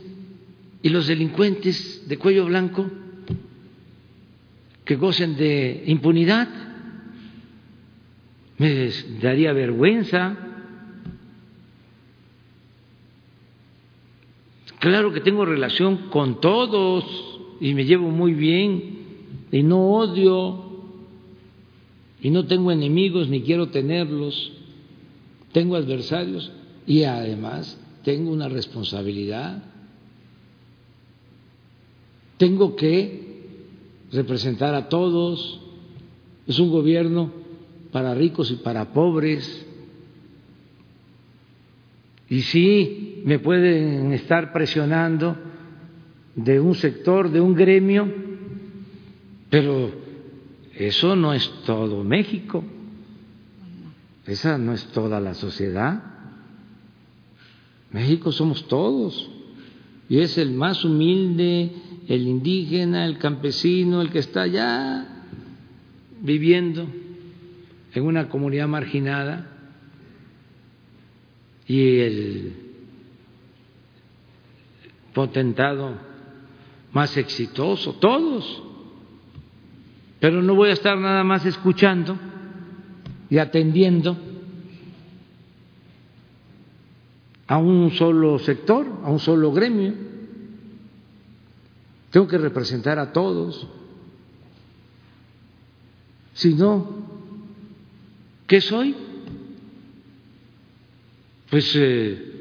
[0.82, 2.90] y los delincuentes de cuello blanco
[4.84, 6.48] que gocen de impunidad.
[8.59, 8.90] Me
[9.20, 10.36] daría vergüenza.
[14.80, 17.04] Claro que tengo relación con todos
[17.60, 18.98] y me llevo muy bien
[19.52, 20.72] y no odio
[22.20, 24.52] y no tengo enemigos ni quiero tenerlos.
[25.52, 26.50] tengo adversarios
[26.86, 29.72] y además tengo una responsabilidad.
[32.43, 35.60] Tengo que representar a todos.
[36.44, 37.31] Es un gobierno
[37.93, 39.64] para ricos y para pobres.
[42.28, 45.36] Y sí, me pueden estar presionando
[46.35, 48.12] de un sector, de un gremio,
[49.48, 49.93] pero
[50.74, 52.64] eso no es todo México,
[54.27, 56.02] esa no es toda la sociedad.
[57.93, 59.31] México somos todos
[60.20, 61.70] es el más humilde,
[62.09, 65.06] el indígena, el campesino, el que está allá
[66.20, 66.86] viviendo
[67.94, 69.48] en una comunidad marginada
[71.66, 72.52] y el
[75.14, 75.94] potentado
[76.93, 78.62] más exitoso, todos.
[80.20, 82.16] Pero no voy a estar nada más escuchando
[83.30, 84.31] y atendiendo
[87.53, 89.93] a un solo sector, a un solo gremio.
[92.11, 93.69] Tengo que representar a todos.
[96.33, 97.05] Si no,
[98.47, 98.97] ¿qué soy?
[101.51, 102.33] Pues eh,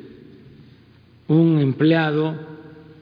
[1.27, 2.33] un empleado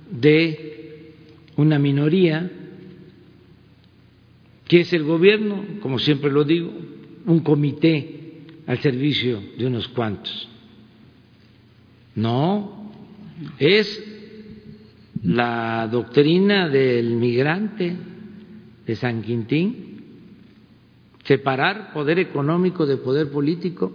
[0.10, 1.14] de
[1.57, 2.52] una minoría,
[4.68, 6.73] que es el gobierno, como siempre lo digo,
[7.27, 10.49] un comité al servicio de unos cuantos.
[12.19, 12.91] No,
[13.57, 14.03] es
[15.23, 17.95] la doctrina del migrante
[18.85, 20.03] de San Quintín,
[21.23, 23.93] separar poder económico de poder político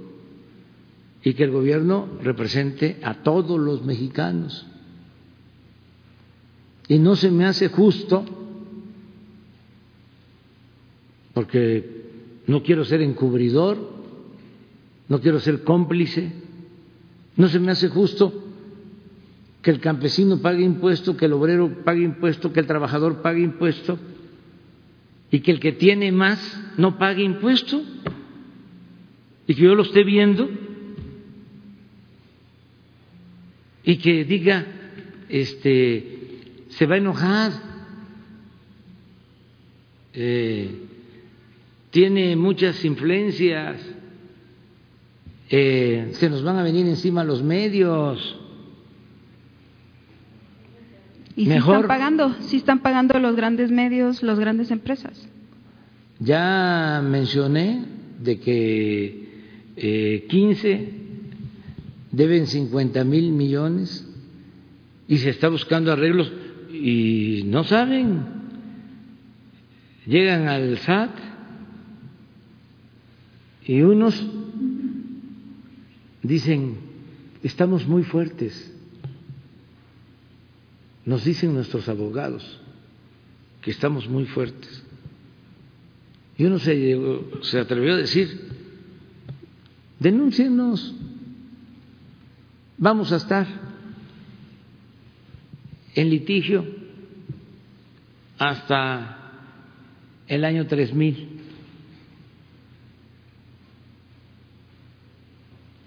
[1.23, 4.67] y que el gobierno represente a todos los mexicanos.
[6.89, 8.25] Y no se me hace justo,
[11.35, 13.77] porque no quiero ser encubridor,
[15.09, 16.44] no quiero ser cómplice,
[17.37, 18.45] no se me hace justo
[19.63, 23.99] que el campesino pague impuesto, que el obrero pague impuesto, que el trabajador pague impuesto
[25.31, 26.39] y que el que tiene más
[26.77, 27.83] no pague impuesto
[29.47, 30.49] y que yo lo esté viendo
[33.85, 34.67] y que diga,
[35.29, 37.53] este, se va a enojar,
[40.15, 40.71] eh,
[41.91, 43.81] tiene muchas influencias
[45.51, 48.37] eh, se nos van a venir encima los medios.
[51.37, 52.35] ¿Y si están pagando?
[52.41, 55.29] ¿Si están pagando los grandes medios, las grandes empresas?
[56.21, 57.85] Ya mencioné
[58.21, 59.29] de que
[59.77, 60.93] eh, 15
[62.13, 64.09] deben 50 mil millones
[65.09, 66.33] y se está buscando arreglos
[66.73, 68.25] y no saben.
[70.07, 71.11] Llegan al SAT
[73.67, 74.25] y unos
[76.25, 76.79] dicen,
[77.43, 78.73] estamos muy fuertes.
[81.05, 82.61] Nos dicen nuestros abogados
[83.61, 84.83] que estamos muy fuertes.
[86.37, 86.99] Y uno se,
[87.43, 88.49] se atrevió a decir,
[90.01, 90.95] denúncienos,
[92.79, 93.47] vamos a estar
[95.95, 96.67] en litigio
[98.39, 99.43] hasta
[100.27, 101.34] el año 3000.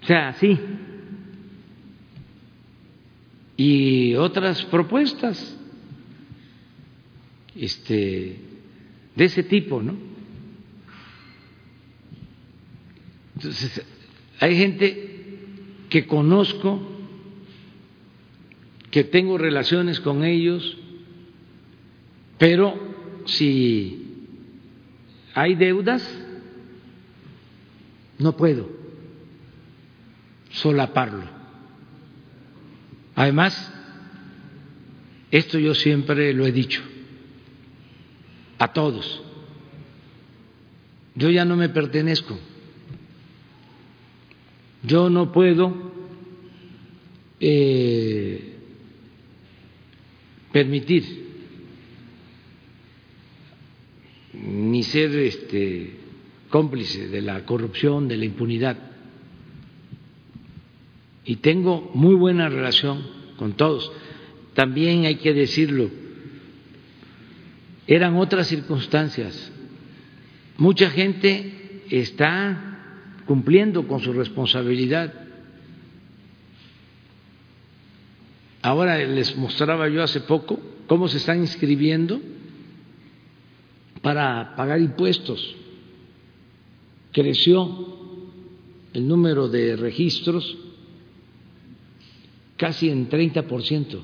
[0.08, 0.58] Sea, así.
[3.58, 5.54] Y otras propuestas
[7.54, 8.40] este,
[9.14, 9.96] de ese tipo, ¿no?
[13.36, 13.84] Entonces,
[14.40, 15.38] hay gente
[15.90, 16.80] que conozco,
[18.90, 20.78] que tengo relaciones con ellos,
[22.38, 24.24] pero si
[25.34, 26.02] hay deudas,
[28.18, 28.77] no puedo
[30.58, 31.24] solaparlo.
[33.14, 33.72] Además,
[35.30, 36.82] esto yo siempre lo he dicho
[38.58, 39.22] a todos.
[41.14, 42.38] Yo ya no me pertenezco.
[44.84, 45.92] Yo no puedo
[47.40, 48.54] eh,
[50.52, 51.26] permitir
[54.32, 55.96] ni ser este
[56.48, 58.87] cómplice de la corrupción, de la impunidad
[61.28, 63.02] y tengo muy buena relación
[63.36, 63.92] con todos.
[64.54, 65.90] También hay que decirlo,
[67.86, 69.52] eran otras circunstancias.
[70.56, 75.12] Mucha gente está cumpliendo con su responsabilidad.
[78.62, 82.22] Ahora les mostraba yo hace poco cómo se están inscribiendo
[84.00, 85.56] para pagar impuestos.
[87.12, 87.98] Creció
[88.94, 90.56] el número de registros
[92.58, 94.02] casi en 30%,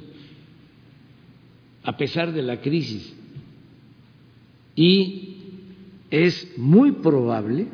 [1.82, 3.14] a pesar de la crisis.
[4.74, 5.36] Y
[6.10, 7.66] es muy probable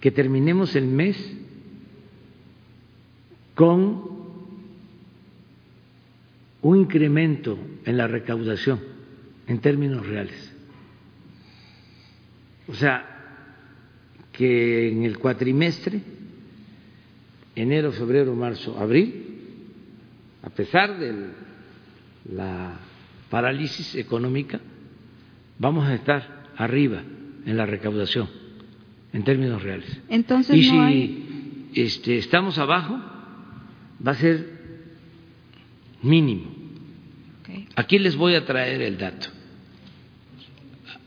[0.00, 1.16] que terminemos el mes
[3.54, 4.14] con
[6.62, 8.80] un incremento en la recaudación
[9.46, 10.52] en términos reales.
[12.68, 13.14] O sea,
[14.32, 16.00] que en el cuatrimestre,
[17.54, 19.24] enero, febrero, marzo, abril,
[20.42, 21.30] a pesar de
[22.32, 22.78] la
[23.30, 24.60] parálisis económica,
[25.58, 27.02] vamos a estar arriba
[27.46, 28.28] en la recaudación
[29.12, 30.00] en términos reales.
[30.08, 33.00] Entonces, y si este, estamos abajo,
[34.06, 34.54] va a ser
[36.02, 36.52] mínimo.
[37.76, 39.28] Aquí les voy a traer el dato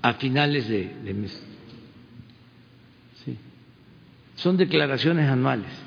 [0.02, 1.44] a finales de, mes.
[3.26, 3.38] Sí.
[4.36, 5.86] Son declaraciones anuales.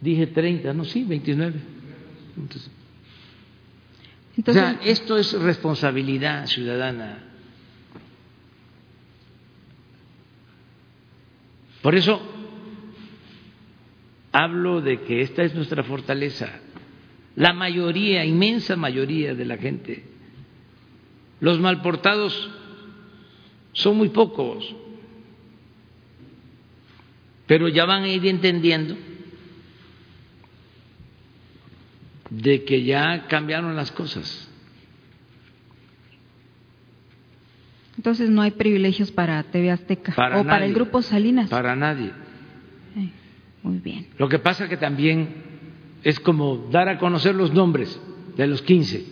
[0.00, 1.60] Dije 30, no, sí, 29.
[2.36, 2.70] Entonces,
[4.46, 7.24] o sea, esto es responsabilidad ciudadana.
[11.82, 12.20] Por eso
[14.30, 16.48] hablo de que esta es nuestra fortaleza.
[17.34, 20.04] La mayoría, inmensa mayoría de la gente,
[21.40, 22.50] los malportados
[23.72, 24.74] son muy pocos,
[27.46, 28.96] pero ya van a ir entendiendo
[32.30, 34.48] de que ya cambiaron las cosas.
[37.96, 41.50] Entonces no hay privilegios para TV Azteca o para el grupo Salinas.
[41.50, 42.12] Para nadie.
[43.62, 44.06] muy bien.
[44.18, 45.48] Lo que pasa que también
[46.04, 48.00] es como dar a conocer los nombres
[48.36, 49.04] de los 15.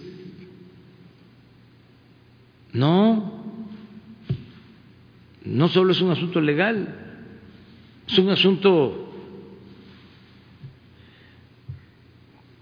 [2.74, 3.44] No,
[5.44, 6.94] no solo es un asunto legal,
[8.06, 9.06] es un asunto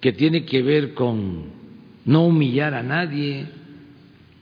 [0.04, 1.46] que tiene que ver con
[2.04, 3.46] no humillar a nadie,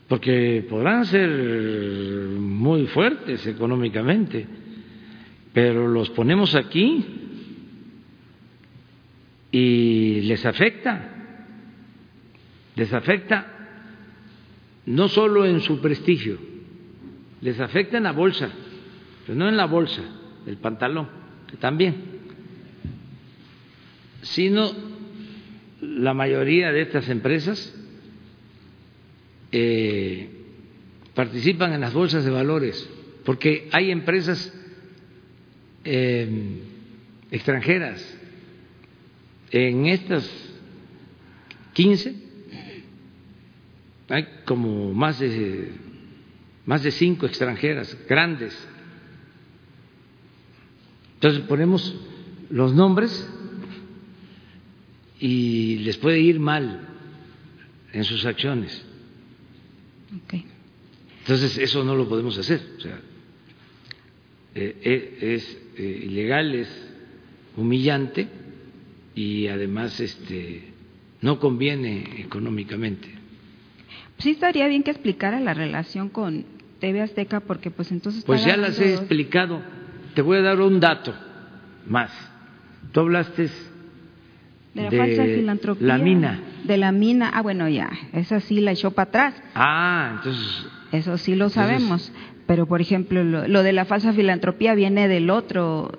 [0.09, 4.45] porque podrán ser muy fuertes económicamente,
[5.53, 7.05] pero los ponemos aquí
[9.53, 11.37] y les afecta,
[12.75, 13.47] les afecta
[14.87, 16.39] no solo en su prestigio,
[17.41, 18.51] les afecta en la bolsa,
[19.25, 20.03] pero no en la bolsa,
[20.45, 21.07] el pantalón,
[21.47, 21.95] que también,
[24.23, 24.92] sino
[25.83, 27.75] la mayoría de estas empresas
[29.51, 30.31] eh,
[31.13, 32.89] participan en las bolsas de valores,
[33.25, 34.53] porque hay empresas
[35.85, 36.61] eh,
[37.33, 38.19] extranjeras.
[39.51, 40.31] En estas
[41.75, 42.15] 15
[44.09, 45.73] hay como más de
[46.65, 48.57] más de cinco extranjeras grandes.
[51.15, 51.95] Entonces ponemos
[52.51, 53.29] los nombres
[55.23, 56.81] y les puede ir mal
[57.93, 58.85] en sus acciones.
[61.21, 62.61] Entonces, eso no lo podemos hacer.
[62.77, 63.01] O sea,
[64.57, 66.89] eh, eh, es eh, ilegal, es
[67.57, 68.27] humillante
[69.15, 70.73] y además este,
[71.21, 73.09] no conviene económicamente.
[74.19, 76.45] Sí estaría bien que explicara la relación con
[76.81, 78.25] TV Azteca porque pues entonces...
[78.25, 79.63] Pues ya las he explicado.
[80.17, 81.15] Te voy a dar un dato
[81.87, 82.11] más.
[82.91, 83.49] Tú hablaste
[84.75, 85.87] de la falsa filantropía.
[85.87, 86.41] La mina.
[86.65, 87.31] De la mina.
[87.33, 87.91] Ah, bueno, ya.
[88.13, 89.43] Esa sí la echó para atrás.
[89.55, 90.67] Ah, entonces.
[90.93, 92.13] Eso sí lo sabemos.
[92.47, 95.91] pero, por ejemplo, lo, de la falsa filantropía viene del otro.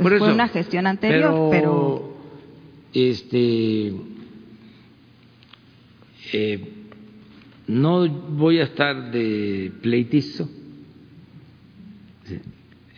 [0.00, 2.16] Fue una gestión anterior, pero.
[2.92, 3.92] Este.
[6.34, 6.68] Eh,
[7.66, 10.48] no voy a estar de pleitizo.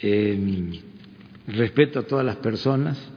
[0.00, 0.80] Eh,
[1.46, 3.13] respeto a todas las personas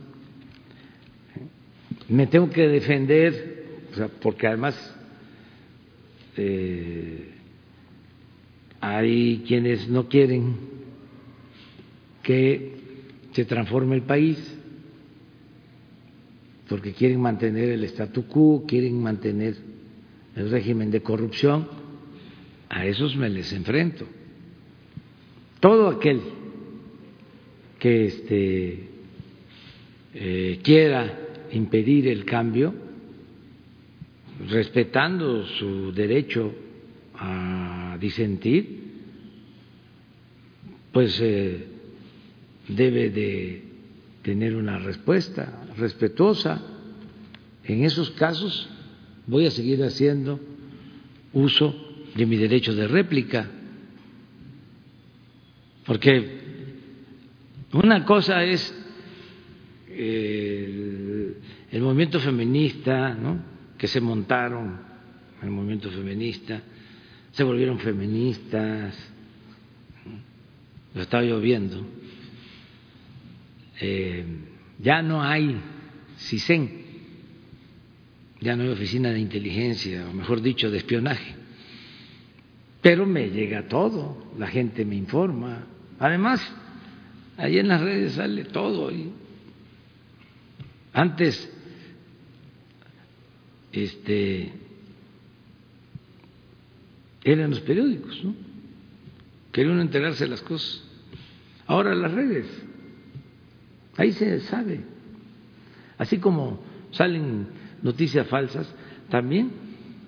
[2.09, 3.65] me tengo que defender,
[4.21, 4.95] porque además
[6.37, 7.31] eh,
[8.79, 10.55] hay quienes no quieren
[12.23, 12.77] que
[13.31, 14.37] se transforme el país,
[16.69, 19.55] porque quieren mantener el statu quo, quieren mantener
[20.35, 21.67] el régimen de corrupción,
[22.69, 24.05] a esos me les enfrento.
[25.59, 26.21] Todo aquel
[27.79, 28.89] que este,
[30.13, 32.73] eh, quiera impedir el cambio,
[34.49, 36.53] respetando su derecho
[37.15, 38.87] a disentir,
[40.91, 41.67] pues eh,
[42.67, 43.63] debe de
[44.21, 46.61] tener una respuesta respetuosa.
[47.63, 48.69] En esos casos
[49.25, 50.39] voy a seguir haciendo
[51.33, 51.75] uso
[52.15, 53.49] de mi derecho de réplica,
[55.85, 56.37] porque
[57.73, 58.73] Una cosa es
[59.89, 61.06] el,
[61.77, 63.39] el movimiento feminista, ¿no?
[63.77, 64.79] que se montaron,
[65.43, 66.59] el movimiento feminista,
[67.29, 68.97] se volvieron feministas,
[70.95, 71.85] lo estaba lloviendo.
[73.79, 74.25] Eh,
[74.79, 75.55] ya no hay
[76.17, 76.71] CISEN,
[78.41, 81.35] ya no hay oficina de inteligencia, o mejor dicho, de espionaje.
[82.81, 85.67] Pero me llega todo, la gente me informa.
[85.99, 86.41] Además,
[87.37, 88.91] ahí en las redes sale todo.
[90.91, 91.53] Antes,
[93.83, 94.51] este,
[97.23, 98.35] eran los periódicos, ¿no?
[99.51, 100.83] Quería uno enterarse de las cosas.
[101.65, 102.45] Ahora las redes,
[103.97, 104.81] ahí se sabe.
[105.97, 107.47] Así como salen
[107.81, 108.73] noticias falsas,
[109.09, 109.51] también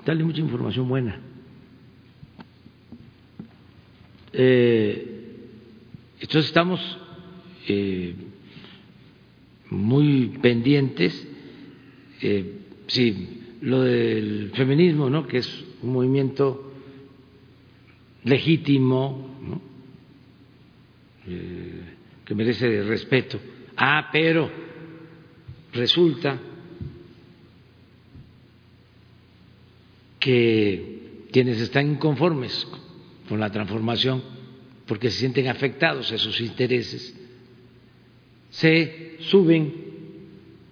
[0.06, 1.20] sale mucha información buena.
[4.32, 5.20] Eh,
[6.20, 6.80] entonces estamos
[7.68, 8.14] eh,
[9.70, 11.28] muy pendientes,
[12.22, 15.28] eh, sí, lo del feminismo, ¿no?
[15.28, 16.74] que es un movimiento
[18.24, 19.62] legítimo, ¿no?
[22.26, 23.40] que merece respeto.
[23.76, 24.50] Ah, pero
[25.74, 26.40] resulta
[30.20, 32.68] que quienes están inconformes
[33.28, 34.22] con la transformación,
[34.86, 37.16] porque se sienten afectados a sus intereses,
[38.50, 39.74] se suben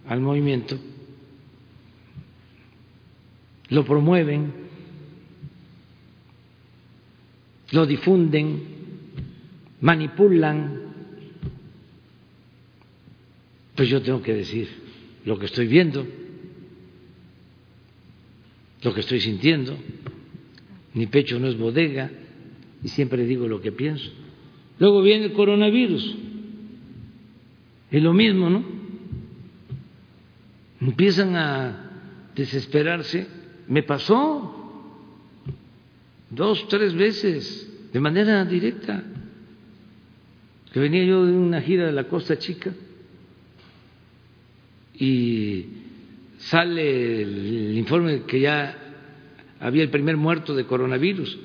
[0.07, 0.77] al movimiento,
[3.69, 4.53] lo promueven,
[7.71, 8.61] lo difunden,
[9.81, 10.87] manipulan.
[13.75, 14.67] Pues yo tengo que decir
[15.25, 16.07] lo que estoy viendo,
[18.81, 19.77] lo que estoy sintiendo.
[20.93, 22.09] Mi pecho no es bodega
[22.83, 24.09] y siempre digo lo que pienso.
[24.79, 26.15] Luego viene el coronavirus.
[27.91, 28.63] Y lo mismo, ¿no?
[30.81, 33.27] Empiezan a desesperarse.
[33.67, 34.53] Me pasó
[36.29, 39.03] dos, tres veces, de manera directa,
[40.71, 42.73] que venía yo de una gira de la Costa Chica
[44.93, 45.65] y
[46.37, 48.77] sale el informe que ya
[49.59, 51.37] había el primer muerto de coronavirus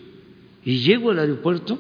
[0.65, 1.78] y llego al aeropuerto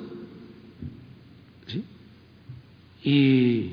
[3.04, 3.70] y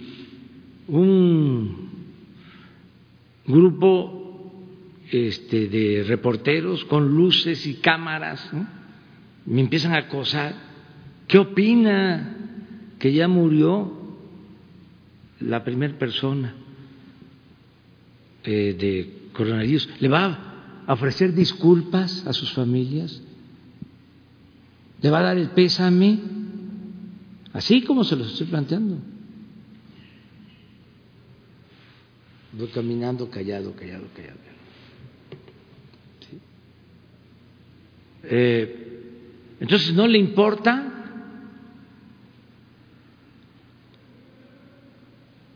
[0.88, 1.90] un
[3.46, 4.19] grupo
[5.11, 8.49] este, de reporteros con luces y cámaras
[9.45, 10.53] me empiezan a acosar.
[11.27, 12.38] ¿Qué opina
[12.99, 13.91] que ya murió
[15.40, 16.53] la primera persona
[18.44, 19.90] eh, de coronavirus?
[19.99, 23.22] ¿Le va a ofrecer disculpas a sus familias?
[25.02, 26.19] ¿Le va a dar el pésame?
[27.53, 28.98] Así como se los estoy planteando.
[32.53, 34.59] Voy caminando callado, callado, callado.
[38.24, 40.86] Eh, entonces, ¿no le importa?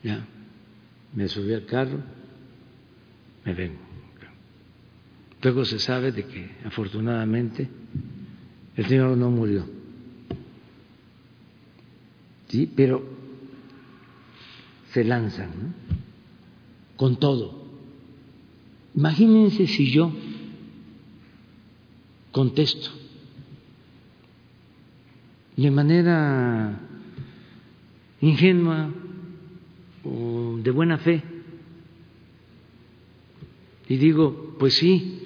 [0.04, 0.26] Ya,
[1.14, 2.00] me subí al carro,
[3.46, 3.80] me vengo.
[5.42, 7.70] Luego se sabe de que afortunadamente
[8.78, 9.66] el Señor no murió.
[12.48, 13.04] Sí, pero
[14.92, 15.74] se lanzan
[16.96, 17.64] con todo.
[18.96, 20.14] Imagínense si yo
[22.34, 22.92] contesto
[25.56, 26.78] de manera
[28.20, 28.90] ingenua
[30.04, 31.24] o de buena fe
[33.88, 35.22] y digo, pues sí,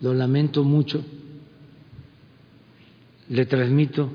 [0.00, 1.04] lo lamento mucho
[3.28, 4.12] le transmito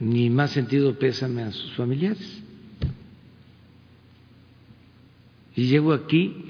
[0.00, 2.42] ni más sentido pésame a sus familiares.
[5.54, 6.46] Y llego aquí,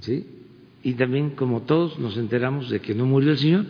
[0.00, 0.35] ¿sí?
[0.86, 3.66] Y también, como todos, nos enteramos de que no murió el Señor.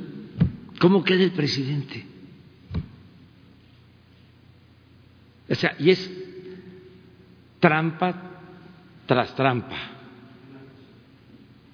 [0.79, 2.05] ¿Cómo queda el presidente?
[5.49, 6.11] O sea, y es
[7.59, 8.43] trampa
[9.07, 9.79] tras trampa,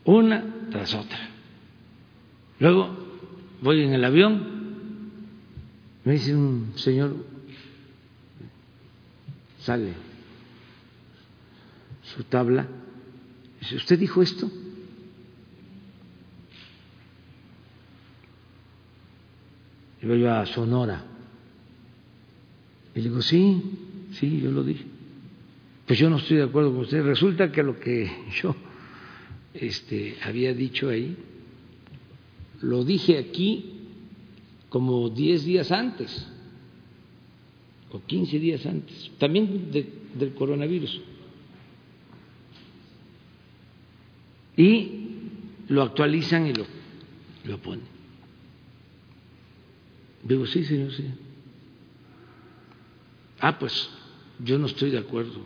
[0.05, 1.19] una tras otra.
[2.60, 2.97] Luego
[3.62, 4.47] voy en el avión,
[6.05, 7.16] me dice un señor,
[9.59, 9.93] sale
[12.14, 12.69] su tabla,
[13.60, 14.48] dice, ¿usted dijo esto?
[20.02, 21.04] Y voy a Sonora.
[22.94, 23.62] Y le digo, sí,
[24.12, 24.84] sí, yo lo dije.
[25.86, 27.02] Pues yo no estoy de acuerdo con usted.
[27.02, 28.10] Resulta que lo que
[28.42, 28.54] yo
[29.54, 31.16] este, había dicho ahí
[32.62, 33.64] lo dije aquí
[34.68, 36.26] como diez días antes,
[37.90, 41.00] o 15 días antes, también del coronavirus.
[44.56, 44.90] Y
[45.68, 46.64] lo actualizan y lo,
[47.44, 47.84] lo ponen.
[50.22, 51.04] Digo, sí, señor, sí.
[53.40, 53.90] Ah, pues
[54.38, 55.44] yo no estoy de acuerdo.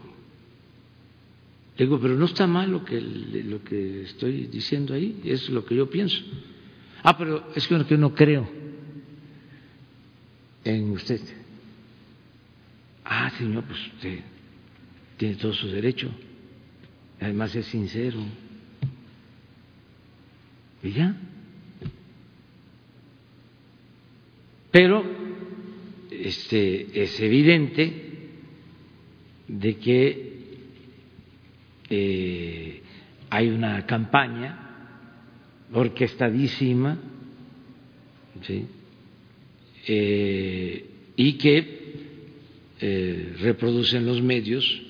[1.79, 5.75] Digo, pero no está mal lo que, lo que estoy diciendo ahí, es lo que
[5.75, 6.19] yo pienso.
[7.03, 8.49] Ah, pero es que yo no creo
[10.65, 11.21] en usted.
[13.05, 14.21] Ah, señor, pues usted
[15.17, 16.11] tiene todo su derecho.
[17.21, 18.19] Además es sincero.
[20.83, 21.15] Y ya.
[24.77, 25.03] Pero
[26.11, 27.93] este, es evidente
[29.49, 30.33] de que
[31.89, 32.83] eh,
[33.31, 34.59] hay una campaña
[35.73, 36.99] orquestadísima.
[39.87, 40.85] Eh,
[41.17, 41.95] y que
[42.79, 44.83] eh, reproducen los medios.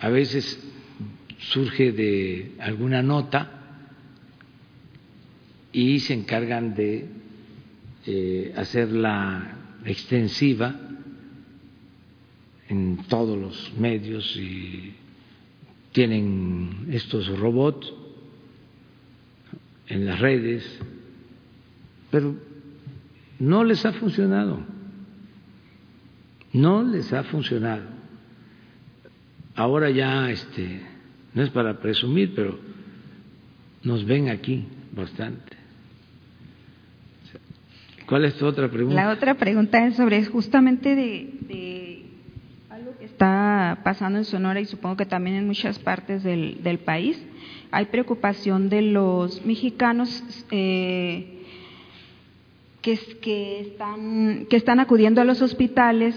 [0.00, 0.68] A veces
[1.38, 3.92] surge de alguna nota
[5.72, 7.15] y se encargan de
[8.06, 10.74] eh, hacerla extensiva
[12.68, 14.94] en todos los medios y
[15.92, 17.92] tienen estos robots
[19.88, 20.80] en las redes,
[22.10, 22.36] pero
[23.38, 24.60] no les ha funcionado,
[26.52, 27.84] no les ha funcionado.
[29.54, 30.82] Ahora ya, este,
[31.34, 32.58] no es para presumir, pero
[33.82, 34.64] nos ven aquí
[34.94, 35.55] bastante.
[38.06, 39.02] ¿Cuál es tu otra pregunta?
[39.02, 42.04] La otra pregunta es sobre justamente de,
[42.70, 47.20] algo que está pasando en Sonora y supongo que también en muchas partes del, país.
[47.72, 51.42] Hay preocupación de los mexicanos eh,
[52.80, 56.14] que, están, que están acudiendo a los hospitales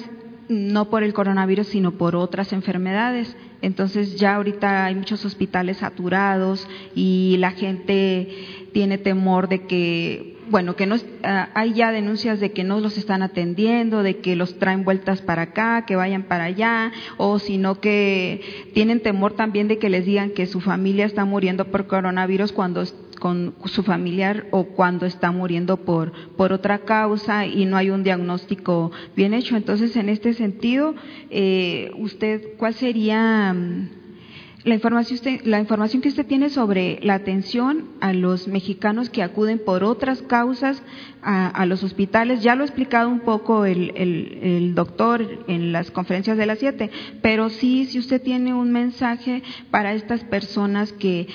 [0.50, 3.35] no por el coronavirus, sino por otras enfermedades.
[3.61, 10.75] Entonces ya ahorita hay muchos hospitales saturados y la gente tiene temor de que, bueno,
[10.75, 14.57] que no, ah, hay ya denuncias de que no los están atendiendo, de que los
[14.59, 19.77] traen vueltas para acá, que vayan para allá, o sino que tienen temor también de
[19.77, 22.83] que les digan que su familia está muriendo por coronavirus cuando
[23.19, 28.03] con su familiar o cuando está muriendo por, por otra causa y no hay un
[28.03, 29.55] diagnóstico bien hecho.
[29.57, 30.95] Entonces, en este sentido,
[31.29, 33.98] eh, usted, ¿cuál sería mm,
[34.63, 39.23] la información, usted, la información que usted tiene sobre la atención a los mexicanos que
[39.23, 40.81] acuden por otras causas
[41.21, 42.43] a, los hospitales?
[42.43, 46.91] Ya lo ha explicado un poco el, el doctor en las conferencias de las siete,
[47.21, 51.27] pero sí, si usted tiene un mensaje para estas personas que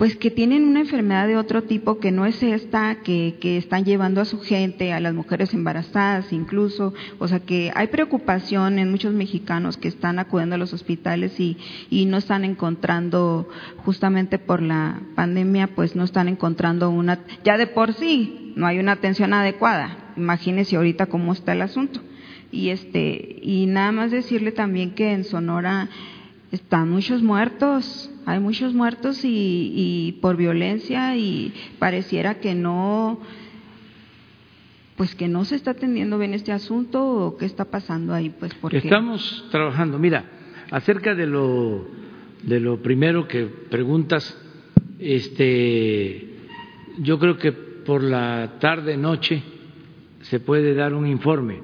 [0.00, 3.84] pues que tienen una enfermedad de otro tipo que no es esta, que, que están
[3.84, 8.90] llevando a su gente, a las mujeres embarazadas incluso, o sea que hay preocupación en
[8.90, 11.58] muchos mexicanos que están acudiendo a los hospitales y,
[11.90, 13.46] y no están encontrando,
[13.84, 18.78] justamente por la pandemia, pues no están encontrando una, ya de por sí no hay
[18.78, 22.00] una atención adecuada, imagínese ahorita cómo está el asunto.
[22.50, 25.90] Y este, y nada más decirle también que en Sonora
[26.52, 33.20] están muchos muertos, hay muchos muertos y, por violencia y pareciera que no,
[34.96, 38.54] pues que no se está atendiendo bien este asunto o qué está pasando ahí, pues
[38.54, 39.98] porque estamos trabajando.
[39.98, 40.24] Mira,
[40.70, 41.86] acerca de lo
[42.42, 44.36] de lo primero que preguntas,
[44.98, 46.28] este,
[46.98, 49.42] yo creo que por la tarde noche
[50.22, 51.60] se puede dar un informe.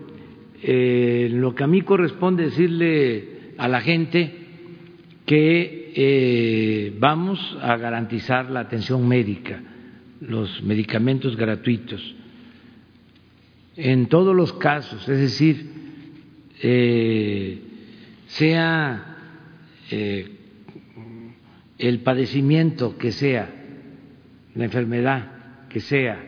[0.63, 4.46] Eh, lo que a mí corresponde decirle a la gente
[5.27, 9.61] que eh, vamos a garantizar la atención médica,
[10.21, 12.15] los medicamentos gratuitos,
[13.77, 15.67] en todos los casos, es decir,
[16.63, 17.61] eh,
[18.29, 19.17] sea
[19.91, 20.31] eh,
[21.79, 23.51] el padecimiento que sea,
[24.55, 26.25] la enfermedad que sea,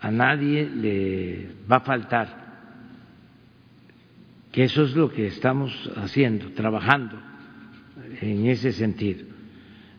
[0.00, 2.43] a nadie le va a faltar
[4.54, 7.20] que eso es lo que estamos haciendo, trabajando
[8.20, 9.26] en ese sentido.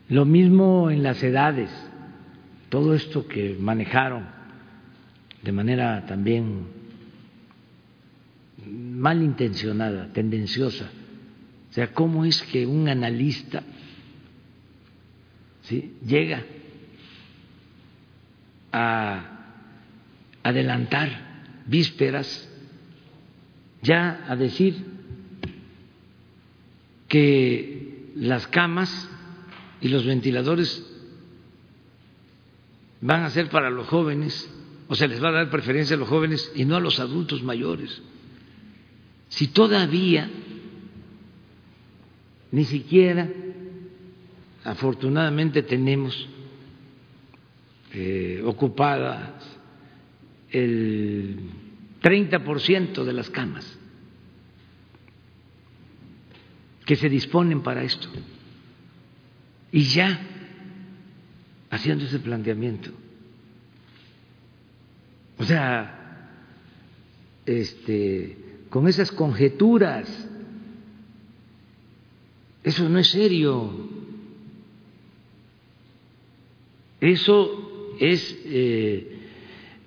[0.08, 1.68] Lo mismo en las edades,
[2.70, 4.24] todo esto que manejaron
[5.42, 6.68] de manera también
[8.66, 10.88] malintencionada, tendenciosa.
[11.68, 13.62] O sea, ¿cómo es que un analista
[16.02, 16.42] llega
[18.72, 19.22] a
[20.42, 21.10] adelantar
[21.66, 22.50] vísperas
[23.82, 24.74] ya a decir
[27.08, 29.08] que las camas
[29.80, 30.84] y los ventiladores
[33.00, 34.50] van a ser para los jóvenes
[34.88, 37.42] o se les va a dar preferencia a los jóvenes y no a los adultos
[37.42, 38.02] mayores.
[39.28, 40.30] Si todavía
[42.52, 43.28] ni siquiera,
[44.64, 46.28] afortunadamente, tenemos
[47.92, 49.58] eh, ocupadas
[50.50, 51.38] el
[52.06, 53.78] 30% de las camas
[56.84, 58.08] que se disponen para esto.
[59.72, 60.20] Y ya
[61.68, 62.92] haciendo ese planteamiento.
[65.38, 66.30] O sea,
[67.44, 68.38] este,
[68.70, 70.28] con esas conjeturas,
[72.62, 73.90] eso no es serio.
[77.00, 79.16] Eso es eh,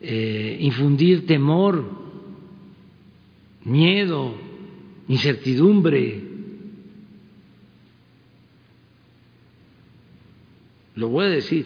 [0.01, 2.08] eh, infundir temor,
[3.69, 4.35] miedo,
[5.07, 6.23] incertidumbre.
[10.95, 11.65] Lo voy a decir,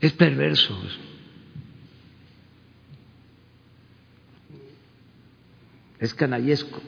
[0.00, 0.78] es perverso.
[6.00, 6.80] Es canallesco.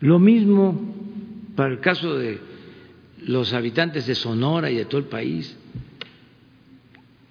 [0.00, 0.78] Lo mismo
[1.54, 2.40] para el caso de
[3.24, 5.56] los habitantes de Sonora y de todo el país,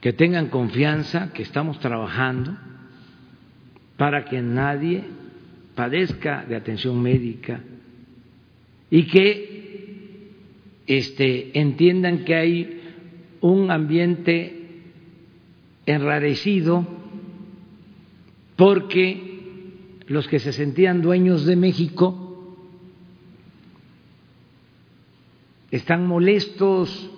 [0.01, 2.57] que tengan confianza que estamos trabajando
[3.97, 5.03] para que nadie
[5.75, 7.61] padezca de atención médica
[8.89, 10.31] y que
[10.87, 12.81] este, entiendan que hay
[13.41, 14.81] un ambiente
[15.85, 16.85] enrarecido
[18.55, 22.57] porque los que se sentían dueños de México
[25.69, 27.09] están molestos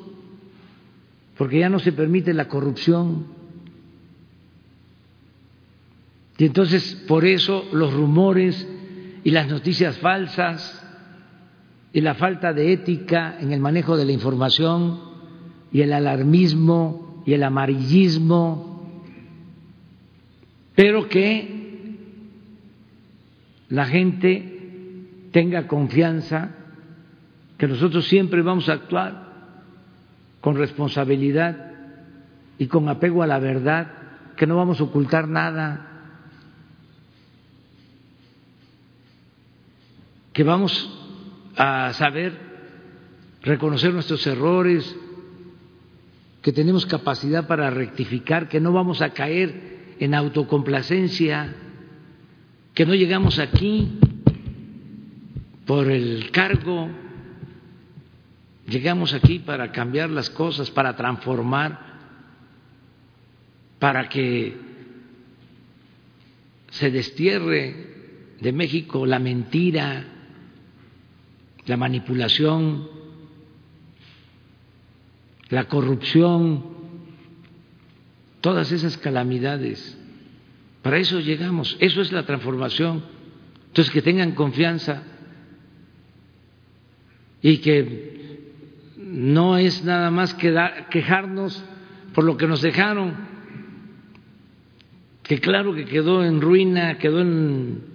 [1.44, 3.26] porque ya no se permite la corrupción.
[6.38, 8.66] Y entonces por eso los rumores
[9.26, 10.82] y las noticias falsas
[11.92, 15.02] y la falta de ética en el manejo de la información
[15.74, 18.90] y el alarmismo y el amarillismo,
[20.76, 21.98] pero que
[23.68, 26.56] la gente tenga confianza
[27.58, 29.33] que nosotros siempre vamos a actuar
[30.44, 31.72] con responsabilidad
[32.58, 33.88] y con apego a la verdad,
[34.36, 35.88] que no vamos a ocultar nada,
[40.34, 40.92] que vamos
[41.56, 42.38] a saber
[43.42, 44.94] reconocer nuestros errores,
[46.42, 51.56] que tenemos capacidad para rectificar, que no vamos a caer en autocomplacencia,
[52.74, 53.98] que no llegamos aquí
[55.66, 56.90] por el cargo,
[58.68, 61.94] llegamos aquí para cambiar las cosas, para transformar,
[63.80, 64.56] para que
[66.72, 67.94] se destierre
[68.40, 70.06] de México la mentira,
[71.66, 72.88] la manipulación,
[75.50, 76.64] la corrupción,
[78.42, 79.98] todas esas calamidades.
[80.82, 83.04] Para eso llegamos, eso es la transformación.
[83.68, 85.04] Entonces, que tengan confianza
[87.42, 88.13] y que
[89.14, 91.64] no es nada más quejarnos
[92.14, 93.14] por lo que nos dejaron,
[95.22, 97.94] que claro que quedó en ruina, quedó en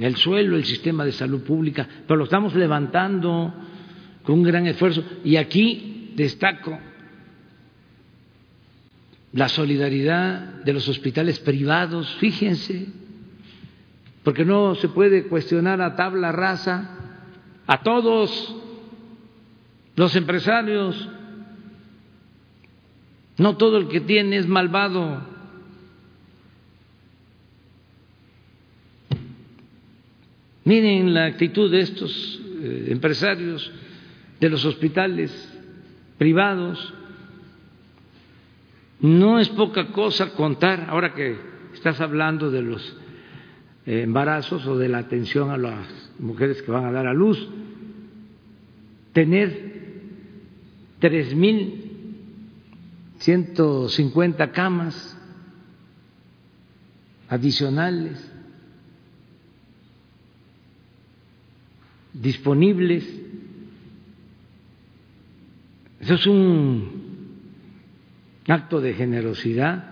[0.00, 3.52] el suelo el sistema de salud pública, pero lo estamos levantando
[4.22, 5.04] con un gran esfuerzo.
[5.24, 6.78] Y aquí destaco
[9.32, 12.86] la solidaridad de los hospitales privados, fíjense,
[14.22, 16.98] porque no se puede cuestionar a tabla rasa
[17.66, 18.61] a todos
[19.96, 21.08] los empresarios.
[23.38, 25.32] No todo el que tiene es malvado.
[30.64, 33.70] Miren la actitud de estos eh, empresarios
[34.38, 35.32] de los hospitales
[36.18, 36.94] privados.
[39.00, 41.36] No es poca cosa contar, ahora que
[41.74, 42.96] estás hablando de los
[43.86, 47.48] eh, embarazos o de la atención a las mujeres que van a dar a luz,
[49.12, 49.71] tener
[51.02, 51.90] tres mil
[53.18, 55.18] ciento cincuenta camas
[57.28, 58.32] adicionales
[62.12, 63.04] disponibles.
[65.98, 67.02] Eso es un
[68.46, 69.84] acto de generosidad,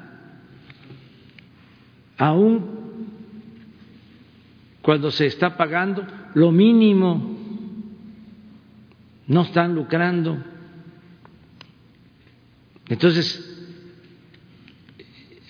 [2.18, 2.78] aún
[4.80, 7.36] cuando se está pagando lo mínimo,
[9.26, 10.49] no están lucrando.
[12.90, 13.46] Entonces,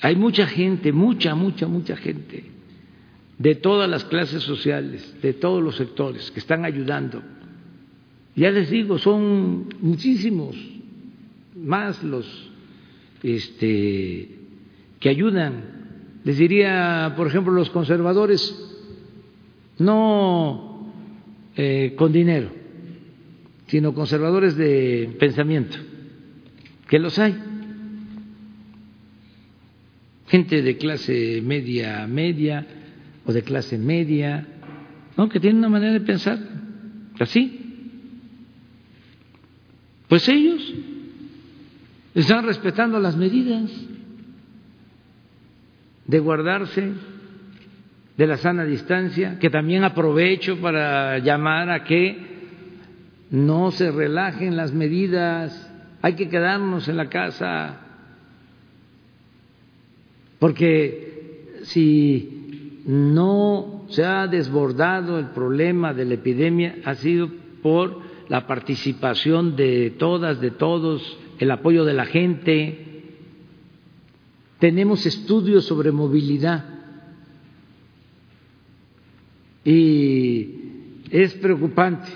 [0.03, 2.45] hay mucha gente, mucha, mucha, mucha gente
[3.39, 7.23] de todas las clases sociales, de todos los sectores que están ayudando
[8.37, 10.55] Ya les digo, son muchísimos
[11.57, 12.27] más los
[13.23, 14.29] este,
[15.01, 16.21] que ayudan.
[16.25, 18.55] Les diría, por ejemplo, los conservadores,
[19.79, 20.93] no
[21.57, 22.51] eh, con dinero,
[23.67, 25.77] sino conservadores de pensamiento,
[26.91, 27.37] que los hay.
[30.27, 32.67] Gente de clase media, media
[33.25, 34.45] o de clase media,
[35.17, 35.29] ¿no?
[35.29, 36.37] que tienen una manera de pensar
[37.21, 37.59] así.
[40.09, 40.75] Pues ellos
[42.17, 43.71] están respetando las medidas
[46.07, 46.93] de guardarse
[48.17, 52.19] de la sana distancia, que también aprovecho para llamar a que
[53.31, 55.70] no se relajen las medidas,
[56.03, 57.79] hay que quedarnos en la casa,
[60.39, 67.31] porque si no se ha desbordado el problema de la epidemia ha sido
[67.63, 72.87] por la participación de todas, de todos, el apoyo de la gente.
[74.59, 76.65] Tenemos estudios sobre movilidad
[79.65, 80.55] y
[81.11, 82.09] es preocupante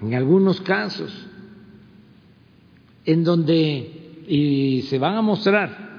[0.00, 1.29] en algunos casos
[3.12, 5.90] en donde, y se van a mostrar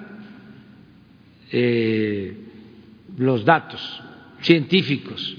[1.51, 2.37] eh,
[3.17, 4.01] los datos
[4.39, 5.35] científicos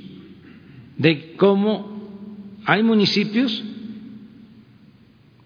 [0.99, 3.65] de cómo hay municipios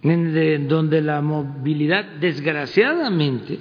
[0.02, 3.58] en donde la movilidad desgraciadamente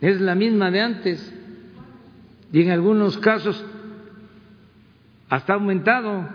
[0.00, 1.34] es la misma de antes
[2.52, 3.64] y en algunos casos
[5.28, 6.28] hasta ha aumentado,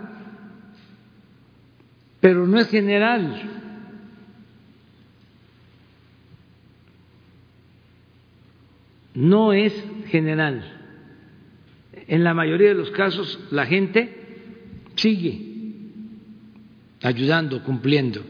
[2.24, 3.42] pero no es general.
[9.12, 9.74] No es
[10.06, 10.64] general.
[12.08, 15.38] En la mayoría de los casos la gente sigue
[17.02, 18.22] ayudando, cumpliendo.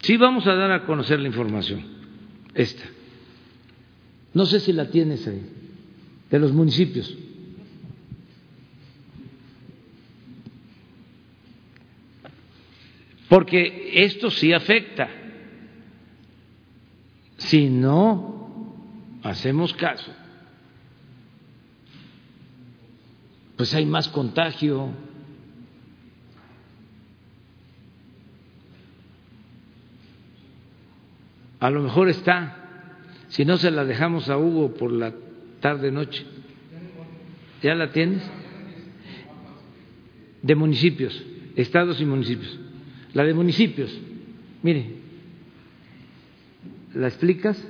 [0.00, 1.84] Sí vamos a dar a conocer la información,
[2.54, 2.84] esta.
[4.32, 5.42] No sé si la tienes ahí,
[6.30, 7.18] de los municipios.
[13.32, 15.08] Porque esto sí afecta.
[17.38, 18.76] Si no
[19.22, 20.12] hacemos caso,
[23.56, 24.90] pues hay más contagio.
[31.58, 35.14] A lo mejor está, si no se la dejamos a Hugo por la
[35.60, 36.26] tarde-noche.
[37.62, 38.30] ¿Ya la tienes?
[40.42, 41.18] De municipios,
[41.56, 42.58] estados y municipios.
[43.14, 43.90] La de municipios,
[44.62, 44.86] mire,
[46.94, 47.62] ¿la explicas?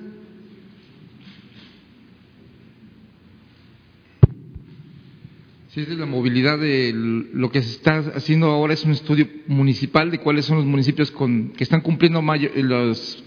[5.69, 9.27] Sí, es de la movilidad de lo que se está haciendo ahora es un estudio
[9.47, 13.25] municipal de cuáles son los municipios con, que están cumpliendo las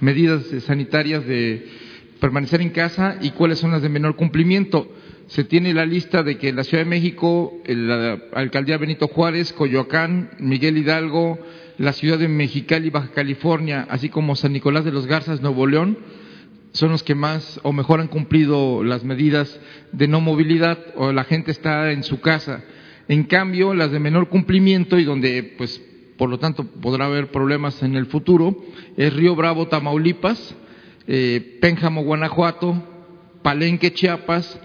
[0.00, 1.66] medidas sanitarias de
[2.20, 4.88] permanecer en casa y cuáles son las de menor cumplimiento.
[5.26, 10.30] Se tiene la lista de que la Ciudad de México, la alcaldía Benito Juárez, Coyoacán,
[10.38, 11.38] Miguel Hidalgo,
[11.78, 15.98] la ciudad de Mexicali, Baja California, así como San Nicolás de los Garzas, Nuevo León,
[16.72, 19.58] son los que más o mejor han cumplido las medidas
[19.92, 22.62] de no movilidad o la gente está en su casa.
[23.08, 25.80] En cambio, las de menor cumplimiento y donde pues
[26.16, 28.54] por lo tanto podrá haber problemas en el futuro,
[28.98, 30.54] es Río Bravo, Tamaulipas,
[31.06, 32.82] eh, Pénjamo, Guanajuato,
[33.42, 34.58] Palenque, Chiapas,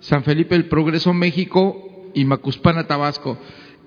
[0.00, 3.38] San Felipe el Progreso, México y Macuspana, Tabasco.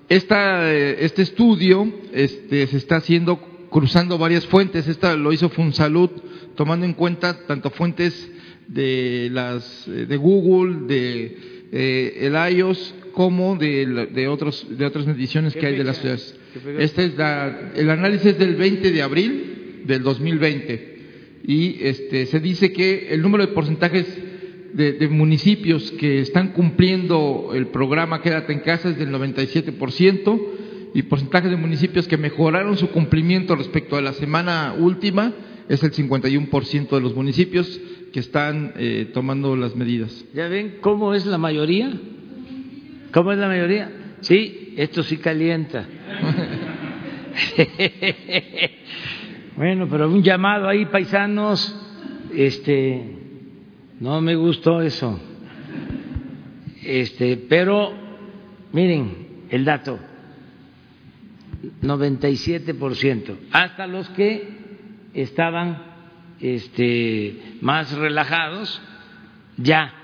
[0.08, 3.38] Esta, eh, este estudio este, se está haciendo
[3.70, 4.86] cruzando varias fuentes.
[4.86, 6.10] Esta lo hizo Funsalud,
[6.54, 8.30] tomando en cuenta tanto fuentes
[8.68, 11.38] de, las, eh, de Google, de
[11.72, 16.36] eh, el iOS, como de, de, otros, de otras mediciones que hay de las ciudades.
[16.78, 20.93] Este es la, el análisis del 20 de abril del 2020
[21.46, 24.06] y este, se dice que el número de porcentajes
[24.72, 30.42] de, municipios que están cumpliendo el programa Quédate en casa es del 97%
[30.94, 35.32] y porcentaje de municipios que mejoraron su cumplimiento respecto a la semana última
[35.68, 37.80] es el 51% de los municipios
[38.12, 40.24] que están eh, tomando las medidas.
[40.34, 41.92] ¿Ya ven cómo es la mayoría?
[43.12, 43.92] ¿Cómo es la mayoría?
[44.20, 45.86] Sí, esto sí calienta.
[49.56, 51.74] bueno, pero un llamado ahí, paisanos,
[52.34, 53.18] este,
[54.00, 55.18] no me gustó eso.
[56.82, 57.92] Este, pero
[58.72, 59.98] miren el dato.
[61.82, 64.48] 97%, hasta los que
[65.14, 65.82] estaban
[66.40, 68.82] este, más relajados
[69.56, 69.94] ya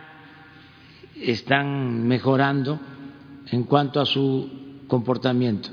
[1.16, 2.80] están mejorando
[3.50, 5.68] en cuanto a su comportamiento.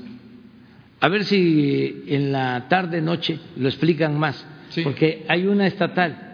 [1.00, 4.82] A ver si en la tarde, noche lo explican más, Sí.
[4.82, 6.24] porque hay una estatal.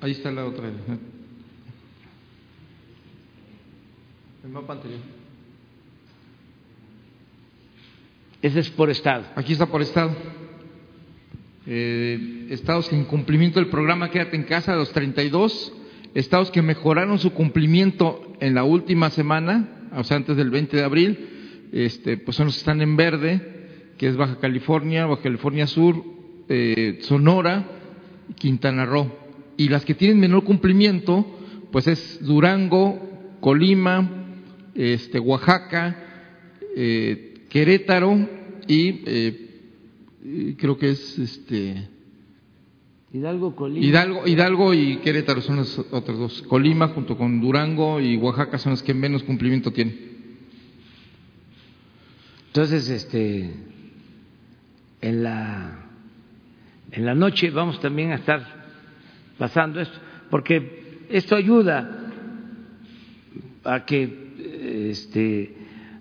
[0.00, 0.68] Ahí está la otra.
[4.44, 5.00] El mapa anterior.
[8.42, 9.24] Ese es por estado.
[9.36, 10.14] Aquí está por estado.
[11.66, 15.72] Eh, estados en cumplimiento del programa Quédate en casa, los 32.
[16.14, 20.84] Estados que mejoraron su cumplimiento en la última semana, o sea, antes del 20 de
[20.84, 21.28] abril,
[21.72, 23.40] este, pues son los que están en verde,
[23.98, 26.02] que es Baja California, Baja California Sur,
[26.48, 27.66] eh, Sonora,
[28.28, 29.10] y Quintana Roo.
[29.56, 31.26] Y las que tienen menor cumplimiento,
[31.70, 34.10] pues es Durango, Colima,
[34.74, 35.96] este, Oaxaca,
[36.76, 38.28] eh, Querétaro
[38.66, 39.44] y eh,
[40.24, 41.88] y creo que es este
[43.12, 43.84] Hidalgo, Colima.
[43.86, 46.42] Hidalgo, Hidalgo y Querétaro son las otras dos.
[46.48, 50.13] Colima junto con Durango y Oaxaca son las que menos cumplimiento tienen.
[52.54, 53.50] Entonces, este,
[55.00, 55.86] en la,
[56.92, 58.46] en la noche vamos también a estar
[59.36, 59.98] pasando esto,
[60.30, 62.12] porque esto ayuda
[63.64, 65.52] a que este,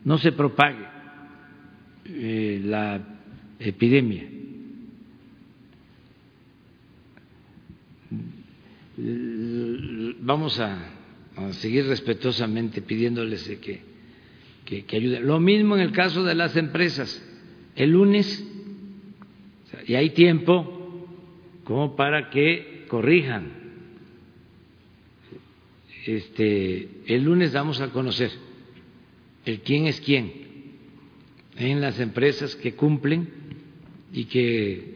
[0.06, 0.86] no se propague
[2.06, 3.02] eh, la
[3.58, 4.30] epidemia.
[10.20, 10.78] Vamos a,
[11.54, 13.93] seguir respetuosamente pidiéndoles que,
[14.66, 15.26] que, ayuden.
[15.26, 17.24] Lo mismo en el caso de las empresas.
[17.76, 18.46] El lunes,
[19.88, 21.08] y hay tiempo
[21.64, 23.64] como para que corrijan.
[26.06, 28.30] Este, el lunes damos a conocer
[29.46, 30.34] el quién es quién
[31.58, 33.30] en las empresas que cumplen
[34.12, 34.96] y que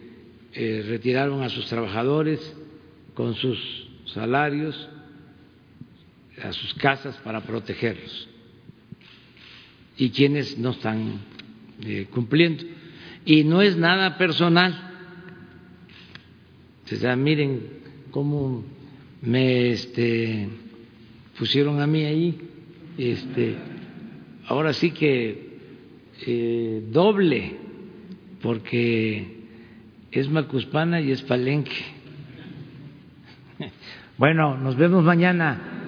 [0.54, 2.56] eh, retiraron a sus trabajadores
[3.14, 4.90] con sus salarios
[6.42, 8.28] a sus casas para protegerlos
[9.98, 11.20] y quienes no están
[11.84, 12.64] eh, cumpliendo.
[13.26, 14.84] Y no es nada personal.
[16.92, 17.62] O sea, miren
[18.12, 18.64] cómo
[19.22, 20.48] me este,
[21.38, 22.38] pusieron a mí ahí.
[22.98, 23.56] Este,
[24.48, 25.58] ahora sí que
[26.26, 27.56] eh, doble,
[28.42, 29.38] porque
[30.12, 31.76] es Macuspana y es Palenque.
[34.18, 35.87] Bueno, nos vemos mañana.